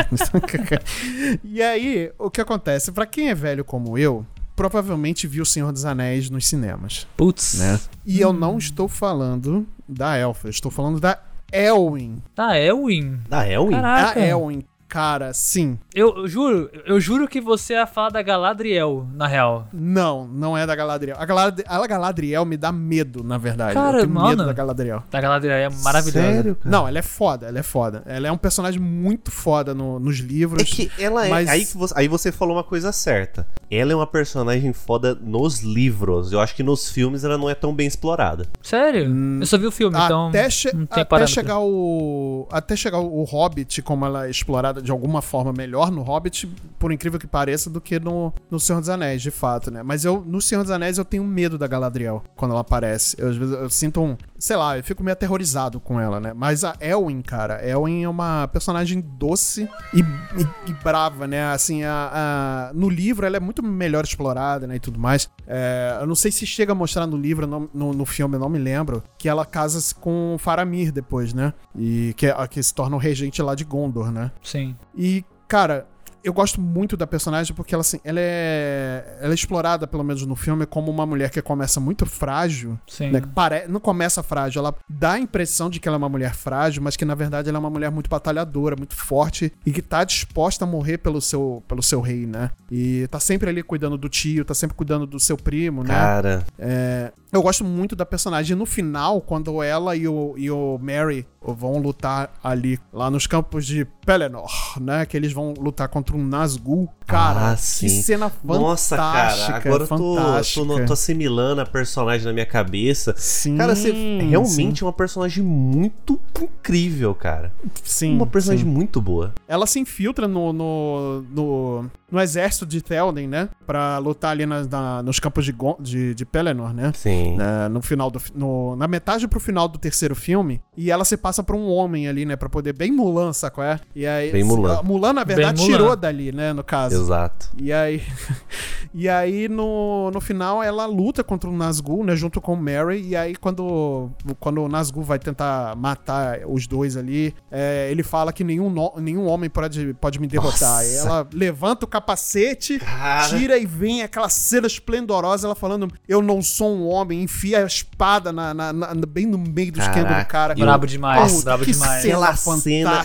e 1.44 1.62
aí, 1.62 2.12
o 2.20 2.30
que 2.30 2.42
acontece? 2.42 2.92
Pra 2.92 3.06
quem 3.06 3.30
é 3.30 3.36
velho 3.36 3.64
como 3.66 3.98
eu, 3.98 4.26
provavelmente 4.56 5.26
viu 5.28 5.44
O 5.44 5.46
Senhor 5.46 5.72
dos 5.72 5.86
Anéis 5.86 6.30
nos 6.30 6.48
cinemas, 6.48 7.08
Putz. 7.18 7.56
né? 7.60 7.80
E 8.06 8.20
eu 8.22 8.32
não 8.34 8.58
estou 8.58 8.88
falando 8.88 9.66
da 9.88 10.16
Elfa, 10.18 10.48
eu 10.48 10.52
estou 10.52 10.72
falando 10.72 11.00
da 11.00 11.20
Elwin. 11.52 12.22
Ah, 12.38 12.56
é 12.56 12.74
o 12.74 12.86
Win. 12.88 13.20
Da 13.30 13.48
Elwin? 13.48 13.72
Caraca. 13.72 14.20
A 14.20 14.26
Elwin, 14.26 14.64
cara, 14.94 15.34
sim. 15.34 15.80
Eu, 15.96 16.16
eu 16.18 16.28
juro, 16.28 16.70
eu 16.86 17.00
juro 17.02 17.28
que 17.28 17.42
você 17.42 17.74
ia 17.74 17.88
falar 17.88 18.10
da 18.12 18.22
Galadriel, 18.22 19.08
na 19.16 19.26
real. 19.26 19.68
Não, 19.74 20.28
não 20.28 20.56
é 20.56 20.68
da 20.68 20.76
Galadriel. 20.76 21.16
A, 21.20 21.26
Galad... 21.26 21.62
a 21.66 21.88
Galadriel 21.88 22.46
me 22.46 22.56
dá 22.56 22.72
medo, 22.72 23.24
na 23.24 23.40
verdade. 23.40 23.74
Cara, 23.74 23.98
eu 23.98 24.02
tenho 24.02 24.14
medo 24.14 24.24
mano. 24.38 24.46
da 24.46 24.54
Galadriel. 24.54 25.04
Da 25.10 25.20
Galadriel 25.20 25.56
é 25.58 25.70
maravilhosa. 25.84 26.12
Sério, 26.34 26.56
cara? 26.58 26.70
Não, 26.70 26.88
ela 26.88 27.00
é 27.00 27.02
foda, 27.02 27.48
ela 27.48 27.58
é 27.58 27.64
foda. 27.64 28.04
Ela 28.06 28.28
é 28.28 28.32
um 28.32 28.38
personagem 28.38 28.80
muito 28.80 29.32
foda 29.32 29.74
no- 29.74 30.00
nos 30.00 30.18
livros. 30.20 30.62
É 30.62 30.66
que 30.66 30.92
ela 31.02 31.26
é. 31.26 31.30
Mas- 31.30 31.50
Aí, 31.50 31.66
que 31.66 31.76
você, 31.76 31.94
aí 31.98 32.08
você 32.08 32.32
falou 32.32 32.56
uma 32.56 32.64
coisa 32.64 32.92
certa. 32.92 33.48
Ela 33.74 33.94
é 33.94 33.96
uma 33.96 34.08
personagem 34.08 34.72
foda 34.74 35.16
nos 35.16 35.62
livros. 35.62 36.32
Eu 36.32 36.40
acho 36.40 36.56
que 36.56 36.64
nos 36.64 36.90
filmes 36.90 37.24
ela 37.24 37.38
não 37.38 37.50
é 37.50 37.56
tão 37.56 37.74
bem 37.74 37.88
explorada. 37.88 38.46
Sério? 38.62 39.12
eu 39.40 39.46
só 39.46 39.58
vi 39.58 39.66
o 39.66 39.72
filme, 39.72 39.98
então 39.98 40.28
até, 40.30 40.50
che- 40.50 40.74
não 40.74 40.86
tem 40.86 41.02
até 41.02 41.06
parâmetro. 41.06 41.34
chegar 41.34 41.60
o 41.60 42.48
até 42.52 42.76
chegar 42.76 43.00
o 43.00 43.24
Hobbit 43.24 43.82
como 43.82 44.06
ela 44.06 44.28
é 44.28 44.30
explorada 44.30 44.82
de 44.82 44.92
alguma 44.92 45.22
forma 45.22 45.52
melhor 45.54 45.92
no 45.92 46.02
Hobbit 46.02 46.48
por 46.78 46.92
incrível 46.92 47.20
que 47.20 47.28
pareça 47.28 47.70
do 47.70 47.80
que 47.82 48.00
no, 48.00 48.34
no 48.52 48.60
Senhor 48.60 48.80
dos 48.80 48.90
Anéis 48.90 49.22
de 49.22 49.32
fato 49.32 49.72
né 49.72 49.82
mas 49.84 50.04
eu 50.06 50.24
no 50.26 50.42
Senhor 50.42 50.62
dos 50.64 50.72
Anéis 50.72 50.98
eu 50.98 51.06
tenho 51.06 51.24
medo 51.24 51.58
da 51.58 51.68
Galadriel 51.68 52.24
quando 52.36 52.52
ela 52.52 52.62
aparece 52.62 53.16
eu, 53.20 53.30
às 53.30 53.36
vezes 53.36 53.54
eu 53.54 53.70
sinto 53.70 54.02
um 54.02 54.18
sei 54.44 54.58
lá 54.58 54.78
eu 54.78 54.84
fico 54.84 55.02
meio 55.02 55.14
aterrorizado 55.14 55.80
com 55.80 56.00
ela 56.02 56.20
né? 56.20 56.34
Mas 56.36 56.66
a 56.66 56.76
Elwin 56.82 57.22
cara 57.22 57.66
Elwin 57.66 58.04
é 58.04 58.10
uma 58.10 58.46
personagem 58.50 59.00
doce 59.00 59.70
e, 59.94 60.02
e- 60.02 60.70
e 60.70 60.74
brava 60.84 61.26
né? 61.26 61.46
Assim 61.46 61.84
a, 61.86 62.70
a- 62.70 62.74
no 62.74 62.90
livro 62.90 63.26
ela 63.26 63.38
é 63.38 63.40
muito 63.40 63.64
melhor 63.64 64.04
explorada 64.04 64.68
né 64.68 64.76
e 64.76 64.80
tudo 64.82 65.00
mais. 65.00 65.30
É, 65.48 65.98
eu 66.02 66.06
não 66.08 66.16
sei 66.16 66.30
se 66.30 66.46
chega 66.46 66.74
a 66.74 66.76
mostrar 66.76 67.08
no 67.08 67.16
livro 67.16 67.48
no, 67.48 67.70
no, 67.74 67.94
no 67.94 68.06
filme 68.06 68.36
eu 68.36 68.40
não 68.40 68.50
me 68.50 68.60
lembro 68.60 69.02
que 69.18 69.30
ela 69.30 69.46
casa-se 69.46 69.96
com 69.96 70.36
Faramir 70.38 70.92
depois 70.92 71.34
né? 71.34 71.54
E 71.74 72.14
que, 72.18 72.28
que 72.50 72.62
se 72.62 72.74
torna 72.74 72.98
o 72.98 73.00
regente 73.00 73.42
lá 73.42 73.56
de 73.56 73.64
Gondor 73.64 74.12
né? 74.12 74.30
Sim. 74.44 74.76
e, 74.94 75.24
cara, 75.48 75.88
eu 76.24 76.34
gosto 76.34 76.62
muito 76.62 76.96
da 76.96 77.06
personagem 77.06 77.54
porque 77.56 77.74
ela, 77.76 77.82
assim, 77.82 78.00
ela 78.04 78.20
é, 78.20 79.18
ela 79.20 79.32
é 79.32 79.36
explorada, 79.36 79.86
pelo 79.86 80.04
menos 80.04 80.26
no 80.26 80.36
filme, 80.36 80.66
como 80.66 80.90
uma 80.90 81.06
mulher 81.06 81.30
que 81.30 81.42
começa 81.42 81.80
muito 81.80 82.06
frágil. 82.06 82.80
Sim. 82.88 83.12
Né? 83.12 83.22
Pare... 83.34 83.68
Não 83.68 83.80
começa 83.80 84.24
frágil, 84.24 84.60
ela 84.60 84.76
dá 84.90 85.14
a 85.14 85.20
impressão 85.20 85.70
de 85.70 85.80
que 85.80 85.88
ela 85.88 85.96
é 85.96 86.00
uma 86.00 86.10
mulher 86.10 86.34
frágil, 86.34 86.82
mas 86.82 86.96
que 86.96 87.06
na 87.06 87.16
verdade 87.16 87.50
ela 87.50 87.58
é 87.58 87.60
uma 87.60 87.70
mulher 87.70 87.92
muito 87.92 88.10
batalhadora, 88.10 88.76
muito 88.76 88.96
forte 88.96 89.52
e 89.66 89.72
que 89.72 89.82
tá 89.82 90.04
disposta 90.04 90.66
a 90.66 90.68
morrer 90.68 90.98
pelo 91.00 91.20
seu, 91.22 91.64
pelo 91.68 91.84
seu 91.84 92.00
rei, 92.00 92.26
né? 92.26 92.52
E 92.72 93.08
tá 93.08 93.20
sempre 93.20 93.50
ali 93.50 93.62
cuidando 93.62 93.98
do 93.98 94.08
tio, 94.08 94.46
tá 94.46 94.54
sempre 94.54 94.76
cuidando 94.76 95.06
do 95.06 95.20
seu 95.20 95.38
primo, 95.38 95.84
né? 95.84 95.94
Cara, 95.94 96.46
É, 96.58 97.12
Eu 97.34 97.42
gosto 97.42 97.64
muito 97.66 97.96
da 97.96 98.06
personagem. 98.06 98.56
No 98.56 98.66
final, 98.66 99.20
quando 99.20 99.62
ela 99.64 99.96
e 99.96 100.08
o, 100.08 100.36
e 100.38 100.52
o 100.52 100.78
Mary 100.80 101.26
vão 101.42 101.78
lutar 101.80 102.32
ali, 102.44 102.80
lá 102.94 103.10
nos 103.12 103.26
campos 103.28 103.66
de 103.66 103.86
Pelennor, 104.06 104.50
né? 104.80 105.06
Que 105.06 105.18
eles 105.18 105.34
vão 105.34 105.54
lutar 105.58 105.88
contra 105.90 106.16
um 106.16 106.24
Nazgûl. 106.26 106.88
Cara, 107.08 107.52
Ah, 107.52 107.56
que 107.56 107.62
sim. 107.62 107.90
cena 108.02 108.30
fantástica. 108.30 108.60
Nossa, 108.62 108.96
cara, 108.96 109.56
agora 109.58 109.84
eu 109.84 109.88
tô, 109.88 110.16
fantástica. 110.16 110.66
tô, 110.66 110.86
tô 110.86 110.94
assimilando 110.94 111.60
a 111.62 111.66
personagem 111.66 112.26
na 112.28 112.32
minha 112.34 112.46
cabeça. 112.46 113.14
Sim, 113.18 113.58
Cara, 113.58 113.76
você 113.76 113.92
sim. 113.92 114.30
realmente 114.30 114.84
é 114.84 114.86
uma 114.86 114.94
personagem 114.94 115.44
muito 115.44 116.20
incrível, 116.42 117.14
cara. 117.16 117.52
Sim, 117.84 118.16
uma 118.16 118.28
personagem 118.28 118.66
sim. 118.66 118.72
muito 118.72 119.02
boa. 119.02 119.34
Ela 119.48 119.66
se 119.68 119.80
infiltra 119.80 120.28
no, 120.28 120.54
no, 120.54 121.22
no, 121.30 121.86
no 122.12 122.22
exército 122.22 122.66
de 122.66 122.82
Théoden, 122.82 123.28
né? 123.28 123.50
Pra 123.66 123.98
lutar 123.98 124.32
ali 124.32 124.46
na- 124.46 124.64
na- 124.66 125.04
nos 125.04 125.20
campos 125.20 125.44
de, 125.44 125.54
de, 125.80 126.16
de 126.16 126.26
Pelennor, 126.26 126.74
né? 126.74 126.92
Sim. 126.96 127.23
Né, 127.32 127.68
no 127.70 127.82
final 127.82 128.12
do 128.12 128.22
no, 128.36 128.76
na 128.76 128.88
metade 128.88 129.28
pro 129.28 129.40
final 129.40 129.68
do 129.68 129.78
terceiro 129.80 130.16
filme 130.16 130.62
e 130.78 130.92
ela 130.92 131.06
se 131.06 131.16
passa 131.18 131.42
pra 131.44 131.56
um 131.56 131.68
homem 131.70 132.08
ali, 132.08 132.26
né, 132.26 132.36
Pra 132.36 132.50
poder 132.50 132.74
bem 132.74 132.92
Mulan, 132.92 133.32
saco 133.34 133.62
é? 133.62 133.80
E 133.96 134.06
aí 134.06 134.32
Bem 134.32 134.44
Mulan. 134.44 134.80
a 134.80 134.84
Mulan 134.84 135.14
na 135.14 135.24
verdade 135.24 135.62
Mulan. 135.62 135.72
tirou 135.78 135.96
dali, 135.96 136.32
né, 136.32 136.52
no 136.54 136.64
caso. 136.64 136.96
Exato. 136.96 137.50
E 137.58 137.72
aí 137.72 138.02
E 138.94 139.10
aí 139.10 139.48
no, 139.50 140.12
no 140.12 140.22
final 140.22 140.62
ela 140.62 140.86
luta 140.86 141.24
contra 141.24 141.50
o 141.50 141.54
Nazgûl, 141.56 142.04
né, 142.04 142.16
junto 142.16 142.40
com 142.42 142.54
o 142.54 142.58
Mary 142.58 143.02
e 143.08 143.16
aí 143.16 143.36
quando 143.36 144.12
quando 144.40 144.62
o 144.64 144.68
Nazgûl 144.70 145.04
vai 145.04 145.18
tentar 145.20 145.76
matar 145.76 146.40
os 146.48 146.68
dois 146.68 146.96
ali, 146.98 147.34
é, 147.52 147.88
ele 147.90 148.04
fala 148.04 148.32
que 148.34 148.44
nenhum 148.44 148.70
no- 148.70 148.94
nenhum 148.98 149.26
homem 149.28 149.50
pode 149.50 149.94
pode 150.00 150.20
me 150.20 150.28
derrotar. 150.28 150.84
Nossa. 150.84 150.86
E 150.86 150.96
ela 150.98 151.28
levanta 151.34 151.86
o 151.86 151.88
capacete 151.88 152.80
Cara. 152.80 153.28
tira 153.30 153.58
e 153.58 153.66
vem 153.66 154.02
aquela 154.04 154.30
cena 154.30 154.68
esplendorosa, 154.68 155.48
ela 155.48 155.56
falando: 155.56 155.88
Eu 156.08 156.22
não 156.22 156.42
sou 156.42 156.70
um 156.76 156.88
homem, 156.88 157.13
enfia 157.14 157.64
a 157.64 157.66
espada 157.66 158.32
na, 158.32 158.54
na- 158.54 158.74
na- 158.74 158.94
bem 159.08 159.26
no 159.26 159.38
meio 159.38 159.72
do 159.72 159.80
esquema 159.80 160.22
do 160.24 160.28
cara. 160.28 160.56
Brabo 160.56 160.86
demais, 160.88 161.32
Nossa, 161.34 161.44
brabo 161.46 161.66
demais. 161.66 162.02
cena 162.02 162.34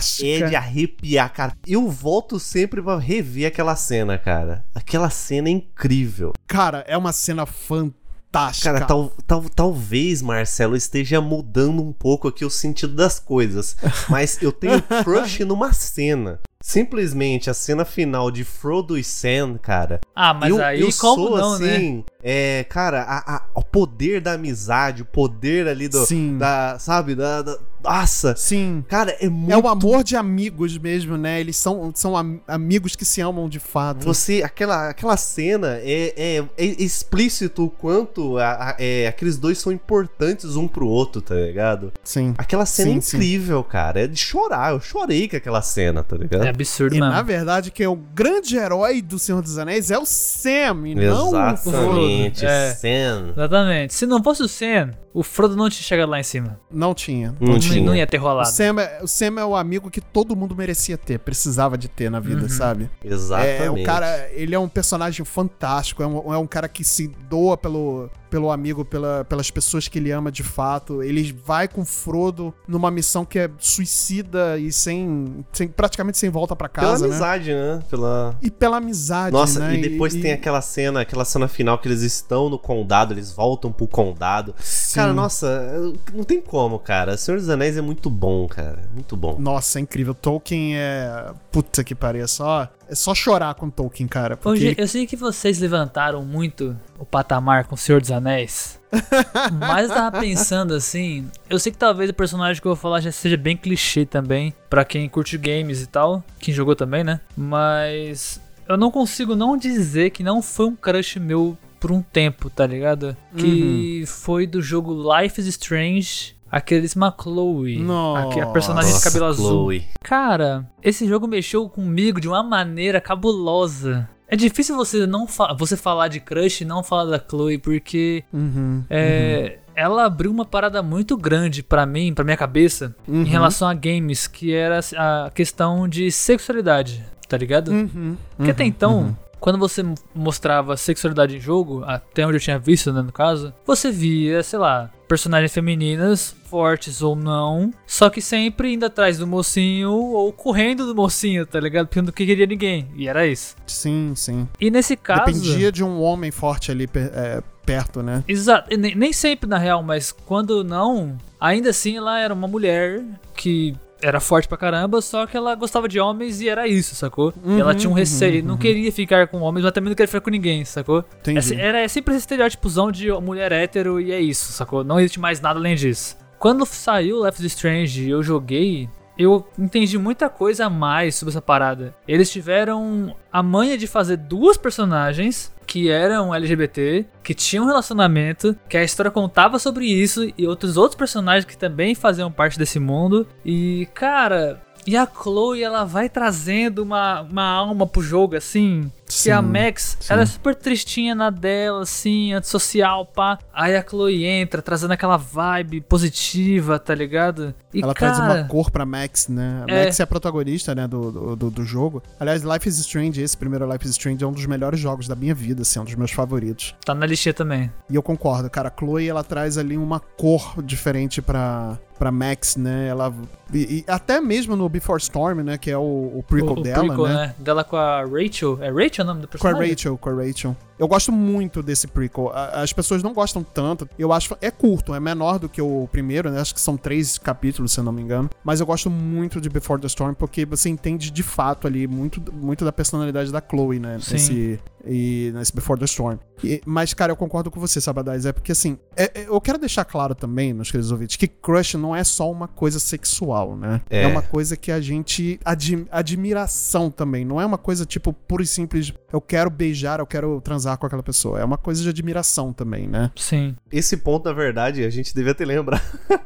cena 0.01 0.45
é 0.45 0.49
de 0.49 0.55
arrepiar, 0.55 1.31
cara. 1.33 1.53
Eu 1.67 1.89
volto 1.89 2.39
sempre 2.39 2.81
pra 2.81 2.97
rever 2.97 3.47
aquela 3.47 3.75
cena, 3.75 4.17
cara. 4.17 4.65
Aquela 4.73 5.09
cena 5.09 5.47
é 5.49 5.51
incrível. 5.51 6.33
Cara, 6.47 6.83
é 6.87 6.97
uma 6.97 7.11
cena 7.13 7.45
fantástica. 7.45 8.73
Cara, 8.73 8.85
tal, 8.85 9.11
tal, 9.25 9.43
talvez, 9.49 10.21
Marcelo, 10.21 10.75
esteja 10.75 11.19
mudando 11.21 11.81
um 11.81 11.91
pouco 11.91 12.27
aqui 12.27 12.45
o 12.45 12.49
sentido 12.49 12.93
das 12.93 13.19
coisas. 13.19 13.75
Mas 14.09 14.41
eu 14.41 14.51
tenho 14.51 14.81
crush 15.03 15.43
numa 15.45 15.73
cena. 15.73 16.39
Simplesmente 16.61 17.49
a 17.49 17.53
cena 17.53 17.85
final 17.85 18.29
de 18.29 18.43
Frodo 18.43 18.97
e 18.97 19.03
Sam, 19.03 19.57
cara. 19.61 20.01
Ah, 20.13 20.33
mas 20.33 20.49
eu, 20.49 20.63
aí 20.63 20.81
eu 20.81 20.89
como 20.99 21.15
sou 21.29 21.37
não, 21.37 21.57
né? 21.57 21.75
assim, 21.75 22.03
é, 22.21 22.65
cara, 22.67 23.01
a- 23.03 23.35
a- 23.37 23.43
o 23.55 23.63
poder 23.63 24.19
da 24.19 24.33
amizade, 24.33 25.01
o 25.01 25.05
poder 25.05 25.69
ali 25.69 25.87
do. 25.87 26.05
Sim. 26.05 26.37
Da, 26.37 26.77
sabe? 26.77 27.15
Da, 27.15 27.41
da- 27.41 27.57
nossa! 27.81 28.35
Sim. 28.35 28.83
Cara, 28.89 29.15
é 29.21 29.29
muito. 29.29 29.53
É 29.53 29.57
o 29.57 29.65
amor 29.69 30.03
de 30.03 30.17
amigos 30.17 30.77
mesmo, 30.77 31.15
né? 31.17 31.39
Eles 31.39 31.55
são, 31.55 31.93
são 31.95 32.17
am- 32.17 32.41
amigos 32.45 32.93
que 32.93 33.05
se 33.05 33.21
amam 33.21 33.47
de 33.47 33.57
fato. 33.57 34.03
Você, 34.03 34.43
aquela, 34.43 34.89
aquela 34.89 35.15
cena 35.15 35.77
é, 35.81 36.13
é, 36.17 36.43
é 36.57 36.65
explícito 36.65 37.63
o 37.63 37.69
quanto 37.69 38.37
a- 38.37 38.71
a- 38.71 38.75
é, 38.77 39.07
aqueles 39.07 39.37
dois 39.37 39.59
são 39.59 39.71
importantes 39.71 40.57
um 40.57 40.67
pro 40.67 40.85
outro, 40.85 41.21
tá 41.21 41.35
ligado? 41.35 41.93
Sim. 42.03 42.33
Aquela 42.37 42.65
cena 42.65 42.89
Sim, 43.01 43.15
é 43.15 43.17
incrível, 43.17 43.63
cara. 43.63 44.01
É 44.01 44.07
de 44.07 44.17
chorar. 44.19 44.73
Eu 44.73 44.81
chorei 44.81 45.29
com 45.29 45.37
aquela 45.37 45.61
cena, 45.61 46.03
tá 46.03 46.17
ligado? 46.17 46.48
É 46.49 46.51
absurdo, 46.51 46.95
E 46.95 46.99
mano. 46.99 47.11
na 47.13 47.21
verdade, 47.21 47.69
quem 47.71 47.85
é 47.85 47.89
o 47.89 47.95
grande 47.95 48.57
herói 48.57 49.01
do 49.01 49.17
Senhor 49.19 49.41
dos 49.41 49.57
Anéis 49.57 49.91
é 49.91 49.97
o 49.99 50.05
Sam, 50.05 50.87
e 50.87 50.95
não 50.95 51.29
o 51.29 51.57
Frodo. 51.57 51.99
Exatamente, 51.99 52.45
É. 52.45 52.73
Sam. 52.75 53.29
Exatamente. 53.31 53.93
Se 53.93 54.05
não 54.05 54.23
fosse 54.23 54.41
o 54.43 54.47
Sam, 54.47 54.91
o 55.13 55.23
Frodo 55.23 55.55
não 55.55 55.69
tinha 55.69 55.83
chegado 55.83 56.09
lá 56.09 56.19
em 56.19 56.23
cima. 56.23 56.59
Não 56.71 56.93
tinha. 56.93 57.35
Não 57.39 57.53
Não, 57.53 57.59
tinha. 57.59 57.83
não 57.83 57.95
ia 57.95 58.05
ter 58.07 58.17
O 58.17 58.21
rolado. 58.21 58.49
Sam, 58.49 58.79
é, 58.81 58.99
o 59.01 59.07
Sam 59.07 59.39
é 59.39 59.45
o 59.45 59.55
amigo 59.55 59.89
que 59.89 60.01
todo 60.01 60.35
mundo 60.35 60.55
merecia 60.55 60.97
ter, 60.97 61.19
precisava 61.19 61.77
de 61.77 61.87
ter 61.87 62.09
na 62.09 62.19
vida, 62.19 62.47
sabe? 62.49 62.89
Exatamente. 63.03 63.61
É, 63.63 63.69
o 63.69 63.83
cara, 63.83 64.29
ele 64.33 64.53
é 64.55 64.59
um 64.59 64.69
personagem 64.69 65.25
fantástico, 65.25 66.01
é 66.03 66.07
um, 66.07 66.33
é 66.33 66.37
um 66.37 66.47
cara 66.47 66.67
que 66.67 66.83
se 66.83 67.07
doa 67.29 67.55
pelo, 67.57 68.09
pelo 68.29 68.51
amigo, 68.51 68.85
pela, 68.85 69.25
pelas 69.25 69.49
pessoas 69.51 69.87
que 69.87 69.99
ele 69.99 70.11
ama 70.11 70.31
de 70.31 70.43
fato. 70.43 71.01
Ele 71.03 71.35
vai 71.45 71.67
com 71.67 71.83
Frodo 71.83 72.53
numa 72.67 72.91
missão 72.91 73.25
que 73.25 73.39
é 73.39 73.49
suicida 73.57 74.57
e 74.57 74.71
sem, 74.71 75.45
sem 75.51 75.67
praticamente 75.67 76.17
sem 76.17 76.29
volta 76.29 76.55
pra 76.55 76.69
Pela 76.69 76.91
casa, 76.91 77.07
né? 77.07 77.13
amizade, 77.13 77.53
né? 77.53 77.79
Pela. 77.89 78.35
E 78.41 78.51
pela 78.51 78.77
amizade, 78.77 79.33
Nossa, 79.33 79.59
né? 79.59 79.75
e 79.75 79.81
depois 79.81 80.13
tem 80.13 80.31
aquela 80.31 80.61
cena, 80.61 81.01
aquela 81.01 81.25
cena 81.25 81.47
final 81.47 81.77
que 81.77 81.87
eles 81.87 82.01
estão 82.01 82.49
no 82.49 82.59
condado, 82.59 83.13
eles 83.13 83.31
voltam 83.31 83.71
pro 83.71 83.87
condado. 83.87 84.53
Cara, 84.93 85.13
nossa, 85.13 85.93
não 86.13 86.23
tem 86.23 86.41
como, 86.41 86.79
cara. 86.79 87.17
Senhor 87.17 87.37
dos 87.37 87.49
Anéis 87.49 87.77
é 87.77 87.81
muito 87.81 88.09
bom, 88.09 88.47
cara. 88.47 88.79
Muito 88.93 89.15
bom. 89.15 89.37
Nossa, 89.39 89.79
é 89.79 89.81
incrível. 89.81 90.13
Tolkien 90.13 90.77
é. 90.77 91.31
Puta 91.51 91.83
que 91.83 91.95
pariu. 91.95 92.23
É 92.23 92.27
só, 92.27 92.67
é 92.89 92.95
só 92.95 93.13
chorar 93.13 93.53
com 93.53 93.69
Tolkien, 93.69 94.07
cara. 94.07 94.35
Porque 94.35 94.49
Hoje, 94.49 94.75
eu 94.77 94.87
sei 94.87 95.05
que 95.05 95.15
vocês 95.15 95.59
levantaram 95.59 96.25
muito 96.25 96.75
o 96.97 97.05
patamar 97.05 97.65
com 97.65 97.75
o 97.75 97.77
Senhor 97.77 98.01
dos 98.01 98.11
Anéis. 98.11 98.79
mas 99.59 99.89
eu 99.89 99.95
tava 99.95 100.19
pensando 100.19 100.73
assim. 100.73 101.29
Eu 101.47 101.59
sei 101.59 101.71
que 101.71 101.77
talvez 101.77 102.09
o 102.09 102.13
personagem 102.13 102.59
que 102.59 102.67
eu 102.67 102.73
vou 102.73 102.81
falar 102.81 102.99
já 102.99 103.11
seja 103.11 103.37
bem 103.37 103.55
clichê 103.55 104.05
também. 104.05 104.53
Pra 104.67 104.83
quem 104.83 105.07
curte 105.07 105.37
games 105.37 105.83
e 105.83 105.87
tal. 105.87 106.23
Quem 106.39 106.51
jogou 106.53 106.75
também, 106.75 107.03
né? 107.03 107.21
Mas. 107.37 108.41
Eu 108.67 108.75
não 108.75 108.89
consigo 108.89 109.35
não 109.35 109.55
dizer 109.55 110.09
que 110.09 110.23
não 110.23 110.41
foi 110.41 110.65
um 110.67 110.75
crush 110.75 111.19
meu 111.19 111.57
por 111.79 111.91
um 111.91 112.01
tempo, 112.01 112.49
tá 112.49 112.67
ligado? 112.67 113.15
Que 113.35 114.03
foi 114.05 114.45
do 114.45 114.61
jogo 114.61 114.95
Life 115.15 115.39
is 115.39 115.47
Strange. 115.47 116.35
Aqueles 116.51 116.95
Chloe. 117.21 117.79
Nossa. 117.79 118.43
A 118.43 118.47
personagem 118.47 118.93
de 118.93 119.03
cabelo 119.03 119.25
azul. 119.25 119.47
Chloe. 119.49 119.85
Cara, 120.01 120.69
esse 120.83 121.07
jogo 121.07 121.27
mexeu 121.27 121.67
comigo 121.69 122.19
de 122.19 122.27
uma 122.27 122.41
maneira 122.43 122.99
cabulosa. 123.01 124.09
É 124.27 124.35
difícil 124.35 124.75
você 124.75 125.07
não 125.07 125.27
fa 125.27 125.53
você 125.57 125.75
falar 125.75 126.07
de 126.07 126.19
Crush 126.19 126.61
e 126.61 126.65
não 126.65 126.83
falar 126.83 127.05
da 127.05 127.19
Chloe, 127.19 127.57
porque 127.57 128.23
Uhum, 128.31 128.83
é, 128.89 129.57
ela 129.75 130.05
abriu 130.05 130.29
uma 130.29 130.45
parada 130.45 130.83
muito 130.83 131.17
grande 131.17 131.63
pra 131.63 131.83
mim, 131.85 132.13
pra 132.13 132.23
minha 132.23 132.37
cabeça, 132.37 132.95
Uhum. 133.07 133.21
em 133.23 133.25
relação 133.25 133.67
a 133.67 133.73
games, 133.73 134.27
que 134.27 134.53
era 134.53 134.79
a 134.97 135.31
questão 135.33 135.87
de 135.87 136.11
sexualidade, 136.11 137.03
tá 137.27 137.37
ligado? 137.37 137.69
uhum, 137.71 138.15
Porque 138.37 138.51
até 138.51 138.63
então, 138.63 139.17
quando 139.39 139.57
você 139.57 139.83
mostrava 140.13 140.77
sexualidade 140.77 141.37
em 141.37 141.39
jogo, 141.39 141.83
até 141.87 142.23
onde 142.27 142.35
eu 142.37 142.41
tinha 142.41 142.59
visto, 142.59 142.93
né, 142.93 143.01
no 143.01 143.11
caso, 143.11 143.51
você 143.65 143.89
via, 143.91 144.43
sei 144.43 144.59
lá, 144.59 144.91
personagens 145.09 145.51
femininas, 145.51 146.35
fortes 146.45 147.01
ou 147.01 147.15
não, 147.15 147.73
só 147.85 148.09
que 148.11 148.21
sempre 148.21 148.73
indo 148.73 148.85
atrás 148.85 149.17
do 149.17 149.25
mocinho 149.25 149.91
ou 149.91 150.31
correndo 150.31 150.85
do 150.85 150.93
mocinho, 150.93 151.47
tá 151.47 151.59
ligado? 151.59 151.87
Porque 151.87 152.01
não 152.01 152.11
queria 152.11 152.45
ninguém. 152.45 152.87
E 152.95 153.07
era 153.07 153.25
isso. 153.25 153.55
Sim, 153.65 154.13
sim. 154.15 154.47
E 154.61 154.69
nesse 154.69 154.95
caso. 154.95 155.25
Dependia 155.25 155.71
de 155.71 155.83
um 155.83 155.99
homem 155.99 156.29
forte 156.29 156.71
ali 156.71 156.87
é, 156.95 157.41
perto, 157.65 158.03
né? 158.03 158.23
Exato, 158.27 158.77
nem, 158.77 158.95
nem 158.95 159.11
sempre 159.11 159.49
na 159.49 159.57
real, 159.57 159.81
mas 159.81 160.11
quando 160.11 160.63
não, 160.63 161.17
ainda 161.39 161.71
assim 161.71 161.97
ela 161.97 162.19
era 162.19 162.33
uma 162.33 162.47
mulher 162.47 163.03
que 163.35 163.75
era 164.01 164.19
forte 164.19 164.47
pra 164.47 164.57
caramba, 164.57 165.01
só 165.01 165.25
que 165.25 165.35
ela 165.35 165.53
gostava 165.55 165.87
de 165.87 165.99
homens 165.99 166.39
e 166.41 166.47
era 166.49 166.67
isso, 166.67 166.95
sacou? 166.95 167.33
e 167.45 167.59
ela 167.59 167.75
tinha 167.75 167.89
um 167.89 167.93
receio, 167.93 168.43
não 168.43 168.57
queria 168.57 168.91
ficar 168.91 169.27
com 169.27 169.39
homens, 169.41 169.63
mas 169.63 169.73
também 169.73 169.89
não 169.89 169.95
queria 169.95 170.07
ficar 170.07 170.21
com 170.21 170.29
ninguém, 170.29 170.63
sacou? 170.65 171.03
Entendi. 171.19 171.37
Essa- 171.39 171.55
era 171.55 171.87
sempre 171.89 172.13
esse 172.13 172.21
estereótipozão 172.21 172.91
de 172.91 173.11
mulher 173.13 173.51
hétero 173.51 173.99
e 173.99 174.11
é 174.11 174.19
isso, 174.19 174.51
sacou? 174.53 174.83
Não 174.83 174.99
existe 174.99 175.19
mais 175.19 175.41
nada 175.41 175.59
além 175.59 175.75
disso. 175.75 176.17
Quando 176.37 176.65
saiu 176.65 177.27
is 177.27 177.39
Strange 177.41 178.03
e 178.05 178.09
eu 178.09 178.23
joguei, 178.23 178.87
eu 179.17 179.45
entendi 179.57 179.97
muita 179.97 180.29
coisa 180.29 180.67
a 180.67 180.69
mais 180.69 181.15
sobre 181.15 181.31
essa 181.31 181.41
parada. 181.41 181.93
Eles 182.07 182.31
tiveram 182.31 183.13
a 183.31 183.43
manha 183.43 183.77
de 183.77 183.85
fazer 183.87 184.15
duas 184.15 184.55
personagens 184.57 185.51
que 185.69 185.87
eram 185.87 186.33
LGBT, 186.33 187.05
que 187.23 187.35
tinham 187.35 187.63
um 187.63 187.67
relacionamento, 187.67 188.57
que 188.67 188.75
a 188.75 188.83
história 188.83 189.11
contava 189.11 189.59
sobre 189.59 189.85
isso 189.85 190.27
e 190.35 190.47
outros 190.47 190.77
outros 190.77 190.97
personagens 190.97 191.45
que 191.45 191.55
também 191.55 191.93
faziam 191.93 192.31
parte 192.31 192.57
desse 192.57 192.79
mundo. 192.79 193.27
E, 193.45 193.87
cara, 193.93 194.59
e 194.87 194.97
a 194.97 195.05
Chloe, 195.05 195.61
ela 195.61 195.83
vai 195.83 196.09
trazendo 196.09 196.81
uma, 196.81 197.21
uma 197.21 197.43
alma 197.43 197.85
pro 197.85 198.01
jogo, 198.01 198.35
assim. 198.35 198.91
Que 199.09 199.31
a 199.31 199.41
Sim, 199.41 199.47
Max, 199.47 199.97
ela 200.07 200.21
é 200.21 200.25
super 200.27 200.53
tristinha 200.55 201.15
na 201.15 201.31
dela, 201.31 201.81
assim, 201.81 202.31
antissocial, 202.31 203.07
pá. 203.07 203.39
Aí 203.51 203.75
a 203.75 203.83
Chloe 203.83 204.23
entra, 204.23 204.61
trazendo 204.61 204.91
aquela 204.91 205.17
vibe 205.17 205.81
positiva, 205.81 206.77
tá 206.77 206.93
ligado? 206.93 207.53
E, 207.73 207.81
Ela 207.81 207.93
cara, 207.95 208.13
traz 208.13 208.29
uma 208.31 208.43
cor 208.47 208.69
pra 208.69 208.85
Max, 208.85 209.27
né? 209.27 209.63
A 209.67 209.71
É. 209.71 209.83
Max 209.85 209.99
é 209.99 210.03
a 210.03 210.07
protagonista, 210.07 210.75
né, 210.75 210.87
do, 210.87 211.35
do, 211.35 211.49
do- 211.49 211.65
jogo. 211.65 212.01
Aliás, 212.19 212.43
Life 212.43 212.69
is 212.69 212.77
Strange, 212.79 213.21
esse 213.21 213.35
primeiro 213.37 213.69
Life 213.71 213.83
is 213.85 213.91
Strange 213.91 214.23
é 214.23 214.27
um 214.27 214.31
dos 214.31 214.45
melhores 214.45 214.79
jogos 214.79 215.07
da 215.07 215.15
minha 215.15 215.33
vida, 215.35 215.61
assim, 215.63 215.77
é 215.79 215.81
um 215.81 215.85
dos 215.85 215.95
meus 215.95 216.11
favoritos. 216.11 216.75
tá 216.85 216.93
na 216.95 217.05
listinha 217.05 217.33
também. 217.33 217.71
E 217.89 217.95
eu 217.95 218.03
concordo, 218.03 218.49
cara, 218.49 218.69
a 218.69 218.71
Chloe, 218.79 219.07
ela 219.09 219.23
traz 219.23 219.57
ali 219.57 219.75
uma 219.77 219.99
cor 219.99 220.53
diferente 220.63 221.21
pra, 221.21 221.77
pra 221.97 222.11
Max, 222.11 222.55
né? 222.55 222.87
Ela... 222.87 223.13
E, 223.53 223.57
e 223.79 223.91
até 223.91 224.21
mesmo 224.21 224.55
no 224.55 224.69
Before 224.69 225.01
Storm, 225.01 225.39
né, 225.43 225.57
que 225.57 225.69
é 225.71 225.77
o, 225.77 225.81
o 225.81 226.23
prequel 226.27 226.53
o, 226.55 226.59
o 226.59 226.63
dela, 226.63 226.85
prequel, 226.85 227.07
né? 227.07 227.13
né? 227.13 227.35
Dela 227.39 227.63
com 227.63 227.75
a 227.75 228.03
Rachel. 228.03 228.57
É 228.61 228.69
Rachel 228.71 228.98
o 229.03 229.07
nome 229.07 229.21
do 229.21 229.27
Com 229.27 229.37
a 229.37 229.39
personagem? 229.39 229.69
Rachel, 229.71 229.97
com 229.97 230.09
a 230.09 230.13
Rachel. 230.13 230.57
Eu 230.79 230.87
gosto 230.87 231.11
muito 231.11 231.61
desse 231.61 231.85
prequel. 231.87 232.31
As 232.33 232.71
pessoas 232.71 233.03
não 233.03 233.13
gostam 233.13 233.43
tanto. 233.43 233.87
Eu 233.99 234.13
acho 234.13 234.35
é 234.41 234.49
curto, 234.49 234.95
é 234.95 234.99
menor 234.99 235.37
do 235.37 235.49
que 235.49 235.61
o 235.61 235.87
primeiro, 235.91 236.31
né? 236.31 236.39
Acho 236.39 236.55
que 236.55 236.61
são 236.61 236.77
três 236.77 237.17
capítulos, 237.17 237.73
se 237.73 237.79
eu 237.79 237.83
não 237.83 237.91
me 237.91 238.01
engano. 238.01 238.29
Mas 238.43 238.61
eu 238.61 238.65
gosto 238.65 238.89
muito 238.89 239.41
de 239.41 239.49
Before 239.49 239.79
the 239.81 239.87
Storm 239.87 240.13
porque 240.13 240.45
você 240.45 240.69
entende 240.69 241.11
de 241.11 241.21
fato 241.23 241.67
ali 241.67 241.85
muito, 241.85 242.23
muito 242.33 242.63
da 242.63 242.71
personalidade 242.71 243.31
da 243.31 243.41
Chloe, 243.47 243.77
né? 243.79 243.97
Sim. 243.99 244.13
Nesse, 244.13 244.59
e 244.85 245.31
nesse 245.35 245.53
Before 245.53 245.77
the 245.77 245.85
Storm. 245.85 246.17
E- 246.41 246.61
mas, 246.65 246.93
cara, 246.93 247.11
eu 247.11 247.17
concordo 247.17 247.51
com 247.51 247.59
você, 247.59 247.81
Sabadais. 247.81 248.25
É 248.25 248.31
porque, 248.31 248.53
assim, 248.53 248.77
é- 248.95 249.11
é- 249.21 249.25
eu 249.27 249.41
quero 249.41 249.57
deixar 249.57 249.83
claro 249.83 250.15
também, 250.15 250.53
meus 250.53 250.71
queridos 250.71 250.89
ouvintes, 250.93 251.17
que 251.17 251.27
crush 251.27 251.75
não 251.75 251.93
é 251.93 252.03
só 252.05 252.31
uma 252.31 252.47
coisa 252.47 252.79
sexual, 252.79 253.57
né? 253.57 253.81
É, 253.89 254.03
É. 254.03 254.07
uma 254.07 254.21
coisa 254.21 254.55
que 254.55 254.71
a 254.71 254.79
gente. 254.79 255.37
Admi 255.43 255.85
admiração 255.91 256.89
também. 256.91 257.25
Não 257.25 257.39
é 257.41 257.45
uma 257.45 257.57
coisa, 257.57 257.85
tipo, 257.85 258.13
pura 258.13 258.43
e 258.43 258.47
simples, 258.47 258.93
eu 259.11 259.19
quero 259.19 259.49
beijar, 259.49 259.99
eu 259.99 260.05
quero 260.07 260.39
transar 260.41 260.68
com 260.77 260.85
aquela 260.85 261.03
pessoa. 261.03 261.39
É 261.39 261.43
uma 261.45 261.57
coisa 261.57 261.81
de 261.83 261.89
admiração 261.89 262.51
também, 262.53 262.87
né? 262.87 263.11
Sim. 263.15 263.55
Esse 263.71 263.97
ponto, 263.97 264.25
na 264.25 264.33
verdade, 264.33 264.83
a 264.83 264.89
gente 264.89 265.13
devia 265.13 265.33
ter 265.35 265.45
lembrado. 265.45 265.81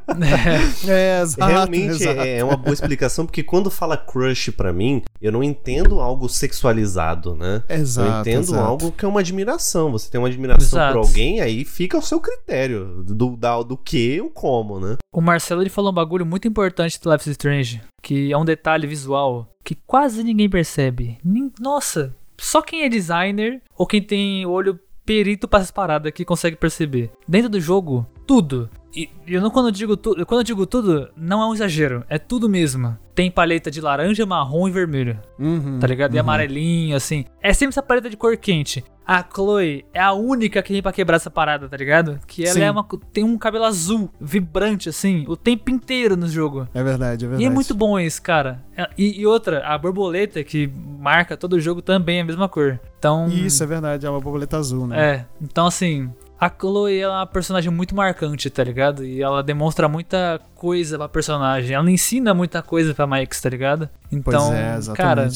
É, 0.86 1.18
É, 1.18 1.20
exato. 1.22 1.50
Realmente 1.50 2.02
exato. 2.02 2.20
é 2.20 2.38
é 2.38 2.44
uma 2.44 2.56
boa 2.56 2.72
explicação, 2.72 3.26
porque 3.26 3.42
quando 3.42 3.68
fala 3.70 3.96
crush 3.96 4.50
pra 4.52 4.72
mim, 4.72 5.02
eu 5.20 5.32
não 5.32 5.42
entendo 5.42 5.98
algo 6.00 6.28
sexualizado, 6.28 7.34
né? 7.34 7.62
Exato, 7.68 8.08
eu 8.08 8.20
entendo 8.20 8.42
exato. 8.44 8.62
algo 8.64 8.92
que 8.92 9.04
é 9.04 9.08
uma 9.08 9.20
admiração. 9.20 9.90
Você 9.92 10.10
tem 10.10 10.20
uma 10.20 10.28
admiração 10.28 10.66
Exato. 10.78 10.92
por 10.92 10.98
alguém, 11.06 11.40
aí 11.40 11.64
fica 11.64 11.96
ao 11.96 12.02
seu 12.02 12.20
critério 12.20 13.02
do, 13.04 13.36
da- 13.36 13.62
do 13.62 13.76
que 13.76 14.20
ou 14.20 14.30
como, 14.30 14.78
né? 14.80 14.96
O 15.12 15.20
Marcelo 15.20 15.62
ele 15.62 15.70
falou 15.70 15.90
um 15.90 15.94
bagulho 15.94 16.26
muito 16.26 16.46
importante 16.48 17.00
do 17.00 17.10
Life 17.12 17.28
is 17.28 17.32
Strange, 17.32 17.80
que 18.02 18.32
é 18.32 18.36
um 18.38 18.44
detalhe 18.44 18.86
visual 18.86 19.48
que 19.64 19.74
quase 19.86 20.22
ninguém 20.22 20.48
percebe. 20.48 21.18
Nossa, 21.60 22.14
só 22.38 22.62
quem 22.62 22.82
é 22.82 22.88
designer 22.88 23.62
ou 23.76 23.86
quem 23.86 24.02
tem 24.02 24.46
olho 24.46 24.78
perito 25.04 25.46
para 25.46 25.60
essas 25.60 25.70
paradas 25.70 26.12
que 26.12 26.24
consegue 26.24 26.56
perceber. 26.56 27.10
Dentro 27.28 27.48
do 27.48 27.60
jogo, 27.60 28.06
tudo. 28.26 28.70
E 28.94 29.10
eu 29.26 29.40
não 29.40 29.50
quando 29.50 29.66
eu 29.66 29.72
digo 29.72 29.96
tudo, 29.96 30.24
quando 30.24 30.40
eu 30.40 30.44
digo 30.44 30.66
tudo, 30.66 31.10
não 31.16 31.42
é 31.42 31.46
um 31.46 31.54
exagero, 31.54 32.04
é 32.08 32.18
tudo 32.18 32.48
mesmo. 32.48 32.96
Tem 33.14 33.30
paleta 33.30 33.70
de 33.70 33.80
laranja, 33.80 34.24
marrom 34.24 34.68
e 34.68 34.70
vermelho, 34.70 35.18
Uhum, 35.38 35.78
tá 35.80 35.86
ligado? 35.86 36.14
E 36.14 36.16
uhum. 36.16 36.20
amarelinho, 36.20 36.96
assim. 36.96 37.24
É 37.40 37.52
sempre 37.52 37.72
essa 37.72 37.82
paleta 37.82 38.08
de 38.08 38.16
cor 38.16 38.36
quente. 38.36 38.84
A 39.06 39.22
Chloe 39.22 39.84
é 39.92 40.00
a 40.00 40.12
única 40.12 40.62
que 40.62 40.72
vem 40.72 40.80
pra 40.82 40.92
quebrar 40.92 41.16
essa 41.16 41.30
parada, 41.30 41.68
tá 41.68 41.76
ligado? 41.76 42.18
Que 42.26 42.44
ela 42.44 42.54
Sim. 42.54 42.62
é 42.62 42.70
uma, 42.70 42.86
tem 43.12 43.22
um 43.22 43.36
cabelo 43.36 43.64
azul, 43.64 44.10
vibrante, 44.20 44.88
assim, 44.88 45.24
o 45.28 45.36
tempo 45.36 45.70
inteiro 45.70 46.16
no 46.16 46.26
jogo. 46.26 46.66
É 46.72 46.82
verdade, 46.82 47.24
é 47.24 47.28
verdade. 47.28 47.42
E 47.42 47.46
é 47.46 47.50
muito 47.50 47.74
bom 47.74 47.98
isso, 48.00 48.22
cara. 48.22 48.62
É- 48.76 48.88
E, 48.96 49.20
e 49.20 49.26
outra, 49.26 49.64
a 49.66 49.76
borboleta 49.76 50.42
que 50.42 50.70
marca 50.98 51.36
todo 51.36 51.54
o 51.54 51.60
jogo 51.60 51.82
também 51.82 52.18
é 52.18 52.20
a 52.22 52.24
mesma 52.24 52.48
cor. 52.48 52.80
Então. 52.98 53.28
Isso, 53.28 53.62
é 53.62 53.66
verdade, 53.66 54.06
é 54.06 54.10
uma 54.10 54.20
borboleta 54.20 54.56
azul, 54.56 54.86
né? 54.86 54.98
É, 55.16 55.26
então 55.42 55.66
assim, 55.66 56.10
a 56.40 56.48
Chloe 56.50 56.98
ela 56.98 57.14
é 57.14 57.18
uma 57.18 57.26
personagem 57.26 57.70
muito 57.70 57.94
marcante, 57.94 58.48
tá 58.48 58.64
ligado? 58.64 59.04
E 59.04 59.22
ela 59.22 59.42
demonstra 59.42 59.86
muita 59.88 60.40
coisa 60.54 60.96
pra 60.96 61.08
personagem. 61.08 61.74
Ela 61.76 61.90
ensina 61.90 62.32
muita 62.32 62.62
coisa 62.62 62.94
pra 62.94 63.06
Max, 63.06 63.40
tá 63.40 63.48
ligado? 63.50 63.88
Pois 64.22 64.34
Então, 64.34 64.52
é, 64.54 64.78
cara. 64.94 65.28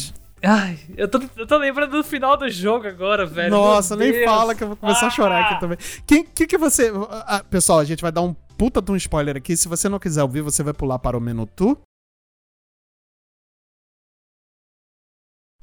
Ai, 0.42 0.78
eu 0.96 1.08
tô, 1.08 1.20
eu 1.36 1.46
tô 1.46 1.56
lembrando 1.58 1.90
do 1.90 2.04
final 2.04 2.36
do 2.36 2.48
jogo 2.48 2.86
agora, 2.86 3.26
velho. 3.26 3.50
Nossa, 3.50 3.96
Meu 3.96 4.04
nem 4.06 4.12
Deus. 4.12 4.24
fala 4.30 4.54
que 4.54 4.62
eu 4.62 4.68
vou 4.68 4.76
começar 4.76 5.06
a 5.08 5.10
chorar 5.10 5.44
aqui 5.44 5.54
Ah! 5.54 5.58
também. 5.58 5.78
Quem 6.06 6.24
que, 6.24 6.46
que 6.46 6.56
você. 6.58 6.92
ah, 7.10 7.42
pessoal, 7.50 7.80
a 7.80 7.84
gente 7.84 8.02
vai 8.02 8.12
dar 8.12 8.22
um 8.22 8.32
puta 8.56 8.80
de 8.80 8.90
um 8.92 8.96
spoiler 8.96 9.36
aqui. 9.36 9.56
Se 9.56 9.66
você 9.68 9.88
não 9.88 9.98
quiser 9.98 10.22
ouvir, 10.22 10.40
você 10.42 10.62
vai 10.62 10.72
pular 10.72 10.98
para 10.98 11.16
o 11.16 11.20
menu 11.20 11.46
tu. 11.46 11.76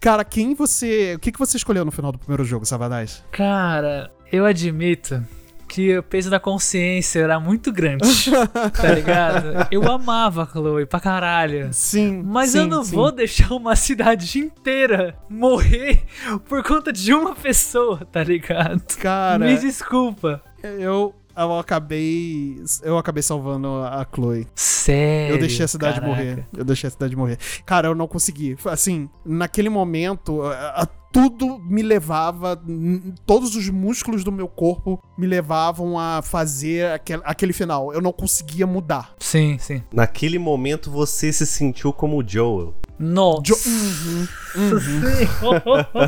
Cara, 0.01 0.23
quem 0.23 0.53
você. 0.53 1.15
O 1.15 1.19
que, 1.19 1.31
que 1.31 1.39
você 1.39 1.57
escolheu 1.57 1.83
no 1.85 1.91
final 1.91 2.11
do 2.11 2.19
primeiro 2.19 2.43
jogo, 2.43 2.65
Savadais? 2.65 3.23
Cara, 3.31 4.11
eu 4.31 4.45
admito 4.45 5.25
que 5.67 5.97
o 5.97 6.03
peso 6.03 6.29
da 6.29 6.39
consciência 6.39 7.19
era 7.21 7.39
muito 7.39 7.71
grande, 7.71 8.03
tá 8.79 8.91
ligado? 8.93 9.67
Eu 9.71 9.89
amava 9.91 10.43
a 10.43 10.45
Chloe 10.45 10.85
pra 10.85 10.99
caralho. 10.99 11.69
Sim. 11.71 12.21
Mas 12.25 12.51
sim, 12.51 12.59
eu 12.59 12.67
não 12.67 12.83
sim. 12.83 12.95
vou 12.95 13.11
deixar 13.11 13.51
uma 13.53 13.75
cidade 13.75 14.39
inteira 14.39 15.17
morrer 15.29 16.03
por 16.47 16.63
conta 16.63 16.91
de 16.93 17.13
uma 17.13 17.33
pessoa, 17.35 18.05
tá 18.11 18.23
ligado? 18.23 18.81
Cara, 18.97 19.45
Me 19.45 19.57
desculpa. 19.57 20.41
eu. 20.63 21.13
Eu 21.37 21.59
acabei. 21.59 22.63
Eu 22.81 22.97
acabei 22.97 23.21
salvando 23.21 23.67
a 23.83 24.07
Chloe. 24.09 24.47
Sério. 24.55 25.35
Eu 25.35 25.37
deixei 25.39 25.65
a 25.65 25.67
cidade 25.67 25.95
caraca. 25.99 26.07
morrer. 26.09 26.45
Eu 26.55 26.63
deixei 26.63 26.87
a 26.87 26.91
cidade 26.91 27.13
morrer. 27.13 27.37
Cara, 27.65 27.89
eu 27.89 27.93
não 27.95 28.07
consegui. 28.07 28.55
Assim, 28.63 29.09
naquele 29.25 29.67
momento, 29.67 30.41
a- 30.43 30.83
a- 30.83 30.87
tudo 31.15 31.59
me 31.59 31.81
levava. 31.81 32.61
Todos 33.25 33.55
os 33.55 33.69
músculos 33.69 34.21
do 34.21 34.33
meu 34.33 34.49
corpo 34.49 35.01
me 35.17 35.25
levavam 35.25 35.97
a 35.97 36.21
fazer 36.21 36.91
aquele, 36.91 37.21
aquele 37.23 37.53
final. 37.53 37.93
Eu 37.93 38.01
não 38.01 38.11
conseguia 38.11 38.67
mudar. 38.67 39.15
Sim, 39.17 39.57
sim. 39.57 39.81
Naquele 39.93 40.37
momento 40.37 40.91
você 40.91 41.31
se 41.31 41.45
sentiu 41.45 41.93
como 41.93 42.17
o 42.21 42.27
Joel. 42.27 42.73
Nossa. 42.99 43.43
Jo- 43.43 43.55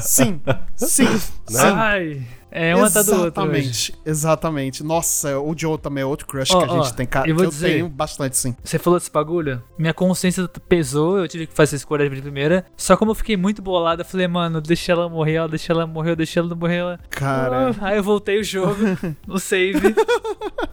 Sim, 0.01 0.41
sim, 0.75 1.07
sim. 1.47 1.57
Ai. 1.57 2.21
É 2.57 2.75
uma 2.75 2.89
tá 2.89 3.01
do 3.01 3.11
outro. 3.11 3.25
Exatamente, 3.25 3.95
exatamente. 4.05 4.83
Nossa, 4.83 5.39
o 5.39 5.53
Joe 5.57 5.77
também 5.77 6.01
é 6.01 6.05
outro 6.05 6.25
crush 6.27 6.51
Ó, 6.53 6.59
que 6.61 6.69
a 6.71 6.73
gente 6.81 6.93
tem, 6.93 7.05
cara. 7.05 7.25
eu 7.29 7.33
Que 7.33 7.33
vou 7.33 7.43
eu 7.45 7.49
dizer- 7.49 7.67
tenho 7.73 7.89
bastante, 7.89 8.35
sim. 8.37 8.55
Você 8.63 8.79
falou 8.79 8.99
desse 8.99 9.11
bagulho? 9.11 9.61
Minha 9.77 9.93
consciência 9.93 10.47
pesou, 10.67 11.19
eu 11.19 11.27
tive 11.27 11.45
que 11.47 11.53
fazer 11.53 11.75
escolha 11.75 12.09
de 12.09 12.21
primeira. 12.21 12.65
Só 12.75 12.97
como 12.97 13.11
eu 13.11 13.15
fiquei 13.15 13.37
muito 13.37 13.61
bolado, 13.61 14.01
eu 14.01 14.05
falei, 14.05 14.27
mano, 14.27 14.59
deixa 14.61 14.91
ela 14.91 15.07
morrer, 15.07 15.35
ela 15.35 15.47
deixa 15.47 15.71
ela 15.73 15.85
morrer, 15.85 16.15
deixa 16.15 16.39
ela 16.39 16.55
morrer. 16.55 16.77
Ela... 16.77 16.99
Cara. 17.09 17.69
Ah, 17.79 17.87
aí 17.87 17.97
eu 17.97 18.03
voltei 18.03 18.39
o 18.39 18.43
jogo, 18.43 18.75
o 19.27 19.39
save, 19.39 19.95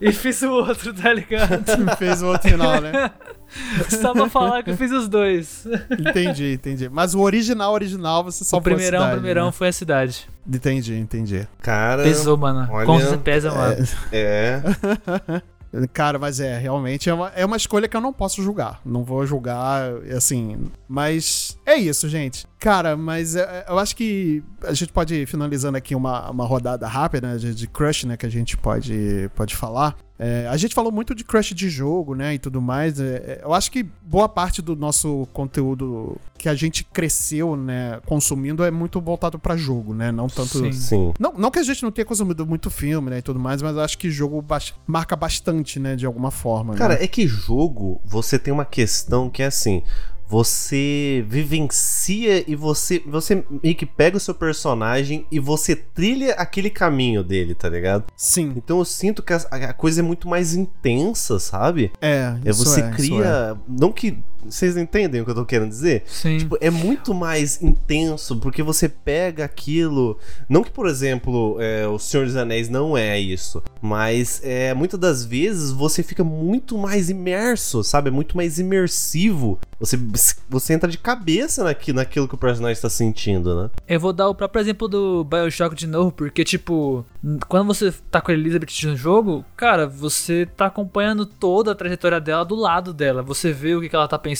e 0.00 0.12
fiz 0.12 0.42
o 0.42 0.50
outro, 0.50 0.92
tá 0.94 1.12
ligado? 1.12 1.64
Fez 1.98 2.22
o 2.22 2.26
outro 2.28 2.50
final, 2.50 2.80
né? 2.80 3.10
Só 3.88 4.12
pra 4.12 4.28
falar 4.28 4.62
que 4.62 4.70
eu 4.70 4.76
fiz 4.76 4.90
os 4.90 5.08
dois. 5.08 5.66
Entendi, 5.90 6.52
entendi. 6.54 6.88
Mas 6.88 7.14
o 7.14 7.20
original, 7.20 7.72
original, 7.72 8.24
você 8.24 8.44
só 8.44 8.58
o 8.58 8.62
primeirão, 8.62 9.10
primeirão 9.10 9.52
foi 9.52 9.68
a 9.68 9.72
cidade. 9.72 10.28
Entendi, 10.46 10.94
entendi. 10.94 11.46
Cara. 11.60 12.02
Pesou, 12.02 12.36
mano. 12.36 12.68
olha, 12.70 12.86
Consciência 12.86 13.18
pesa, 13.18 13.52
mano. 13.52 13.86
É. 14.12 14.62
Cara, 15.92 16.18
mas 16.18 16.38
é, 16.38 16.56
realmente 16.56 17.10
é 17.10 17.14
uma, 17.14 17.28
é 17.34 17.44
uma 17.44 17.56
escolha 17.56 17.88
que 17.88 17.96
eu 17.96 18.00
não 18.00 18.12
posso 18.12 18.42
julgar. 18.42 18.80
Não 18.84 19.02
vou 19.02 19.26
julgar, 19.26 19.92
assim. 20.16 20.70
Mas 20.86 21.58
é 21.66 21.76
isso, 21.76 22.08
gente. 22.08 22.46
Cara, 22.60 22.96
mas 22.96 23.34
é, 23.34 23.64
eu 23.68 23.78
acho 23.78 23.96
que 23.96 24.42
a 24.62 24.72
gente 24.72 24.92
pode 24.92 25.14
ir 25.14 25.26
finalizando 25.26 25.76
aqui 25.76 25.94
uma, 25.94 26.30
uma 26.30 26.46
rodada 26.46 26.86
rápida 26.86 27.32
né, 27.32 27.36
de, 27.38 27.54
de 27.54 27.66
crush, 27.66 28.06
né? 28.06 28.16
Que 28.16 28.26
a 28.26 28.30
gente 28.30 28.56
pode, 28.56 29.28
pode 29.34 29.56
falar. 29.56 29.96
É, 30.18 30.46
a 30.48 30.56
gente 30.56 30.74
falou 30.74 30.92
muito 30.92 31.12
de 31.14 31.24
crush 31.24 31.54
de 31.54 31.68
jogo, 31.68 32.14
né? 32.14 32.34
E 32.34 32.38
tudo 32.38 32.62
mais. 32.62 33.00
É, 33.00 33.04
é, 33.04 33.40
eu 33.42 33.52
acho 33.52 33.70
que 33.70 33.82
boa 34.02 34.28
parte 34.28 34.62
do 34.62 34.76
nosso 34.76 35.26
conteúdo 35.32 36.16
que 36.38 36.48
a 36.48 36.54
gente 36.54 36.84
cresceu, 36.84 37.56
né? 37.56 38.00
Consumindo 38.06 38.62
é 38.62 38.70
muito 38.70 39.00
voltado 39.00 39.38
pra 39.38 39.56
jogo, 39.56 39.92
né? 39.92 40.12
Não 40.12 40.28
tanto. 40.28 40.58
Sim. 40.58 40.72
Sim. 40.72 41.12
Não, 41.18 41.32
não 41.32 41.50
que 41.50 41.58
a 41.58 41.62
gente 41.64 41.82
não 41.82 41.90
tenha 41.90 42.04
consumido 42.04 42.46
muito 42.46 42.70
filme, 42.70 43.10
né, 43.10 43.18
e 43.18 43.22
tudo 43.22 43.40
mais, 43.40 43.60
mas 43.62 43.74
eu 43.74 43.82
acho 43.82 43.98
que 43.98 44.10
jogo 44.10 44.40
bas- 44.40 44.74
marca 44.86 45.16
bastante, 45.16 45.80
né, 45.80 45.96
de 45.96 46.06
alguma 46.06 46.30
forma. 46.30 46.74
Cara, 46.74 46.94
né? 46.94 47.04
é 47.04 47.06
que 47.08 47.26
jogo, 47.26 48.00
você 48.04 48.38
tem 48.38 48.52
uma 48.52 48.64
questão 48.64 49.28
que 49.28 49.42
é 49.42 49.46
assim. 49.46 49.82
Você 50.28 51.24
vivencia 51.28 52.44
e 52.50 52.56
você 52.56 53.02
você 53.06 53.44
meio 53.62 53.74
que 53.74 53.86
pega 53.86 54.16
o 54.16 54.20
seu 54.20 54.34
personagem 54.34 55.26
e 55.30 55.38
você 55.38 55.76
trilha 55.76 56.34
aquele 56.34 56.70
caminho 56.70 57.22
dele, 57.22 57.54
tá 57.54 57.68
ligado? 57.68 58.04
sim, 58.16 58.52
Então 58.56 58.78
eu 58.78 58.84
sinto 58.84 59.22
que 59.22 59.32
a, 59.32 59.36
a 59.50 59.72
coisa 59.72 60.00
é 60.00 60.02
muito 60.02 60.28
mais 60.28 60.54
intensa, 60.54 61.38
sabe? 61.38 61.92
é. 62.00 62.36
É 62.44 62.52
você 62.52 62.80
é, 62.80 62.90
cria. 62.90 63.56
Não 63.68 63.92
que. 63.92 64.18
Vocês 64.48 64.76
entendem 64.76 65.20
o 65.20 65.24
que 65.24 65.30
eu 65.30 65.34
tô 65.34 65.44
querendo 65.44 65.68
dizer? 65.68 66.02
Sim. 66.06 66.38
Tipo, 66.38 66.56
é 66.60 66.70
muito 66.70 67.14
mais 67.14 67.62
intenso, 67.62 68.36
porque 68.36 68.62
você 68.62 68.88
pega 68.88 69.44
aquilo. 69.44 70.18
Não 70.48 70.62
que, 70.62 70.70
por 70.70 70.86
exemplo, 70.86 71.56
é, 71.60 71.86
o 71.86 71.98
Senhor 71.98 72.26
dos 72.26 72.36
Anéis 72.36 72.68
não 72.68 72.96
é 72.96 73.18
isso. 73.18 73.62
Mas 73.80 74.40
é, 74.44 74.74
muitas 74.74 74.98
das 74.98 75.24
vezes 75.24 75.70
você 75.70 76.02
fica 76.02 76.24
muito 76.24 76.76
mais 76.78 77.10
imerso, 77.10 77.82
sabe? 77.82 78.08
É 78.08 78.12
muito 78.12 78.36
mais 78.36 78.58
imersivo. 78.58 79.58
Você, 79.78 79.98
você 80.48 80.72
entra 80.72 80.90
de 80.90 80.96
cabeça 80.96 81.64
naqui, 81.64 81.92
naquilo 81.92 82.28
que 82.28 82.34
o 82.34 82.38
personagem 82.38 82.72
está 82.72 82.88
sentindo, 82.88 83.62
né? 83.62 83.70
Eu 83.86 84.00
vou 84.00 84.12
dar 84.12 84.28
o 84.28 84.34
próprio 84.34 84.60
exemplo 84.60 84.88
do 84.88 85.24
Bioshock 85.24 85.74
de 85.74 85.86
novo, 85.86 86.12
porque, 86.12 86.44
tipo, 86.44 87.04
quando 87.48 87.66
você 87.66 87.92
tá 88.10 88.20
com 88.20 88.30
a 88.30 88.34
Elizabeth 88.34 88.86
no 88.86 88.96
jogo, 88.96 89.44
cara, 89.56 89.86
você 89.86 90.46
tá 90.56 90.66
acompanhando 90.66 91.26
toda 91.26 91.72
a 91.72 91.74
trajetória 91.74 92.20
dela 92.20 92.44
do 92.44 92.54
lado 92.54 92.92
dela. 92.92 93.22
Você 93.22 93.52
vê 93.52 93.74
o 93.74 93.80
que 93.80 93.88
que 93.88 93.96
ela 93.96 94.08
tá 94.08 94.18
pensando, 94.18 94.33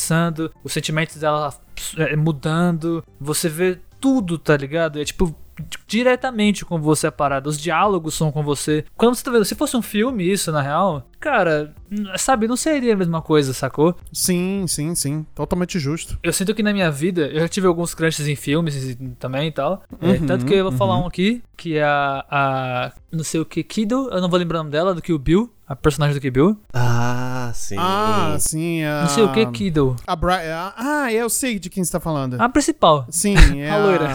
os 0.62 0.72
sentimentos 0.72 1.16
dela 1.16 1.55
é, 1.97 2.16
mudando, 2.16 3.05
você 3.20 3.49
vê 3.49 3.78
tudo, 4.01 4.38
tá 4.38 4.57
ligado? 4.57 5.01
É 5.01 5.05
tipo. 5.05 5.34
Diretamente 5.86 6.64
com 6.64 6.80
você 6.80 7.07
a 7.07 7.12
parada, 7.12 7.49
os 7.49 7.57
diálogos 7.57 8.14
são 8.14 8.32
com 8.32 8.42
você. 8.42 8.84
Quando 8.97 9.14
você 9.14 9.22
tá 9.22 9.30
vendo, 9.30 9.45
se 9.45 9.55
fosse 9.55 9.76
um 9.76 9.82
filme, 9.82 10.28
isso 10.28 10.51
na 10.51 10.61
real, 10.61 11.09
cara, 11.25 11.72
sabe, 12.18 12.47
não 12.47 12.55
seria 12.57 12.93
a 12.93 12.97
mesma 12.97 13.22
coisa, 13.22 13.55
sacou? 13.55 13.97
Sim, 14.12 14.66
sim, 14.68 14.95
sim. 14.95 15.25
Totalmente 15.35 15.79
justo. 15.79 16.18
Eu 16.22 16.35
sinto 16.35 16.55
que 16.55 16.62
na 16.62 16.70
minha 16.70 16.91
vida, 16.91 17.22
eu 17.29 17.41
já 17.41 17.49
tive 17.49 17.66
alguns 17.66 17.95
crushes 17.95 18.29
em 18.29 18.37
filmes 18.37 18.95
também 19.18 19.49
e 19.49 19.53
tal. 19.53 19.83
É, 20.03 20.07
Uhum, 20.07 20.27
tanto 20.27 20.45
que 20.45 20.53
eu 20.53 20.64
vou 20.64 20.72
falar 20.72 20.99
um 20.99 21.07
aqui, 21.07 21.43
que 21.57 21.79
é 21.79 21.83
a, 21.83 22.25
a. 22.31 22.93
Não 23.11 23.25
sei 23.25 23.41
o 23.41 23.45
que, 23.47 23.62
Kido, 23.62 24.11
eu 24.12 24.20
não 24.20 24.29
vou 24.29 24.39
lembrar 24.39 24.59
o 24.59 24.62
nome 24.64 24.70
dela, 24.70 24.95
do 24.95 25.01
Kill 25.01 25.18
Bill, 25.18 25.51
a 25.66 25.75
personagem 25.75 26.14
do 26.14 26.20
Kill 26.20 26.33
Bill. 26.33 26.59
Ah, 26.75 27.51
sim. 27.55 27.77
Ah, 27.79 28.37
sim. 28.39 28.85
A... 28.85 29.03
Não 29.03 29.09
sei 29.09 29.25
o 29.25 29.33
que, 29.33 29.47
Kido. 29.47 29.97
A 30.07 30.14
Bri... 30.14 30.33
Ah, 30.77 31.09
eu 31.11 31.31
sei 31.31 31.59
de 31.59 31.70
quem 31.70 31.83
você 31.83 31.93
tá 31.93 32.01
falando. 32.01 32.39
A 32.41 32.49
principal. 32.51 33.07
Sim, 33.09 33.35
é 33.62 33.70
A 33.70 33.79
loira. 33.79 34.09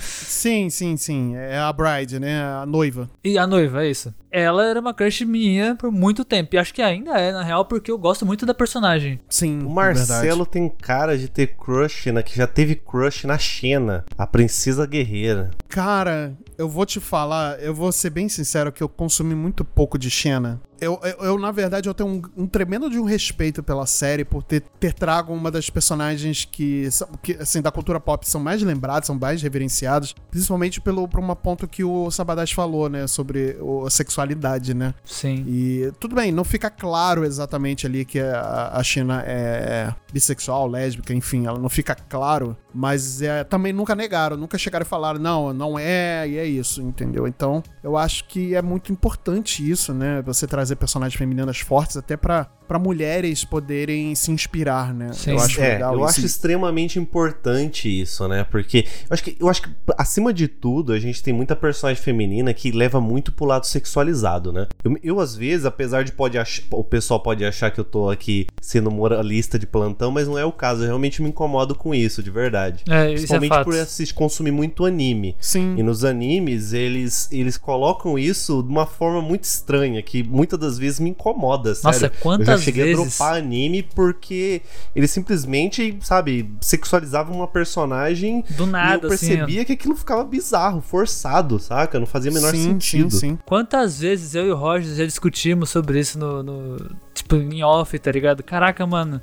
Sim, 0.00 0.70
sim, 0.70 0.96
sim. 0.96 1.34
É 1.36 1.58
a 1.58 1.72
Bride, 1.72 2.18
né? 2.18 2.42
A 2.44 2.64
noiva. 2.66 3.10
E 3.22 3.36
a 3.36 3.46
noiva, 3.46 3.84
é 3.84 3.90
isso. 3.90 4.14
Ela 4.36 4.66
era 4.66 4.80
uma 4.80 4.92
crush 4.92 5.24
minha 5.24 5.76
por 5.76 5.92
muito 5.92 6.24
tempo. 6.24 6.56
E 6.56 6.58
acho 6.58 6.74
que 6.74 6.82
ainda 6.82 7.12
é, 7.12 7.30
na 7.30 7.44
real, 7.44 7.64
porque 7.66 7.88
eu 7.88 7.96
gosto 7.96 8.26
muito 8.26 8.44
da 8.44 8.52
personagem. 8.52 9.20
Sim, 9.28 9.62
O 9.64 9.70
Marcelo 9.70 10.20
verdade. 10.44 10.50
tem 10.50 10.68
cara 10.68 11.16
de 11.16 11.28
ter 11.28 11.54
crush, 11.56 12.06
né? 12.10 12.20
Que 12.20 12.36
já 12.36 12.46
teve 12.48 12.74
crush 12.74 13.26
na 13.28 13.38
Xena, 13.38 14.04
a 14.18 14.26
princesa 14.26 14.86
guerreira. 14.86 15.52
Cara, 15.68 16.34
eu 16.56 16.68
vou 16.68 16.86
te 16.86 17.00
falar, 17.00 17.60
eu 17.60 17.74
vou 17.74 17.90
ser 17.92 18.10
bem 18.10 18.28
sincero 18.28 18.70
que 18.72 18.82
eu 18.82 18.88
consumi 18.88 19.34
muito 19.34 19.64
pouco 19.64 19.98
de 19.98 20.10
Xena. 20.10 20.60
Eu, 20.80 21.00
eu, 21.02 21.24
eu, 21.26 21.38
na 21.38 21.50
verdade, 21.50 21.88
eu 21.88 21.94
tenho 21.94 22.10
um, 22.36 22.42
um 22.42 22.46
tremendo 22.46 22.90
de 22.90 22.98
um 22.98 23.04
respeito 23.04 23.62
pela 23.62 23.86
série 23.86 24.24
por 24.24 24.42
ter, 24.42 24.60
ter 24.78 24.92
trago 24.92 25.32
uma 25.32 25.50
das 25.50 25.70
personagens 25.70 26.44
que, 26.44 26.88
que, 27.22 27.32
assim, 27.34 27.62
da 27.62 27.70
cultura 27.70 27.98
pop 27.98 28.28
são 28.28 28.40
mais 28.40 28.60
lembradas, 28.60 29.06
são 29.06 29.16
mais 29.18 29.40
reverenciadas, 29.40 30.14
principalmente 30.30 30.80
pelo, 30.80 31.08
por 31.08 31.20
uma 31.20 31.34
ponto 31.34 31.66
que 31.66 31.82
o 31.84 32.10
Sabadás 32.10 32.50
falou, 32.52 32.88
né, 32.90 33.06
sobre 33.06 33.56
o- 33.60 33.86
a 33.86 33.90
sexualidade, 33.90 34.74
né? 34.74 34.92
Sim. 35.04 35.44
E 35.48 35.90
tudo 36.00 36.14
bem, 36.16 36.30
não 36.30 36.44
fica 36.44 36.68
claro 36.68 37.24
exatamente 37.24 37.86
ali 37.86 38.04
que 38.04 38.18
a, 38.20 38.72
a 38.74 38.82
China 38.82 39.22
é 39.26 39.94
bissexual, 40.12 40.66
lésbica, 40.68 41.14
enfim, 41.14 41.46
ela 41.46 41.58
não 41.58 41.68
fica 41.70 41.94
claro, 41.94 42.56
mas 42.74 43.22
é, 43.22 43.42
também 43.44 43.72
nunca 43.72 43.94
negaram, 43.94 44.36
nunca 44.36 44.58
chegaram 44.58 44.84
e 44.84 44.88
falaram, 44.88 45.18
não, 45.18 45.52
não 45.52 45.78
é, 45.78 46.28
e 46.28 46.36
é 46.36 46.43
isso, 46.46 46.82
entendeu? 46.82 47.26
Então, 47.26 47.62
eu 47.82 47.96
acho 47.96 48.24
que 48.24 48.54
é 48.54 48.62
muito 48.62 48.92
importante 48.92 49.68
isso, 49.68 49.92
né? 49.92 50.22
Você 50.22 50.46
trazer 50.46 50.76
personagens 50.76 51.18
femininas 51.18 51.60
fortes 51.60 51.96
até 51.96 52.16
pra 52.16 52.46
para 52.66 52.78
mulheres 52.78 53.44
poderem 53.44 54.14
se 54.14 54.30
inspirar, 54.30 54.92
né? 54.94 55.12
Sim. 55.12 55.32
eu 55.32 55.38
acho 55.38 55.60
é, 55.60 55.68
legal 55.74 55.94
eu 55.94 56.00
isso. 56.00 56.08
acho 56.18 56.26
extremamente 56.26 56.98
importante 56.98 57.88
isso, 58.00 58.26
né? 58.28 58.44
Porque 58.44 58.86
eu 59.08 59.14
acho, 59.14 59.22
que, 59.22 59.36
eu 59.40 59.48
acho 59.48 59.62
que, 59.62 59.68
acima 59.98 60.32
de 60.32 60.48
tudo, 60.48 60.92
a 60.92 60.98
gente 60.98 61.22
tem 61.22 61.32
muita 61.34 61.54
personagem 61.56 62.02
feminina 62.02 62.52
que 62.54 62.70
leva 62.70 63.00
muito 63.00 63.32
pro 63.32 63.44
lado 63.44 63.66
sexualizado, 63.66 64.52
né? 64.52 64.66
Eu, 64.82 64.96
eu, 65.02 65.20
às 65.20 65.34
vezes, 65.36 65.66
apesar 65.66 66.04
de 66.04 66.12
pode 66.12 66.38
ach- 66.38 66.62
o 66.70 66.84
pessoal 66.84 67.20
pode 67.20 67.44
achar 67.44 67.70
que 67.70 67.78
eu 67.80 67.84
tô 67.84 68.08
aqui 68.10 68.46
sendo 68.60 68.90
moralista 68.90 69.58
de 69.58 69.66
plantão, 69.66 70.10
mas 70.10 70.26
não 70.26 70.38
é 70.38 70.44
o 70.44 70.52
caso. 70.52 70.82
Eu 70.82 70.86
realmente 70.86 71.22
me 71.22 71.28
incomodo 71.28 71.74
com 71.74 71.94
isso, 71.94 72.22
de 72.22 72.30
verdade. 72.30 72.84
É, 72.88 73.04
isso 73.06 73.14
é 73.14 73.16
Principalmente 73.16 73.48
fato. 73.50 73.64
por 73.64 73.74
assistir, 73.78 74.14
consumir 74.14 74.50
muito 74.52 74.84
anime. 74.84 75.36
Sim. 75.40 75.74
E 75.76 75.82
nos 75.82 76.04
animes, 76.04 76.72
eles, 76.72 77.28
eles 77.32 77.56
colocam 77.56 78.18
isso 78.18 78.62
de 78.62 78.68
uma 78.68 78.86
forma 78.86 79.20
muito 79.20 79.44
estranha, 79.44 80.02
que 80.02 80.22
muitas 80.22 80.58
das 80.58 80.78
vezes 80.78 81.00
me 81.00 81.10
incomoda, 81.10 81.74
sério. 81.74 82.10
Nossa, 82.22 82.42
Eu 82.42 82.53
já 82.54 82.58
quantas 82.58 82.64
cheguei 82.64 82.84
vezes. 82.84 83.00
a 83.00 83.04
dropar 83.04 83.34
anime 83.36 83.82
porque 83.82 84.62
eles 84.94 85.10
simplesmente, 85.10 85.98
sabe, 86.00 86.50
sexualizavam 86.60 87.36
uma 87.36 87.48
personagem 87.48 88.44
Do 88.50 88.66
nada, 88.66 89.06
e 89.06 89.08
eu 89.08 89.12
assim. 89.14 89.28
percebia 89.28 89.64
que 89.64 89.72
aquilo 89.72 89.96
ficava 89.96 90.24
bizarro, 90.24 90.80
forçado, 90.80 91.58
saca? 91.58 91.98
Não 91.98 92.06
fazia 92.06 92.30
o 92.30 92.34
menor 92.34 92.50
sim, 92.52 92.62
sentido. 92.64 93.10
sim, 93.10 93.18
sim. 93.18 93.38
Quantas 93.44 93.98
vezes 94.00 94.34
eu 94.34 94.46
e 94.46 94.50
o 94.50 94.56
Roger 94.56 94.94
já 94.94 95.04
discutimos 95.04 95.70
sobre 95.70 95.98
isso 96.00 96.18
no, 96.18 96.42
no- 96.42 96.96
Tipo, 97.14 97.36
em 97.36 97.62
off, 97.62 97.96
tá 97.98 98.10
ligado? 98.10 98.42
Caraca, 98.42 98.84
mano. 98.86 99.20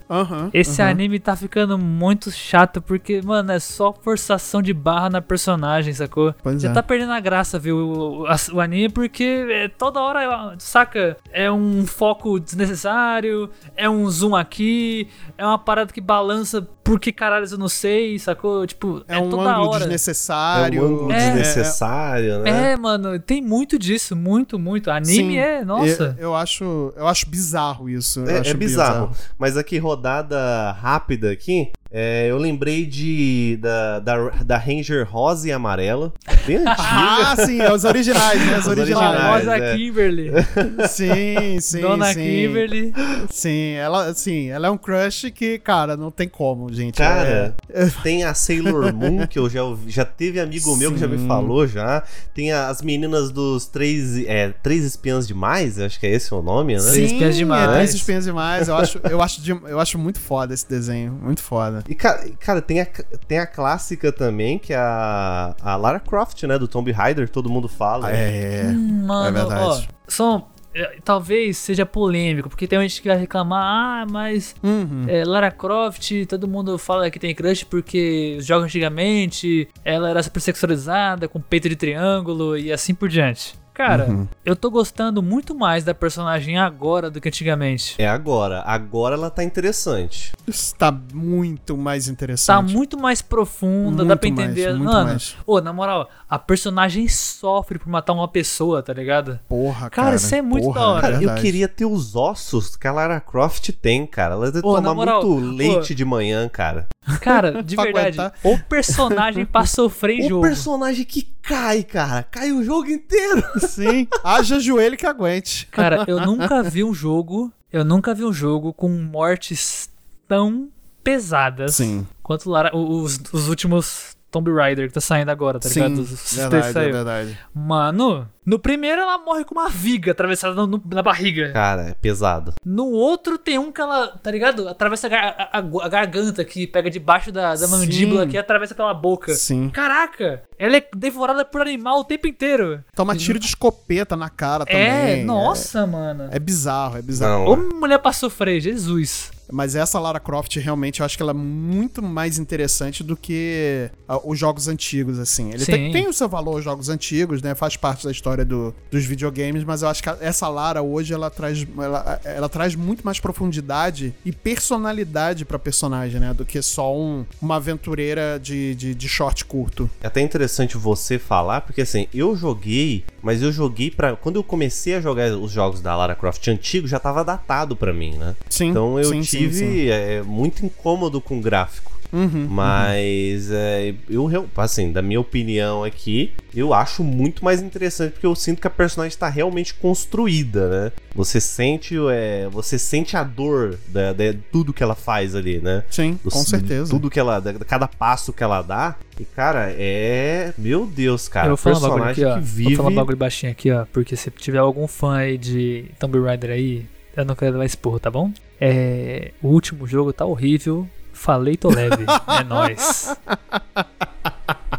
Esse 0.54 0.82
anime 0.82 1.20
tá 1.20 1.36
ficando 1.36 1.78
muito 1.78 2.32
chato 2.32 2.82
porque, 2.82 3.22
mano, 3.22 3.52
é 3.52 3.60
só 3.60 3.92
forçação 3.94 4.62
de 4.62 4.74
barra 4.74 5.10
na 5.10 5.22
personagem, 5.22 5.94
sacou? 5.94 6.34
Pois 6.42 6.62
Já 6.62 6.70
é. 6.70 6.74
tá 6.74 6.82
perdendo 6.82 7.12
a 7.12 7.20
graça, 7.20 7.60
viu? 7.60 7.76
O, 7.78 8.24
o- 8.24 8.28
o 8.54 8.62
anime 8.62 8.88
porque 8.89 9.46
é, 9.50 9.68
toda 9.68 10.00
hora, 10.00 10.56
saca? 10.58 11.18
É 11.34 11.52
um 11.52 11.86
foco 11.86 12.39
desnecessário, 12.39 13.50
é 13.76 13.89
um 13.89 14.10
zoom 14.10 14.36
aqui, 14.36 15.10
é 15.38 15.46
uma 15.46 15.60
parada 15.60 15.92
que 15.92 16.00
balança 16.02 16.66
porque 16.84 17.12
caralho 17.12 17.46
eu 17.52 17.58
não 17.58 17.70
sei, 17.70 18.18
sacou? 18.18 18.66
Tipo, 18.66 19.04
É, 19.08 19.16
é, 19.18 19.20
um 19.20 19.30
toda 19.30 19.52
ângulo 19.52 19.68
hora. 19.70 19.76
É 19.76 19.80
desnecessário. 19.88 20.82
um 20.82 20.86
ângulo 20.86 21.12
É. 21.12 21.18
desnecessário, 21.32 22.39
né? 22.39 22.72
É, 22.72 22.78
mano, 22.78 23.20
tem 23.20 23.42
muito 23.42 23.78
disso, 23.78 24.16
muito, 24.16 24.58
muito. 24.58 24.89
Anime 24.89 25.14
Sim. 25.34 25.38
é, 25.38 25.64
nossa. 25.64 26.16
Eu, 26.18 26.30
eu 26.30 26.36
acho, 26.36 26.94
eu 26.96 27.08
acho 27.08 27.30
bizarro 27.30 27.81
isso. 27.90 28.22
eu 28.22 28.28
É, 28.28 28.50
é 28.50 28.54
bizarro. 28.54 29.12
Mas 29.38 29.58
aqui, 29.58 29.78
rodada 29.78 30.72
rápida 30.74 31.32
aqui, 31.32 31.72
é, 31.92 32.28
eu 32.30 32.38
lembrei 32.38 32.86
de 32.86 33.58
da, 33.62 34.00
da, 34.00 34.30
da 34.46 34.58
Ranger 34.58 35.08
rosa 35.10 35.48
e 35.48 35.52
amarela. 35.52 36.14
Bem 36.48 36.58
antiga. 36.66 36.76
Ah, 36.78 37.36
sim, 37.46 37.60
é 37.62 37.72
os 37.72 37.84
originais, 37.84 38.39
né? 38.46 38.54
Os 38.58 38.66
Os 38.66 38.68
originais. 38.68 39.10
originais. 39.10 39.44
Famosa 39.46 39.58
é. 39.58 39.76
Kimberly. 39.76 40.32
Sim, 40.89 41.60
sim, 41.60 41.82
Dona 41.82 42.14
sim. 42.14 42.24
Kimberly. 42.24 42.94
Sim, 43.30 43.74
ela, 43.74 44.14
sim, 44.14 44.50
ela 44.50 44.68
é 44.68 44.70
um 44.72 44.78
crush 44.78 45.32
que, 45.32 45.60
cara, 45.60 45.96
não 45.98 46.10
tem 46.12 46.28
como, 46.28 46.72
gente. 46.74 46.96
Cara, 46.98 47.56
É- 47.70 47.86
tem 48.04 48.24
a 48.24 48.34
Sailor 48.34 48.92
Moon, 48.96 49.28
que 49.28 49.38
eu 49.39 49.50
já, 49.50 49.62
já 49.88 50.06
teve 50.06 50.39
amigo 50.39 50.76
meu 50.76 50.92
que 50.94 51.00
já 51.00 51.08
me 51.08 51.28
falou 51.28 51.68
já. 51.68 52.04
Tem 52.34 52.52
a- 52.52 52.70
as 52.70 52.82
meninas 52.82 53.32
dos 53.32 53.68
três, 53.68 54.18
é, 54.26 54.50
três 54.64 54.84
espiãs 54.84 55.28
demais, 55.28 55.80
acho 55.80 56.00
que 56.00 56.06
é 56.08 56.12
esse 56.12 56.34
o 56.34 56.42
nome, 56.42 56.74
né? 56.74 56.80
Sim. 56.80 57.02
Sim, 57.02 57.16
Espiãs 57.16 57.36
demais. 57.36 57.70
É, 57.70 57.74
Três 57.74 57.94
espiãs 57.94 58.24
demais. 58.26 58.68
Eu 58.68 58.76
acho, 58.78 59.00
eu, 59.10 59.22
acho 59.22 59.42
de- 59.42 59.52
eu 59.52 59.80
acho 59.80 59.98
muito 59.98 60.20
foda 60.20 60.54
esse 60.54 60.68
desenho. 60.68 61.12
Muito 61.22 61.42
foda. 61.42 61.81
E, 61.88 61.96
cara, 61.96 62.30
cara, 62.40 62.62
tem, 62.62 62.82
a, 62.82 62.86
tem 63.28 63.40
a 63.40 63.46
clássica 63.48 64.12
também, 64.12 64.58
que 64.60 64.74
é 64.74 64.78
a, 64.78 65.56
a 65.62 65.76
Lara 65.76 66.00
Croft, 66.00 66.44
né? 66.44 66.58
Do 66.58 66.68
Tomb 66.68 66.92
Raider, 66.92 67.30
todo 67.30 67.50
mundo 67.50 67.68
fala. 67.68 68.12
É. 68.12 68.64
Hum, 68.68 69.06
Mano, 69.06 69.28
É 69.28 69.32
verdade. 69.32 69.64
ó, 69.64 69.94
são. 70.08 70.48
é, 70.74 70.98
Talvez 71.04 71.58
seja 71.58 71.86
polêmico, 71.86 72.48
porque 72.50 72.66
tem 72.68 72.80
gente 72.82 73.02
que 73.02 73.08
vai 73.10 73.18
reclamar, 73.18 74.04
ah, 74.04 74.06
mas 74.10 74.56
Uhum. 74.64 75.06
é, 75.08 75.26
Lara 75.26 75.52
Croft, 75.52 76.12
todo 76.30 76.48
mundo 76.48 76.78
fala 76.78 77.10
que 77.12 77.20
tem 77.20 77.36
crush 77.36 77.64
porque 77.66 78.38
jogos 78.40 78.66
antigamente 78.66 79.68
ela 79.84 80.10
era 80.10 80.24
super 80.24 80.40
sexualizada, 80.40 81.28
com 81.28 81.42
peito 81.42 81.68
de 81.68 81.76
triângulo 81.76 82.58
e 82.58 82.72
assim 82.72 82.94
por 82.94 83.10
diante. 83.10 83.60
Cara, 83.74 84.05
Uhum. 84.09 84.28
eu 84.45 84.55
tô 84.55 84.69
gostando 84.69 85.24
muito 85.24 85.55
mais 85.55 85.84
da 85.84 85.93
personagem 85.93 86.57
agora 86.57 87.09
do 87.09 87.22
que 87.22 87.30
antigamente. 87.30 87.95
É 87.97 88.07
agora. 88.07 88.61
Agora 88.65 89.15
ela 89.15 89.30
tá 89.30 89.43
interessante. 89.43 90.34
Está 90.47 90.91
muito 91.13 91.78
mais 91.78 92.05
Tá 92.05 92.11
interessante. 92.11 92.74
muito 92.74 92.99
mais 92.99 93.22
profunda, 93.22 94.03
dá 94.03 94.15
Muito 94.15 94.19
pra 94.19 94.30
mais, 94.32 94.49
entender. 94.51 94.74
muito 94.74 94.91
Mano, 94.91 95.09
mais. 95.11 95.36
ô, 95.47 95.61
na 95.61 95.72
moral, 95.72 96.09
a 96.30 96.38
personagem 96.38 97.07
sofre 97.07 97.80
por 97.80 97.88
matar 97.88 98.13
uma 98.13 98.28
pessoa, 98.28 98.84
tá 98.84 98.93
ligado? 98.93 99.39
Porra, 99.47 99.89
cara. 99.89 99.89
Cara, 99.89 100.15
isso 100.17 100.36
é 100.36 100.41
muito 100.41 100.65
Porra, 100.65 100.80
da 100.80 100.88
hora. 100.88 101.01
Cara, 101.01 101.24
eu 101.24 101.36
queria 101.36 101.67
ter 101.67 101.86
os 101.86 102.15
ossos 102.15 102.76
que 102.76 102.88
a 102.88 102.91
Lara 102.91 103.19
Croft 103.22 103.69
tem, 103.82 104.05
cara. 104.05 104.34
Ela 104.36 104.51
deve 104.51 104.67
Ô, 104.67 104.76
tomar 104.76 104.93
moral, 104.93 105.24
muito 105.26 105.45
leite 105.55 105.93
ô. 105.93 105.95
de 105.95 106.03
manhã, 106.05 106.49
cara. 106.49 106.88
Cara, 107.22 107.62
de 107.64 107.76
verdade, 107.76 108.20
aguentar. 108.20 108.34
o 108.43 108.58
personagem 108.60 109.45
pra 109.45 109.66
sofrer 109.68 110.20
em 110.20 110.26
O 110.26 110.30
jogo. 110.30 110.41
personagem 110.47 111.04
que 111.06 111.24
cai, 111.41 111.84
cara. 111.84 112.24
Cai 112.24 112.52
o 112.52 112.64
jogo 112.64 112.89
inteiro. 112.89 113.43
Sim, 113.68 114.08
haja 114.24 114.60
joelho 114.60 114.97
que 114.97 115.06
aguente. 115.06 115.68
Cara, 115.72 116.06
eu 116.08 116.20
nunca 116.22 116.62
vi 116.64 116.84
um 116.84 116.93
jogo, 116.93 117.52
eu 117.72 117.84
nunca 117.84 118.14
vi 118.14 118.24
um 118.24 118.34
jogo 118.34 118.72
com 118.74 118.89
mortes 118.89 119.89
tão 120.28 120.70
pesadas 121.04 121.76
Sim, 121.76 122.06
quanto 122.22 122.47
Lara, 122.49 122.76
os, 122.78 123.20
os 123.34 123.49
últimos 123.49 124.11
Tomb 124.32 124.50
Raider 124.52 124.88
que 124.88 124.94
tá 124.94 125.02
saindo 125.02 125.30
agora, 125.30 125.60
tá 125.60 125.68
sim. 125.70 125.82
ligado? 125.84 126.00
Os- 126.02 126.34
Verdade, 126.36 126.68
é 126.68 126.72
saiu. 126.72 126.94
verdade. 126.94 127.38
Mano, 127.54 128.28
no 128.46 128.58
primeiro 128.58 129.02
ela 129.02 129.18
morre 129.18 129.44
com 129.44 129.54
uma 129.54 129.70
viga 129.70 130.12
atravessada 130.12 130.56
no- 130.56 130.66
no- 130.66 130.82
na 130.92 131.04
barriga. 131.04 131.52
Cara, 131.52 131.90
é 131.90 131.94
pesado. 131.94 132.54
No 132.66 132.86
outro 132.88 133.38
tem 133.38 133.60
um 133.60 133.72
que 133.72 133.82
ela, 133.82 134.08
tá 134.08 134.32
ligado? 134.32 134.68
Atravessa 134.68 135.08
a, 135.08 135.60
a- 135.60 135.60
a- 135.84 135.88
garganta 135.90 136.44
que 136.46 136.66
pega 136.66 136.90
debaixo 136.90 137.32
da, 137.32 137.56
da 137.56 137.68
mandíbula 137.68 138.26
que 138.26 138.38
atravessa 138.38 138.74
pela 138.74 138.94
boca. 138.94 139.34
Sim. 139.34 139.70
Caraca, 139.70 140.44
ela 140.58 140.78
é 140.78 140.88
devorada 140.96 141.44
por 141.46 141.62
animal 141.62 142.00
o 142.00 142.04
tempo 142.04 142.26
inteiro. 142.28 142.84
Toma 142.96 143.16
tiro 143.16 143.38
de 143.38 143.46
escopeta 143.48 144.16
na 144.16 144.30
cara 144.30 144.64
é, 144.68 145.08
também. 145.08 145.26
nossa, 145.26 145.86
mano. 145.86 146.30
É, 146.32 146.38
é 146.38 146.40
bizarro, 146.40 146.98
é 146.98 147.02
bizarro. 147.02 147.44
Não. 147.46 147.52
Ô 147.52 147.80
mulher 147.80 148.00
pra 148.00 148.12
sofrer, 148.14 148.60
Jesus. 148.62 149.30
Mas 149.52 149.76
essa 149.76 149.99
Lara 149.99 150.20
Croft, 150.20 150.56
realmente, 150.58 150.99
eu 151.02 151.06
acho 151.06 151.18
que 151.18 151.22
ela 151.24 151.32
é 151.32 151.36
muito 151.36 152.02
mais 152.02 152.38
interessante 152.39 153.04
do 153.04 153.16
que 153.18 153.89
ah, 154.08 154.20
os 154.24 154.38
jogos 154.39 154.68
antigos, 154.68 155.20
assim. 155.20 155.49
Ele 155.54 155.66
tem, 155.66 155.91
tem 155.91 156.08
o 156.08 156.14
seu 156.14 156.30
valor, 156.30 156.58
os 156.60 156.64
jogos 156.64 156.89
antigos, 156.89 157.41
né? 157.41 157.54
Faz 157.56 157.76
parte 157.76 158.06
da 158.06 158.12
história 158.12 158.45
do- 158.45 158.74
dos 158.89 159.06
videogames, 159.06 159.64
mas 159.64 159.82
eu 159.82 159.89
acho 159.89 160.02
que 160.02 160.10
a- 160.10 160.18
essa 160.22 160.47
Lara 160.47 160.82
hoje, 160.82 161.14
ela 161.14 161.30
traz, 161.30 161.66
ela, 161.78 162.20
ela 162.24 162.49
traz 162.49 162.76
muito 162.76 163.04
mais 163.04 163.20
profundidade 163.20 164.14
e 164.26 164.32
personalidade 164.32 165.43
pra 165.45 165.60
personagem, 165.60 166.20
né? 166.20 166.34
Do 166.34 166.45
que 166.45 166.62
só 166.62 166.95
um- 166.97 167.26
uma 167.41 167.58
aventureira 167.58 168.39
de, 168.41 168.74
de, 168.76 168.95
de 168.95 169.10
short 169.10 169.43
curto. 169.45 169.89
É 170.02 170.08
até 170.08 170.22
interessante 170.22 170.78
você 170.78 171.20
falar, 171.20 171.62
porque 171.62 171.82
assim, 171.82 172.08
eu 172.14 172.36
joguei 172.36 173.04
mas 173.22 173.41
eu 173.41 173.51
joguei 173.51 173.91
pra. 173.91 174.15
Quando 174.15 174.38
eu 174.38 174.43
comecei 174.43 174.95
a 174.95 175.01
jogar 175.01 175.32
os 175.32 175.51
jogos 175.51 175.82
da 175.82 175.95
Lara 175.95 176.15
Croft 176.15 176.47
antigo, 176.47 176.88
já 176.88 176.99
tava 176.99 177.24
datado 177.24 177.76
pra 177.76 177.93
mim, 177.93 178.15
né? 178.15 178.36
Sim. 178.49 178.69
Então 178.69 178.97
eu 178.99 179.09
sim, 179.09 179.24
sim, 179.24 179.38
tive 179.38 179.55
sim. 179.55 179.88
é, 179.88 180.22
muito 180.22 180.65
incômodo 180.65 181.22
com 181.22 181.38
o 181.38 181.41
gráfico. 181.41 181.91
Uhum, 182.14 182.45
Mas 182.49 183.49
é, 183.51 183.93
eu, 184.09 184.30
assim, 184.57 184.91
da 184.91 185.01
minha 185.01 185.20
opinião 185.20 185.84
aqui, 185.84 186.34
eu 186.53 186.74
acho 186.74 187.03
muito 187.03 187.43
mais 187.45 187.62
interessante 187.62 188.12
porque 188.14 188.26
eu 188.26 188.36
sinto 188.36 188.59
que 188.59 188.68
a 188.68 188.70
personagem 188.70 189.14
está 189.14 189.30
realmente 189.30 189.74
construída, 189.74 190.70
né? 190.70 190.91
Você 191.16 191.39
sente, 191.39 191.95
é, 192.12 192.47
você 192.51 192.78
sente 192.78 193.16
a 193.16 193.24
dor 193.24 193.78
da, 193.88 194.12
da- 194.14 194.34
tudo 194.51 194.74
que 194.74 194.84
ela 194.84 194.95
faz 194.95 195.36
ali, 195.36 195.59
né? 195.59 195.84
Sim, 195.89 196.20
Do- 196.24 196.30
com 196.32 196.39
certeza. 196.43 196.89
Tudo 196.89 197.09
que 197.09 197.20
ela, 197.20 197.39
da- 197.39 197.53
cada 197.66 197.88
passo 197.88 198.34
que 198.34 198.43
ela 198.43 198.62
dá. 198.62 198.95
E 199.20 199.24
cara, 199.26 199.72
é, 199.78 200.53
meu 200.57 200.86
Deus, 200.86 201.28
cara, 201.28 201.47
eu 201.47 201.55
vou 201.55 201.57
falar 201.57 201.78
um 201.78 201.82
personagem 201.82 202.24
aqui, 202.24 202.26
ó. 202.26 202.34
que 202.36 202.39
Vou 202.39 202.55
vive 202.55 202.76
falar 202.76 202.89
um 202.89 202.95
bagulho 202.95 203.18
baixinho 203.18 203.51
aqui, 203.51 203.72
ó. 203.72 203.86
Porque 203.91 204.16
se 204.16 204.30
tiver 204.32 204.57
algum 204.59 204.88
fã 204.88 205.18
aí 205.18 205.38
de 205.38 205.86
Tomb 205.99 206.20
Raider 206.20 206.49
aí, 206.51 206.86
eu 207.16 207.24
não 207.26 207.36
quero 207.36 207.53
levar 207.53 207.66
esporro, 207.66 207.99
tá 207.99 208.09
bom? 208.12 208.32
É. 208.59 209.32
O 209.41 209.47
último 209.49 209.88
jogo 209.88 210.12
tá 210.14 210.26
horrível. 210.26 210.88
Falei, 211.22 211.55
tô 211.55 211.69
leve. 211.69 212.03
é 212.39 212.43
nóis. 212.49 213.15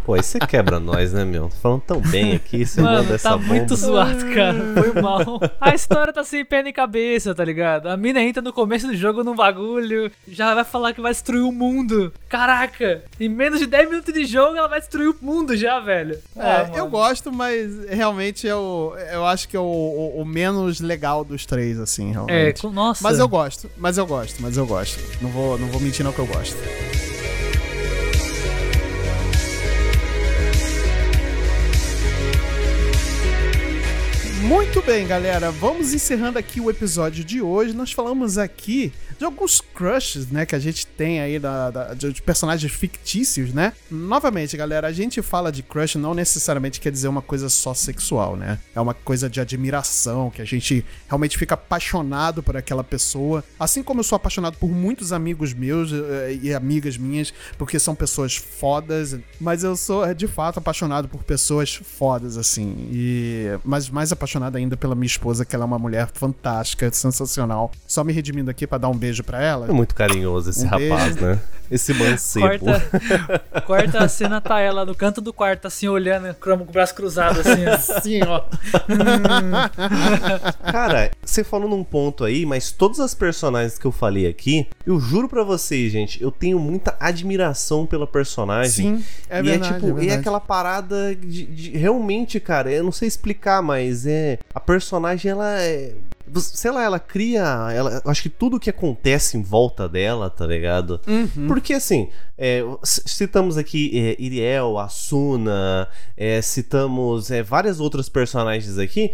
Pô, 0.04 0.14
aí 0.14 0.22
você 0.22 0.38
quebra 0.40 0.80
nós, 0.80 1.12
né, 1.12 1.24
meu? 1.24 1.44
Tô 1.48 1.56
falando 1.56 1.80
tão 1.82 2.00
bem 2.00 2.32
aqui, 2.34 2.66
você 2.66 2.80
Mano, 2.82 3.02
manda 3.04 3.14
essa 3.14 3.28
tá 3.30 3.36
bomba. 3.36 3.54
muito 3.54 3.76
zoado, 3.76 4.18
cara. 4.34 4.54
Foi 4.74 5.00
mal. 5.00 5.40
A 5.60 5.74
história 5.74 6.12
tá 6.12 6.24
sem 6.24 6.44
pé 6.44 6.60
nem 6.62 6.72
cabeça, 6.72 7.32
tá 7.34 7.44
ligado? 7.44 7.88
A 7.88 7.96
mina 7.96 8.20
entra 8.20 8.42
no 8.42 8.52
começo 8.52 8.88
do 8.88 8.96
jogo 8.96 9.22
num 9.22 9.34
bagulho, 9.36 10.10
já 10.26 10.54
vai 10.56 10.64
falar 10.64 10.92
que 10.92 11.00
vai 11.00 11.12
destruir 11.12 11.42
o 11.42 11.52
mundo. 11.52 12.12
Caraca! 12.28 13.04
Em 13.20 13.28
menos 13.28 13.60
de 13.60 13.66
10 13.66 13.90
minutos 13.90 14.12
de 14.12 14.24
jogo, 14.24 14.56
ela 14.56 14.66
vai 14.66 14.80
destruir 14.80 15.08
o 15.08 15.16
mundo 15.22 15.56
já, 15.56 15.78
velho. 15.78 16.18
É, 16.36 16.42
Ah, 16.42 16.70
eu 16.74 16.88
gosto, 16.88 17.30
mas 17.30 17.70
realmente 17.88 18.48
é 18.48 18.56
o, 18.56 18.94
eu 19.12 19.24
acho 19.24 19.48
que 19.48 19.56
é 19.56 19.60
o, 19.60 19.62
o- 19.62 20.20
o 20.20 20.24
menos 20.24 20.80
legal 20.80 21.24
dos 21.24 21.46
três, 21.46 21.78
assim, 21.78 22.08
É, 22.08 22.12
realmente. 22.12 22.60
com- 22.62 22.70
nossa. 22.70 23.04
Mas 23.04 23.18
eu 23.20 23.28
gosto, 23.28 23.70
mas 23.76 23.98
eu 23.98 24.06
gosto, 24.06 24.42
mas 24.42 24.56
eu 24.56 24.66
gosto. 24.66 24.98
Não 25.22 25.30
vou, 25.30 25.56
não 25.58 25.68
vou 25.68 25.80
mentir 25.80 26.04
não 26.04 26.12
que 26.12 26.18
eu 26.18 26.26
gosto. 26.26 26.56
Muito 34.42 34.82
bem, 34.82 35.06
galera. 35.06 35.52
Vamos 35.52 35.94
encerrando 35.94 36.36
aqui 36.36 36.60
o 36.60 36.68
episódio 36.68 37.24
de 37.24 37.40
hoje. 37.40 37.72
Nós 37.72 37.92
falamos 37.92 38.38
aqui 38.38 38.92
de 39.18 39.24
alguns 39.24 39.60
crushes, 39.60 40.28
né, 40.30 40.44
que 40.46 40.54
a 40.54 40.58
gente 40.58 40.86
tem 40.86 41.20
aí 41.20 41.38
da, 41.38 41.70
da- 41.70 41.94
de, 41.94 42.12
de 42.12 42.22
personagens 42.22 42.72
fictícios, 42.72 43.52
né? 43.52 43.72
Novamente, 43.90 44.56
galera, 44.56 44.86
a 44.88 44.92
gente 44.92 45.20
fala 45.22 45.50
de 45.52 45.62
crush 45.62 45.96
não 45.96 46.14
necessariamente 46.14 46.80
quer 46.80 46.90
dizer 46.90 47.08
uma 47.08 47.22
coisa 47.22 47.48
só 47.48 47.74
sexual, 47.74 48.36
né? 48.36 48.58
É 48.74 48.80
uma 48.80 48.94
coisa 48.94 49.28
de 49.28 49.40
admiração, 49.40 50.30
que 50.30 50.40
a 50.40 50.44
gente 50.44 50.84
realmente 51.08 51.36
fica 51.38 51.54
apaixonado 51.54 52.42
por 52.42 52.56
aquela 52.56 52.82
pessoa. 52.84 53.44
Assim 53.58 53.82
como 53.82 54.00
eu 54.00 54.04
sou 54.04 54.16
apaixonado 54.16 54.56
por 54.58 54.70
muitos 54.70 55.12
amigos 55.12 55.52
meus 55.52 55.90
eh, 55.92 56.38
e 56.42 56.54
amigas 56.54 56.96
minhas, 56.96 57.32
porque 57.58 57.78
são 57.78 57.94
pessoas 57.94 58.36
fodas, 58.36 59.16
mas 59.40 59.62
eu 59.64 59.76
sou 59.76 60.04
eh, 60.04 60.14
de 60.14 60.26
fato 60.26 60.58
apaixonado 60.58 61.08
por 61.08 61.22
pessoas 61.22 61.74
fodas, 61.74 62.36
assim. 62.36 62.88
E 62.90 63.58
mas 63.64 63.88
mais 63.90 64.12
apaixonado 64.12 64.56
ainda 64.56 64.76
pela 64.76 64.94
minha 64.94 65.06
esposa, 65.06 65.44
que 65.44 65.54
ela 65.54 65.64
é 65.64 65.66
uma 65.66 65.78
mulher 65.78 66.08
fantástica, 66.14 66.90
sensacional. 66.92 67.70
Só 67.86 68.02
me 68.04 68.12
redimindo 68.12 68.50
aqui 68.50 68.66
pra 68.66 68.78
dar 68.78 68.88
um 68.88 68.96
beijo 68.96 69.11
pra 69.20 69.42
ela. 69.42 69.66
É 69.68 69.72
muito 69.72 69.94
carinhoso 69.94 70.50
esse 70.50 70.64
Um 70.64 70.68
rapaz, 70.68 71.16
beijo. 71.16 71.26
né? 71.26 71.38
Esse 71.72 71.94
mancebo. 71.94 72.66
Corta, 72.66 73.42
corta 73.66 73.98
a 74.04 74.08
cena, 74.08 74.42
tá 74.42 74.60
ela 74.60 74.84
no 74.84 74.94
canto 74.94 75.22
do 75.22 75.32
quarto, 75.32 75.66
assim, 75.66 75.88
olhando, 75.88 76.34
com 76.34 76.50
o 76.52 76.64
braço 76.66 76.94
cruzado, 76.94 77.40
assim, 77.40 77.64
ó. 77.66 77.78
Sim, 78.02 78.20
ó. 78.26 78.42
Cara, 80.70 81.10
você 81.24 81.42
falou 81.42 81.68
num 81.68 81.82
ponto 81.82 82.24
aí, 82.24 82.44
mas 82.44 82.70
todas 82.72 83.00
as 83.00 83.14
personagens 83.14 83.78
que 83.78 83.86
eu 83.86 83.92
falei 83.92 84.26
aqui, 84.26 84.68
eu 84.86 85.00
juro 85.00 85.28
pra 85.28 85.42
vocês, 85.44 85.90
gente, 85.90 86.22
eu 86.22 86.30
tenho 86.30 86.58
muita 86.58 86.94
admiração 87.00 87.86
pela 87.86 88.06
personagem. 88.06 88.70
Sim, 88.98 89.04
é 89.30 89.40
e 89.40 89.42
verdade. 89.42 89.72
é 89.72 89.74
tipo, 89.74 89.86
é 89.86 89.88
e 89.88 89.92
é 89.92 89.94
verdade. 89.94 90.20
aquela 90.20 90.40
parada 90.40 91.14
de, 91.14 91.46
de- 91.46 91.70
realmente, 91.70 92.38
cara, 92.38 92.70
eu 92.70 92.84
não 92.84 92.92
sei 92.92 93.08
explicar, 93.08 93.62
mas 93.62 94.06
é 94.06 94.38
a 94.54 94.60
personagem 94.60 95.30
ela 95.30 95.58
é 95.58 95.94
sei 96.36 96.70
lá, 96.70 96.82
ela 96.82 96.98
cria, 96.98 97.42
ela, 97.74 98.02
acho 98.06 98.22
que 98.22 98.28
tudo 98.28 98.60
que 98.60 98.70
acontece 98.70 99.36
em 99.36 99.42
volta 99.42 99.88
dela, 99.88 100.30
tá 100.30 100.46
ligado? 100.46 101.00
Uhum. 101.06 101.46
Porque 101.48 101.74
assim, 101.74 102.08
é, 102.36 102.62
citamos 102.82 103.56
aqui 103.56 103.90
é, 103.94 104.22
Iriel, 104.22 104.78
Asuna, 104.78 105.88
é, 106.16 106.40
citamos 106.42 107.30
é, 107.30 107.42
várias 107.42 107.80
outras 107.80 108.08
personagens 108.08 108.78
aqui. 108.78 109.12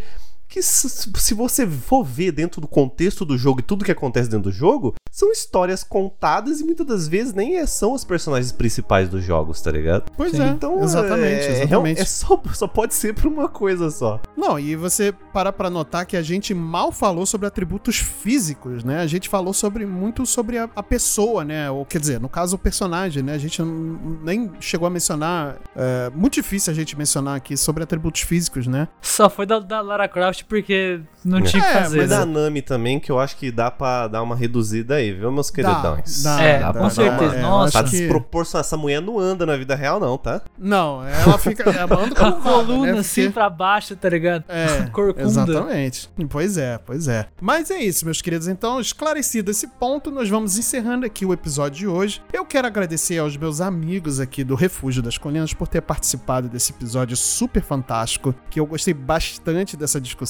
Que 0.48 0.62
se, 0.62 1.34
você 1.34 1.66
for 1.66 2.02
ver 2.02 2.32
dentro 2.32 2.60
do 2.60 2.66
contexto 2.66 3.24
do 3.24 3.36
jogo 3.36 3.60
e 3.60 3.62
tudo 3.62 3.84
que 3.84 3.92
acontece 3.92 4.28
dentro 4.30 4.50
do 4.50 4.52
jogo, 4.52 4.94
são 5.10 5.30
histórias 5.30 5.84
contadas 5.84 6.60
e 6.60 6.64
muitas 6.64 6.86
das 6.86 7.06
vezes 7.08 7.34
nem 7.34 7.56
é- 7.58 7.66
são 7.66 7.92
os 7.92 8.02
personagens 8.04 8.50
principais 8.50 9.08
dos 9.08 9.22
jogos, 9.22 9.60
tá 9.60 9.70
ligado? 9.70 10.10
Pois 10.16 10.32
Sim. 10.32 10.42
é, 10.42 10.48
Então, 10.48 10.82
exatamente, 10.82 11.44
é, 11.44 11.62
exatamente. 11.62 12.00
É 12.00 12.04
só, 12.04 12.40
só 12.54 12.66
pode 12.66 12.94
ser 12.94 13.14
por 13.14 13.26
uma 13.26 13.48
coisa 13.48 13.90
só. 13.90 14.20
Não, 14.36 14.58
e 14.58 14.74
você 14.74 15.12
para 15.32 15.52
pra 15.52 15.68
notar 15.68 16.06
que 16.06 16.16
a 16.16 16.22
gente 16.22 16.54
mal 16.54 16.90
falou 16.92 17.26
sobre 17.26 17.46
atributos 17.46 17.96
físicos, 17.96 18.82
né? 18.84 19.00
A 19.00 19.06
gente 19.06 19.28
falou 19.28 19.52
sobre 19.52 19.84
muito 19.84 20.24
sobre 20.24 20.56
a, 20.58 20.68
a 20.74 20.82
pessoa, 20.82 21.44
né? 21.44 21.70
Ou 21.70 21.84
quer 21.84 22.00
dizer, 22.00 22.20
no 22.20 22.28
caso 22.28 22.56
o 22.56 22.58
personagem, 22.58 23.22
né? 23.22 23.34
A 23.34 23.38
gente 23.38 23.60
nem 23.62 24.50
chegou 24.60 24.86
a 24.86 24.90
mencionar. 24.90 25.56
É 25.76 26.10
muito 26.14 26.34
difícil 26.34 26.72
a 26.72 26.74
gente 26.74 26.96
mencionar 26.96 27.36
aqui 27.36 27.56
sobre 27.56 27.82
atributos 27.82 28.22
físicos, 28.22 28.66
né? 28.66 28.88
Só 29.02 29.28
foi 29.28 29.44
da, 29.46 29.58
da 29.58 29.80
Lara 29.80 30.08
Croft 30.08 30.37
porque 30.44 31.00
não 31.24 31.40
tinha 31.42 31.62
o 31.62 31.64
que 31.64 31.70
É, 31.70 31.82
fazer. 31.82 31.98
Mas 31.98 32.10
né? 32.10 32.16
da 32.18 32.26
Nami 32.26 32.62
também, 32.62 32.98
que 33.00 33.10
eu 33.10 33.18
acho 33.18 33.36
que 33.36 33.50
dá 33.50 33.70
pra 33.70 34.08
dar 34.08 34.22
uma 34.22 34.34
reduzida 34.36 34.96
aí, 34.96 35.12
viu, 35.12 35.30
meus 35.32 35.50
queridões? 35.50 36.22
Dá, 36.22 36.40
É, 36.42 36.58
dá, 36.60 36.72
com 36.72 36.78
dá, 36.80 36.90
certeza. 36.90 37.30
dá, 37.32 37.36
é, 37.36 37.38
eu 37.38 37.42
Nossa. 37.42 37.82
Tá. 37.82 38.58
Essa 38.60 38.76
mulher 38.76 39.00
não 39.00 39.18
anda 39.18 39.44
na 39.46 39.56
vida 39.56 39.74
real, 39.74 39.98
não, 40.00 40.16
tá? 40.18 40.42
Não, 40.58 41.06
ela 41.06 41.38
fica. 41.38 41.68
Ela 41.70 42.02
anda 42.04 42.14
Com 42.14 42.24
a 42.24 42.28
roda, 42.30 42.42
coluna 42.66 42.92
né? 42.92 42.98
assim 42.98 43.22
Porque- 43.22 43.34
pra 43.34 43.50
baixo, 43.50 43.94
tá 43.96 44.08
ligado? 44.08 44.44
É, 44.48 44.86
Corcunda. 44.92 45.22
exatamente. 45.26 46.08
Pois 46.28 46.56
é, 46.58 46.78
pois 46.78 47.08
é. 47.08 47.26
Mas 47.40 47.70
é 47.70 47.78
isso, 47.82 48.04
meus 48.04 48.20
queridos. 48.22 48.48
Então, 48.48 48.80
esclarecido 48.80 49.50
esse 49.50 49.66
ponto, 49.66 50.10
nós 50.10 50.28
vamos 50.28 50.58
encerrando 50.58 51.04
aqui 51.06 51.24
o 51.24 51.32
episódio 51.32 51.78
de 51.78 51.86
hoje. 51.86 52.22
Eu 52.32 52.44
quero 52.44 52.66
agradecer 52.66 53.18
aos 53.18 53.36
meus 53.36 53.60
amigos 53.60 54.20
aqui 54.20 54.42
do 54.44 54.54
Refúgio 54.54 55.02
das 55.02 55.16
Colinas 55.18 55.52
por 55.54 55.68
ter 55.68 55.80
participado 55.82 56.48
desse 56.48 56.72
episódio 56.72 57.16
super 57.16 57.62
fantástico, 57.62 58.34
que 58.50 58.58
eu 58.60 58.66
gostei 58.66 58.94
bastante 58.94 59.76
dessa 59.76 60.00
discussão. 60.00 60.27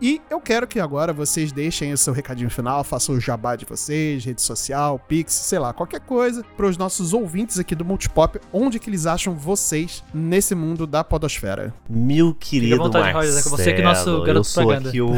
E 0.00 0.20
eu 0.30 0.40
quero 0.40 0.66
que 0.66 0.78
agora 0.80 1.12
vocês 1.12 1.52
deixem 1.52 1.92
o 1.92 1.98
seu 1.98 2.12
recadinho 2.12 2.48
final, 2.50 2.82
façam 2.84 3.14
o 3.14 3.20
jabá 3.20 3.56
de 3.56 3.64
vocês, 3.64 4.24
rede 4.24 4.40
social, 4.40 4.98
Pix, 5.08 5.32
sei 5.32 5.58
lá, 5.58 5.72
qualquer 5.72 6.00
coisa, 6.00 6.44
para 6.56 6.66
os 6.66 6.76
nossos 6.76 7.12
ouvintes 7.12 7.58
aqui 7.58 7.74
do 7.74 7.84
Multipop, 7.84 8.38
onde 8.52 8.78
que 8.78 8.88
eles 8.88 9.06
acham 9.06 9.34
vocês 9.34 10.02
nesse 10.14 10.54
mundo 10.54 10.86
da 10.86 11.02
podosfera. 11.04 11.74
Meu 11.88 12.34
querido 12.34 12.76
vontade, 12.76 13.12
Roger, 13.12 13.32
Marcelo, 13.34 13.56
você 13.56 13.72
que 13.72 13.80
é 13.80 13.84
nosso 13.84 14.22
garoto 14.22 14.30
eu 14.30 14.44
sou 14.44 14.62
propaganda. 14.64 14.88
aqui 14.88 15.00
o... 15.00 15.10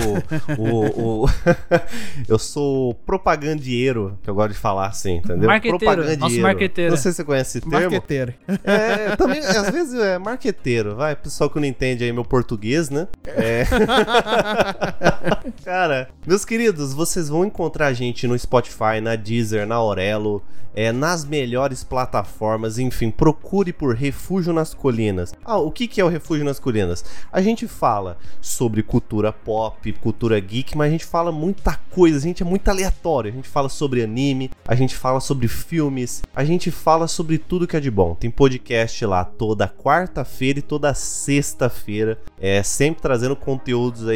o, 0.58 1.24
o- 1.24 1.26
eu 2.28 2.38
sou 2.38 2.90
o 2.90 2.94
propagandieiro, 2.94 4.18
que 4.22 4.30
eu 4.30 4.34
gosto 4.34 4.52
de 4.52 4.58
falar 4.58 4.86
assim, 4.86 5.16
entendeu? 5.16 5.48
Marqueteiro, 5.48 6.18
nosso 6.18 6.40
marqueteiro. 6.40 6.90
Não 6.90 6.96
sei 6.96 7.12
se 7.12 7.16
você 7.16 7.24
conhece 7.24 7.58
esse 7.58 7.68
termo. 7.68 7.90
Marqueteiro. 7.90 8.34
É, 8.64 9.16
também, 9.16 9.40
às 9.40 9.70
vezes 9.70 9.94
é 9.94 10.18
marqueteiro, 10.18 10.96
vai, 10.96 11.14
pessoal 11.14 11.50
que 11.50 11.58
não 11.58 11.66
entende 11.66 12.04
aí 12.04 12.12
meu 12.12 12.24
português, 12.24 12.90
né? 12.90 13.08
É. 13.26 13.64
Cara, 15.64 16.08
meus 16.26 16.44
queridos, 16.44 16.92
vocês 16.92 17.28
vão 17.28 17.44
encontrar 17.44 17.86
a 17.86 17.92
gente 17.92 18.26
no 18.26 18.38
Spotify, 18.38 19.00
na 19.02 19.16
Deezer, 19.16 19.66
na 19.66 19.76
Aurelo, 19.76 20.42
é, 20.74 20.90
nas 20.90 21.24
melhores 21.24 21.84
plataformas, 21.84 22.78
enfim, 22.78 23.10
procure 23.10 23.72
por 23.72 23.94
Refúgio 23.94 24.52
nas 24.52 24.74
Colinas. 24.74 25.34
Ah, 25.44 25.58
o 25.58 25.70
que, 25.70 25.86
que 25.86 26.00
é 26.00 26.04
o 26.04 26.08
Refúgio 26.08 26.44
nas 26.44 26.58
Colinas? 26.58 27.04
A 27.30 27.42
gente 27.42 27.68
fala 27.68 28.16
sobre 28.40 28.82
cultura 28.82 29.32
pop, 29.32 29.92
cultura 29.94 30.38
geek, 30.40 30.76
mas 30.76 30.88
a 30.88 30.90
gente 30.90 31.04
fala 31.04 31.30
muita 31.30 31.78
coisa, 31.90 32.18
a 32.18 32.20
gente 32.20 32.42
é 32.42 32.46
muito 32.46 32.68
aleatório. 32.68 33.30
A 33.30 33.34
gente 33.34 33.48
fala 33.48 33.68
sobre 33.68 34.02
anime, 34.02 34.50
a 34.66 34.74
gente 34.74 34.96
fala 34.96 35.20
sobre 35.20 35.48
filmes, 35.48 36.22
a 36.34 36.44
gente 36.44 36.70
fala 36.70 37.06
sobre 37.06 37.38
tudo 37.38 37.66
que 37.66 37.76
é 37.76 37.80
de 37.80 37.90
bom. 37.90 38.14
Tem 38.14 38.30
podcast 38.30 39.04
lá 39.04 39.24
toda 39.24 39.68
quarta-feira 39.68 40.58
e 40.58 40.62
toda 40.62 40.94
sexta-feira, 40.94 42.18
é 42.40 42.62
sempre 42.62 43.02
trazendo 43.02 43.36
conteúdos 43.36 44.08
aí 44.08 44.11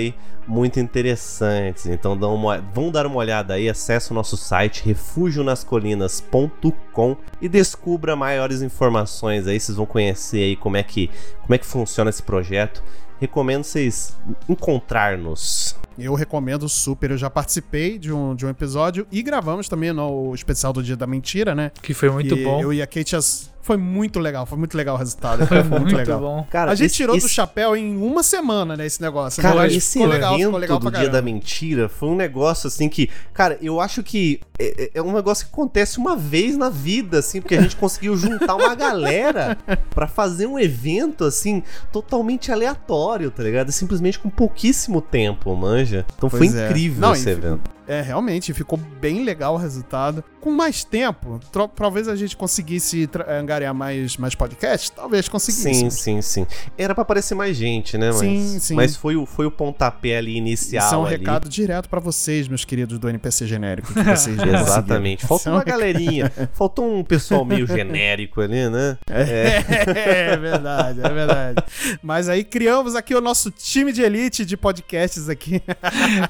muito 0.46 0.78
interessantes. 0.80 1.86
Então 1.86 2.16
dão 2.16 2.34
uma, 2.34 2.58
vão 2.72 2.90
dar 2.90 3.06
uma 3.06 3.16
olhada 3.16 3.54
aí, 3.54 3.68
acesse 3.68 4.10
o 4.12 4.14
nosso 4.14 4.36
site 4.36 4.82
refugionascolinas.com 4.84 7.16
e 7.40 7.48
descubra 7.48 8.16
maiores 8.16 8.62
informações 8.62 9.46
aí, 9.46 9.58
vocês 9.60 9.76
vão 9.76 9.86
conhecer 9.86 10.42
aí 10.42 10.56
como 10.56 10.76
é 10.76 10.82
que 10.82 11.08
como 11.42 11.54
é 11.54 11.58
que 11.58 11.66
funciona 11.66 12.10
esse 12.10 12.22
projeto. 12.22 12.82
Recomendo 13.18 13.64
vocês 13.64 14.14
encontrar-nos. 14.48 15.74
Eu 15.98 16.12
recomendo 16.14 16.68
super. 16.68 17.12
Eu 17.12 17.16
já 17.16 17.30
participei 17.30 17.98
de 17.98 18.12
um, 18.12 18.34
de 18.34 18.44
um 18.44 18.50
episódio 18.50 19.06
e 19.10 19.22
gravamos 19.22 19.68
também 19.68 19.90
no 19.90 20.34
especial 20.34 20.70
do 20.70 20.82
Dia 20.82 20.96
da 20.96 21.06
Mentira, 21.06 21.54
né? 21.54 21.72
Que 21.80 21.94
foi 21.94 22.10
muito 22.10 22.36
Que 22.36 22.44
bom. 22.44 22.60
Eu 22.60 22.74
e 22.74 22.82
a 22.82 22.86
Kate 22.86 23.16
as- 23.16 23.50
foi 23.66 23.76
muito 23.76 24.18
legal, 24.20 24.46
foi 24.46 24.56
muito 24.58 24.76
legal 24.76 24.94
o 24.94 24.98
resultado. 24.98 25.46
Foi 25.46 25.56
Foi, 25.66 25.70
muito, 25.70 25.82
muito 25.82 25.96
legal. 25.96 26.20
bom. 26.20 26.46
Cara, 26.50 26.70
a 26.70 26.74
gente 26.74 26.86
esse- 26.86 26.96
tirou 26.96 27.16
do 27.16 27.18
esse- 27.18 27.28
chapéu 27.34 27.76
em 27.76 27.96
uma 27.96 28.22
semana, 28.22 28.76
né, 28.76 28.86
esse 28.86 29.00
negócio. 29.02 29.42
Cara, 29.42 29.56
Mas 29.56 29.74
esse 29.74 29.94
ficou 29.94 30.06
legal, 30.06 30.34
evento 30.34 30.44
ficou 30.44 30.58
legal 30.60 30.78
do 30.78 30.90
Dia 30.90 31.08
da. 31.08 31.20
Mentira 31.20 31.88
foi 31.88 32.08
um 32.08 32.14
negócio 32.16 32.68
assim 32.68 32.88
que, 32.88 33.10
cara, 33.34 33.58
eu 33.60 33.80
acho 33.80 34.02
que 34.02 34.38
é, 34.58 34.90
é 34.94 35.02
um 35.02 35.12
negócio 35.12 35.46
que 35.46 35.52
acontece 35.52 35.98
uma 35.98 36.14
vez 36.16 36.56
na 36.56 36.70
vida, 36.70 37.18
assim, 37.18 37.40
porque 37.40 37.56
a 37.56 37.60
gente 37.60 37.74
conseguiu 37.76 38.16
juntar 38.16 38.54
uma 38.54 38.74
galera 38.74 39.58
pra 39.90 40.06
fazer 40.06 40.46
um 40.46 40.58
evento, 40.58 41.24
assim, 41.24 41.62
totalmente 41.92 42.52
aleatório, 42.52 43.30
tá 43.30 43.42
ligado? 43.42 43.72
Simplesmente 43.72 44.18
com 44.18 44.30
pouquíssimo 44.30 45.00
tempo, 45.00 45.54
manja. 45.56 46.06
Então 46.16 46.30
foi 46.30 46.38
Pois 46.40 46.54
é. 46.54 46.66
incrível 46.66 47.00
Não, 47.00 47.12
esse 47.12 47.28
evento. 47.28 47.60
É, 47.86 48.00
realmente, 48.00 48.52
ficou 48.52 48.78
bem 48.78 49.24
legal 49.24 49.54
o 49.54 49.56
resultado. 49.56 50.22
Com 50.40 50.50
mais 50.52 50.84
tempo, 50.84 51.40
talvez 51.74 52.06
a 52.08 52.14
gente 52.14 52.36
conseguisse 52.36 53.06
tra- 53.06 53.38
angariar 53.38 53.74
mais, 53.74 54.16
mais 54.16 54.34
podcasts, 54.34 54.90
talvez 54.90 55.24
Sim, 55.26 55.30
conseguisse. 55.32 55.90
sim, 55.90 56.22
sim. 56.22 56.46
Era 56.78 56.94
pra 56.94 57.02
aparecer 57.02 57.34
mais 57.34 57.56
gente, 57.56 57.98
né? 57.98 58.08
Mas, 58.08 58.18
Sim, 58.20 58.58
sim. 58.60 58.74
mas 58.74 58.94
foi, 58.96 59.16
o, 59.16 59.26
foi 59.26 59.46
o 59.46 59.50
pontapé 59.50 60.16
ali 60.18 60.36
inicial. 60.36 60.84
Isso 60.86 60.94
é 60.94 60.98
um 60.98 61.04
ali. 61.06 61.16
recado 61.16 61.48
direto 61.48 61.88
pra 61.88 61.98
vocês, 61.98 62.46
meus 62.48 62.64
queridos 62.64 62.98
do 62.98 63.08
NPC 63.08 63.46
genérico, 63.46 63.92
que 63.92 64.02
vocês 64.02 64.36
já 64.36 64.60
Exatamente. 64.60 65.26
Faltou 65.26 65.52
é 65.52 65.54
um 65.54 65.58
uma 65.58 65.64
galerinha. 65.64 66.32
Faltou 66.52 66.98
um 66.98 67.02
pessoal 67.04 67.44
meio 67.44 67.66
genérico 67.68 68.40
ali, 68.40 68.68
né? 68.68 68.98
É, 69.10 69.64
é 70.32 70.36
verdade, 70.36 71.00
é 71.04 71.08
verdade. 71.08 71.62
Mas 72.02 72.28
aí 72.28 72.44
criamos 72.44 72.94
aqui 72.94 73.14
o 73.14 73.20
nosso 73.20 73.50
time 73.50 73.92
de 73.92 74.02
elite 74.02 74.44
de 74.44 74.56
podcasts 74.56 75.28
aqui. 75.28 75.60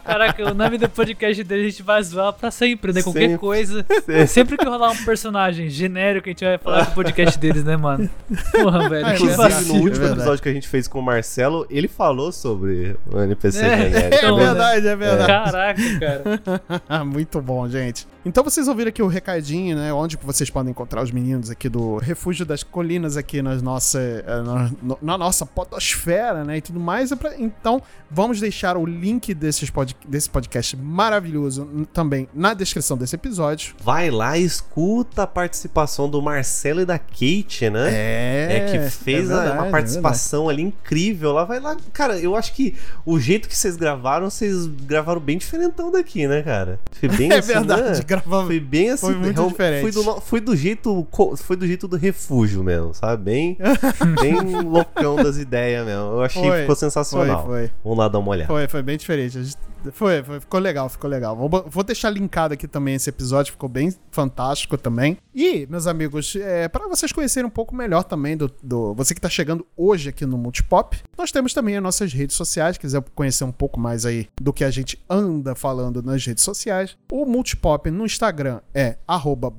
Caraca, 0.04 0.50
o 0.50 0.54
nome 0.54 0.78
do 0.78 0.88
podcast 0.88 1.42
dele 1.46 1.66
a 1.66 1.70
gente 1.70 1.82
vai 1.82 2.02
zoar 2.02 2.32
pra 2.32 2.50
sempre, 2.50 2.92
né? 2.92 3.02
Qualquer 3.02 3.20
Sempre. 3.20 3.38
coisa. 3.38 3.86
Sempre 4.28 4.56
que 4.56 4.64
rolar 4.64 4.90
um 4.90 5.04
personagem 5.04 5.68
genérico, 5.68 6.28
a 6.28 6.30
gente 6.30 6.44
vai 6.44 6.58
falar 6.58 6.84
do 6.84 6.94
podcast 6.94 7.38
deles, 7.38 7.64
né, 7.64 7.76
mano? 7.76 8.08
Porra, 8.52 8.88
velho. 8.88 9.06
É, 9.06 9.14
que 9.14 9.24
Inclusive, 9.24 9.64
no 9.66 9.74
último 9.74 9.90
verdade. 9.90 10.12
episódio 10.20 10.42
que 10.42 10.48
a 10.48 10.52
gente 10.52 10.68
fez 10.68 10.88
com 10.88 10.98
o 10.98 11.02
Marcelo, 11.02 11.66
ele 11.70 11.88
falou 11.88 12.32
sobre 12.32 12.96
o 13.10 13.20
NPC 13.20 13.64
É. 13.64 13.76
genérico. 13.90 14.26
É 14.26 14.32
né? 14.32 14.36
verdade, 14.36 14.88
é 14.88 14.96
verdade. 14.96 15.26
Caraca, 15.26 15.82
cara. 16.00 17.04
Muito 17.04 17.40
bom, 17.40 17.68
gente. 17.68 18.06
Então 18.24 18.42
vocês 18.42 18.66
ouviram 18.66 18.88
aqui 18.88 19.02
o 19.02 19.06
recadinho, 19.06 19.76
né? 19.76 19.92
Onde 19.92 20.16
vocês 20.20 20.50
podem 20.50 20.72
encontrar 20.72 21.02
os 21.02 21.12
meninos 21.12 21.48
aqui 21.48 21.68
do 21.68 21.98
Refúgio 21.98 22.44
das 22.44 22.64
Colinas 22.64 23.16
aqui 23.16 23.40
nas 23.40 23.62
nossa, 23.62 24.00
eh, 24.00 24.42
na, 24.42 24.70
na 25.00 25.18
nossa 25.18 25.46
podosfera, 25.46 26.42
né? 26.42 26.56
E 26.56 26.60
tudo 26.60 26.80
mais. 26.80 27.12
É 27.12 27.16
Então 27.38 27.80
vamos 28.10 28.40
deixar 28.40 28.76
o 28.76 28.84
link 28.84 29.32
desses 29.32 29.70
pod, 29.70 29.94
desse 30.08 30.28
podcast 30.28 30.76
maravilhoso 30.76 31.35
n- 31.44 31.86
também 31.92 32.28
na 32.34 32.54
descrição 32.54 32.96
desse 32.96 33.14
episódio. 33.14 33.74
Vai 33.82 34.10
lá 34.10 34.36
e 34.38 34.44
escuta 34.44 35.22
a 35.22 35.26
participação 35.26 36.08
do 36.08 36.20
Marcelo 36.22 36.80
e 36.80 36.84
da 36.84 36.98
Kate, 36.98 37.70
né? 37.70 37.90
É, 37.92 38.46
É, 38.50 38.60
que 38.72 38.90
fez 38.90 39.30
é 39.30 39.32
a- 39.32 39.36
verdade, 39.36 39.58
uma 39.58 39.66
é 39.68 39.70
participação 39.70 40.48
ali 40.48 40.62
incrível 40.62 41.32
lá. 41.32 41.44
Vai 41.44 41.60
lá, 41.60 41.76
cara, 41.92 42.18
eu 42.18 42.34
acho 42.36 42.52
que 42.54 42.74
o 43.04 43.18
jeito 43.18 43.48
que 43.48 43.56
vocês 43.56 43.76
gravaram, 43.76 44.28
vocês 44.30 44.66
gravaram 44.66 45.20
bem 45.20 45.38
diferentão 45.38 45.90
daqui, 45.90 46.26
né, 46.26 46.42
cara? 46.42 46.78
Foi 46.92 47.08
bem 47.08 47.30
É 47.32 47.38
assim, 47.38 47.52
verdade, 47.52 47.98
né? 47.98 48.04
gravamos. 48.06 48.46
Foi 48.46 48.60
bem 48.60 48.90
assim, 48.90 49.06
Foi 49.06 49.14
muito 49.14 49.36
real- 49.36 49.48
diferente. 49.48 49.82
Foi 49.92 50.04
do, 50.04 50.20
foi 50.20 50.40
do 50.40 50.56
jeito, 50.56 51.06
foi 51.36 51.56
do 51.56 51.66
jeito 51.66 51.88
do 51.88 51.96
refúgio 51.96 52.62
mesmo, 52.64 52.94
sabe? 52.94 53.22
Bem, 53.24 53.58
bem 54.20 54.40
loucão 54.62 55.16
das 55.16 55.36
ideias 55.36 55.84
mesmo. 55.86 56.02
Eu 56.12 56.22
achei 56.22 56.42
que 56.42 56.48
Foi, 56.48 56.60
ficou 56.60 56.76
sensacional. 56.76 57.44
Foi, 57.46 57.66
foi. 57.68 57.70
Vamos 57.82 57.98
lá 57.98 58.08
dar 58.08 58.18
uma 58.18 58.30
olhada. 58.30 58.46
Foi, 58.48 58.68
foi 58.68 58.82
bem 58.82 58.96
diferente. 58.96 59.38
A 59.38 59.42
gente- 59.42 59.56
Foi, 59.92 60.22
foi, 60.22 60.40
ficou 60.40 60.60
legal, 60.60 60.88
ficou 60.88 61.08
legal. 61.08 61.36
Vou, 61.36 61.48
vou 61.68 61.84
deixar 61.84 62.10
linkado 62.10 62.54
aqui 62.54 62.66
também 62.68 62.94
esse 62.94 63.08
episódio, 63.10 63.52
ficou 63.52 63.68
bem 63.68 63.94
fantástico 64.10 64.76
também. 64.78 65.18
E, 65.34 65.66
meus 65.66 65.86
amigos, 65.86 66.34
é, 66.36 66.68
para 66.68 66.88
vocês 66.88 67.12
conhecerem 67.12 67.46
um 67.46 67.50
pouco 67.50 67.74
melhor 67.74 68.02
também 68.04 68.36
do, 68.36 68.50
do- 68.62 68.94
Você 68.94 69.14
que 69.14 69.20
tá 69.20 69.28
chegando 69.28 69.66
hoje 69.76 70.08
aqui 70.08 70.24
no 70.26 70.38
Multipop, 70.38 70.96
nós 71.16 71.30
temos 71.32 71.52
também 71.52 71.76
as 71.76 71.82
nossas 71.82 72.12
redes 72.12 72.36
sociais. 72.36 72.78
Quiser 72.78 73.02
conhecer 73.14 73.44
um 73.44 73.52
pouco 73.52 73.78
mais 73.78 74.06
aí 74.06 74.28
do 74.40 74.52
que 74.52 74.64
a 74.64 74.70
gente 74.70 75.02
anda 75.08 75.54
falando 75.54 76.02
nas 76.02 76.24
redes 76.24 76.44
sociais. 76.44 76.96
O 77.10 77.24
Multipop 77.26 77.90
no 77.90 78.04
Instagram 78.06 78.60
é 78.74 78.96
arroba 79.06 79.50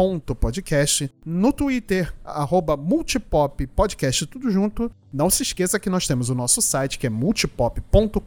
multipop.podcast. 0.00 1.12
No 1.24 1.52
Twitter, 1.52 2.12
arroba 2.24 2.76
multipop 2.76 3.66
podcast, 3.66 4.26
tudo 4.26 4.50
junto. 4.50 4.90
Não 5.12 5.28
se 5.28 5.42
esqueça 5.42 5.78
que 5.78 5.90
nós 5.90 6.06
temos 6.06 6.30
o 6.30 6.34
nosso 6.34 6.62
site, 6.62 6.98
que 6.98 7.06
é 7.06 7.10
multipop.com.br. 7.10 8.20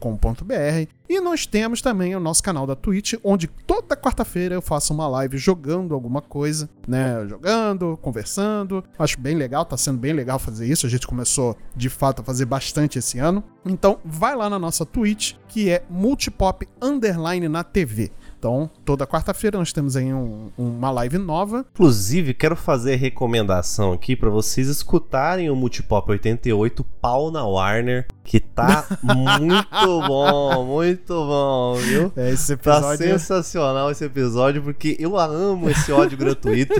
E 1.08 1.20
nós 1.20 1.46
temos 1.46 1.80
também 1.80 2.14
o 2.14 2.20
nosso 2.20 2.42
canal 2.42 2.66
da 2.66 2.76
Twitch, 2.76 3.14
onde 3.24 3.46
toda 3.46 3.96
quarta-feira 3.96 4.54
eu 4.54 4.62
faço 4.62 4.92
uma 4.92 5.08
live 5.08 5.36
jogando 5.38 5.94
alguma 5.94 6.20
coisa, 6.20 6.68
né? 6.86 7.26
Jogando, 7.26 7.98
conversando. 8.02 8.84
Acho 8.98 9.18
bem 9.18 9.34
legal, 9.34 9.64
tá 9.64 9.76
sendo 9.76 9.98
bem 9.98 10.12
legal 10.12 10.38
fazer 10.38 10.66
isso. 10.66 10.86
A 10.86 10.90
gente 10.90 11.06
começou, 11.06 11.56
de 11.74 11.88
fato, 11.88 12.20
a 12.20 12.24
fazer 12.24 12.44
bastante 12.44 12.98
esse 12.98 13.18
ano. 13.18 13.42
Então, 13.64 13.98
vai 14.04 14.36
lá 14.36 14.50
na 14.50 14.58
nossa 14.58 14.84
Twitch, 14.84 15.34
que 15.48 15.70
é 15.70 15.84
multipop 15.88 16.68
underline 16.82 17.48
na 17.48 17.64
TV. 17.64 18.12
Então, 18.44 18.68
toda 18.84 19.06
quarta-feira 19.06 19.56
nós 19.56 19.72
temos 19.72 19.96
aí 19.96 20.12
um- 20.12 20.50
uma 20.58 20.90
live 20.90 21.16
nova. 21.16 21.64
Inclusive, 21.72 22.34
quero 22.34 22.54
fazer 22.54 22.96
recomendação 22.96 23.94
aqui 23.94 24.14
pra 24.14 24.28
vocês 24.28 24.68
escutarem 24.68 25.48
o 25.48 25.56
Multipop 25.56 26.10
88 26.10 26.84
Pau 27.00 27.30
na 27.30 27.42
Warner, 27.46 28.06
que 28.22 28.40
tá 28.40 28.84
muito 29.02 29.66
bom, 30.06 30.62
muito 30.66 31.14
bom, 31.14 31.74
viu? 31.76 32.12
É, 32.14 32.28
esse 32.32 32.54
Tá 32.58 32.72
episódio. 32.76 33.06
sensacional 33.18 33.90
esse 33.90 34.04
episódio, 34.04 34.62
porque 34.62 34.94
eu 35.00 35.16
amo 35.18 35.70
esse 35.70 35.90
ódio 35.90 36.18
gratuito. 36.18 36.74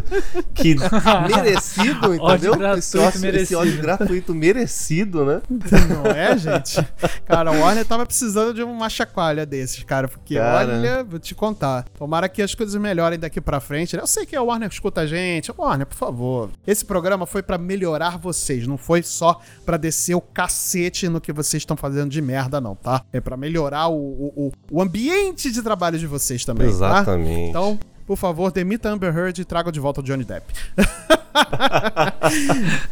Que 0.53 0.75
merecido, 1.35 2.13
Ódio 2.23 2.53
entendeu? 2.53 2.75
esse, 2.77 2.99
ódio, 2.99 3.09
esse 3.09 3.19
merecido. 3.21 3.61
ódio 3.61 3.81
gratuito 3.81 4.35
merecido, 4.35 5.25
né? 5.25 5.41
Não 5.49 6.11
é, 6.11 6.37
gente? 6.37 6.87
Cara, 7.25 7.51
o 7.53 7.61
Warner 7.61 7.87
tava 7.87 8.05
precisando 8.05 8.53
de 8.53 8.63
uma 8.63 8.91
chacoalha 8.91 9.47
desses, 9.47 9.83
cara. 9.83 10.09
Porque, 10.09 10.35
Cara. 10.37 10.59
olha, 10.75 11.03
vou 11.05 11.19
te 11.19 11.35
contar. 11.35 11.54
Tomara 11.99 12.29
que 12.29 12.43
as 12.43 12.55
coisas 12.55 12.75
melhorem 12.81 13.19
daqui 13.19 13.41
pra 13.41 13.61
frente. 13.61 13.97
Eu 13.97 14.07
sei 14.07 14.27
que 14.27 14.35
a 14.37 14.43
Warner 14.43 14.69
escuta 14.71 15.03
a 15.03 15.07
gente. 15.07 15.53
Warner, 15.57 15.87
por 15.87 15.97
favor. 15.97 16.51
Esse 16.67 16.85
programa 16.85 17.27
foi 17.27 17.43
pra 17.43 17.57
melhorar 17.59 18.19
vocês. 18.19 18.67
Não 18.67 18.77
foi 18.77 19.03
só 19.03 19.41
pra 19.65 19.77
descer 19.77 20.15
o 20.15 20.21
cacete 20.21 21.09
no 21.09 21.21
que 21.21 21.33
vocês 21.33 21.61
estão 21.63 21.77
fazendo 21.77 22.11
de 22.11 22.21
merda, 22.21 22.61
não, 22.61 22.75
tá? 22.75 23.03
É 23.13 23.21
pra 23.21 23.37
melhorar 23.37 23.89
o, 23.89 23.95
o, 23.97 24.53
o- 24.71 24.83
ambiente 24.83 25.51
de 25.51 25.63
trabalho 25.63 25.99
de 25.99 26.07
vocês 26.07 26.45
também, 26.45 26.67
tá? 26.69 26.73
Exatamente. 26.73 27.51
Então, 27.51 27.79
por 28.07 28.17
favor, 28.17 28.51
demita 28.53 28.89
Amber 28.91 29.17
Heard 29.17 29.41
e 29.41 29.45
traga 29.45 29.73
de 29.73 29.81
volta 29.81 30.01
o 30.01 30.05
Johnny 30.05 30.25
Depp. 30.25 30.53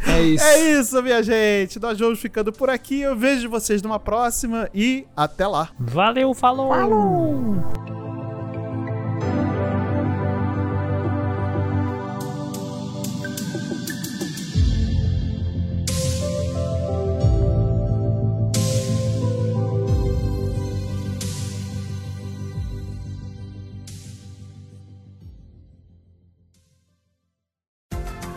É 0.07 0.21
isso. 0.23 0.45
É 0.45 0.59
isso, 0.73 1.03
minha 1.03 1.23
gente. 1.23 1.79
Nós 1.81 1.99
vamos 1.99 2.19
ficando 2.21 2.53
por 2.53 2.69
aqui. 2.69 3.01
Eu 3.01 3.17
vejo 3.17 3.49
vocês 3.49 3.81
numa 3.83 4.01
próxima 4.01 4.69
e 4.75 5.07
até 5.17 5.47
lá. 5.47 5.69
Valeu, 5.79 6.35
falou! 6.35 6.73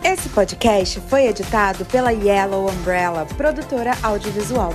Esse 0.08 0.28
podcast 0.28 1.00
foi 1.08 1.26
editado 1.26 1.84
pela 1.84 2.12
Yellow 2.12 2.70
Umbrella, 2.70 3.26
produtora 3.36 3.90
audiovisual. 4.04 4.72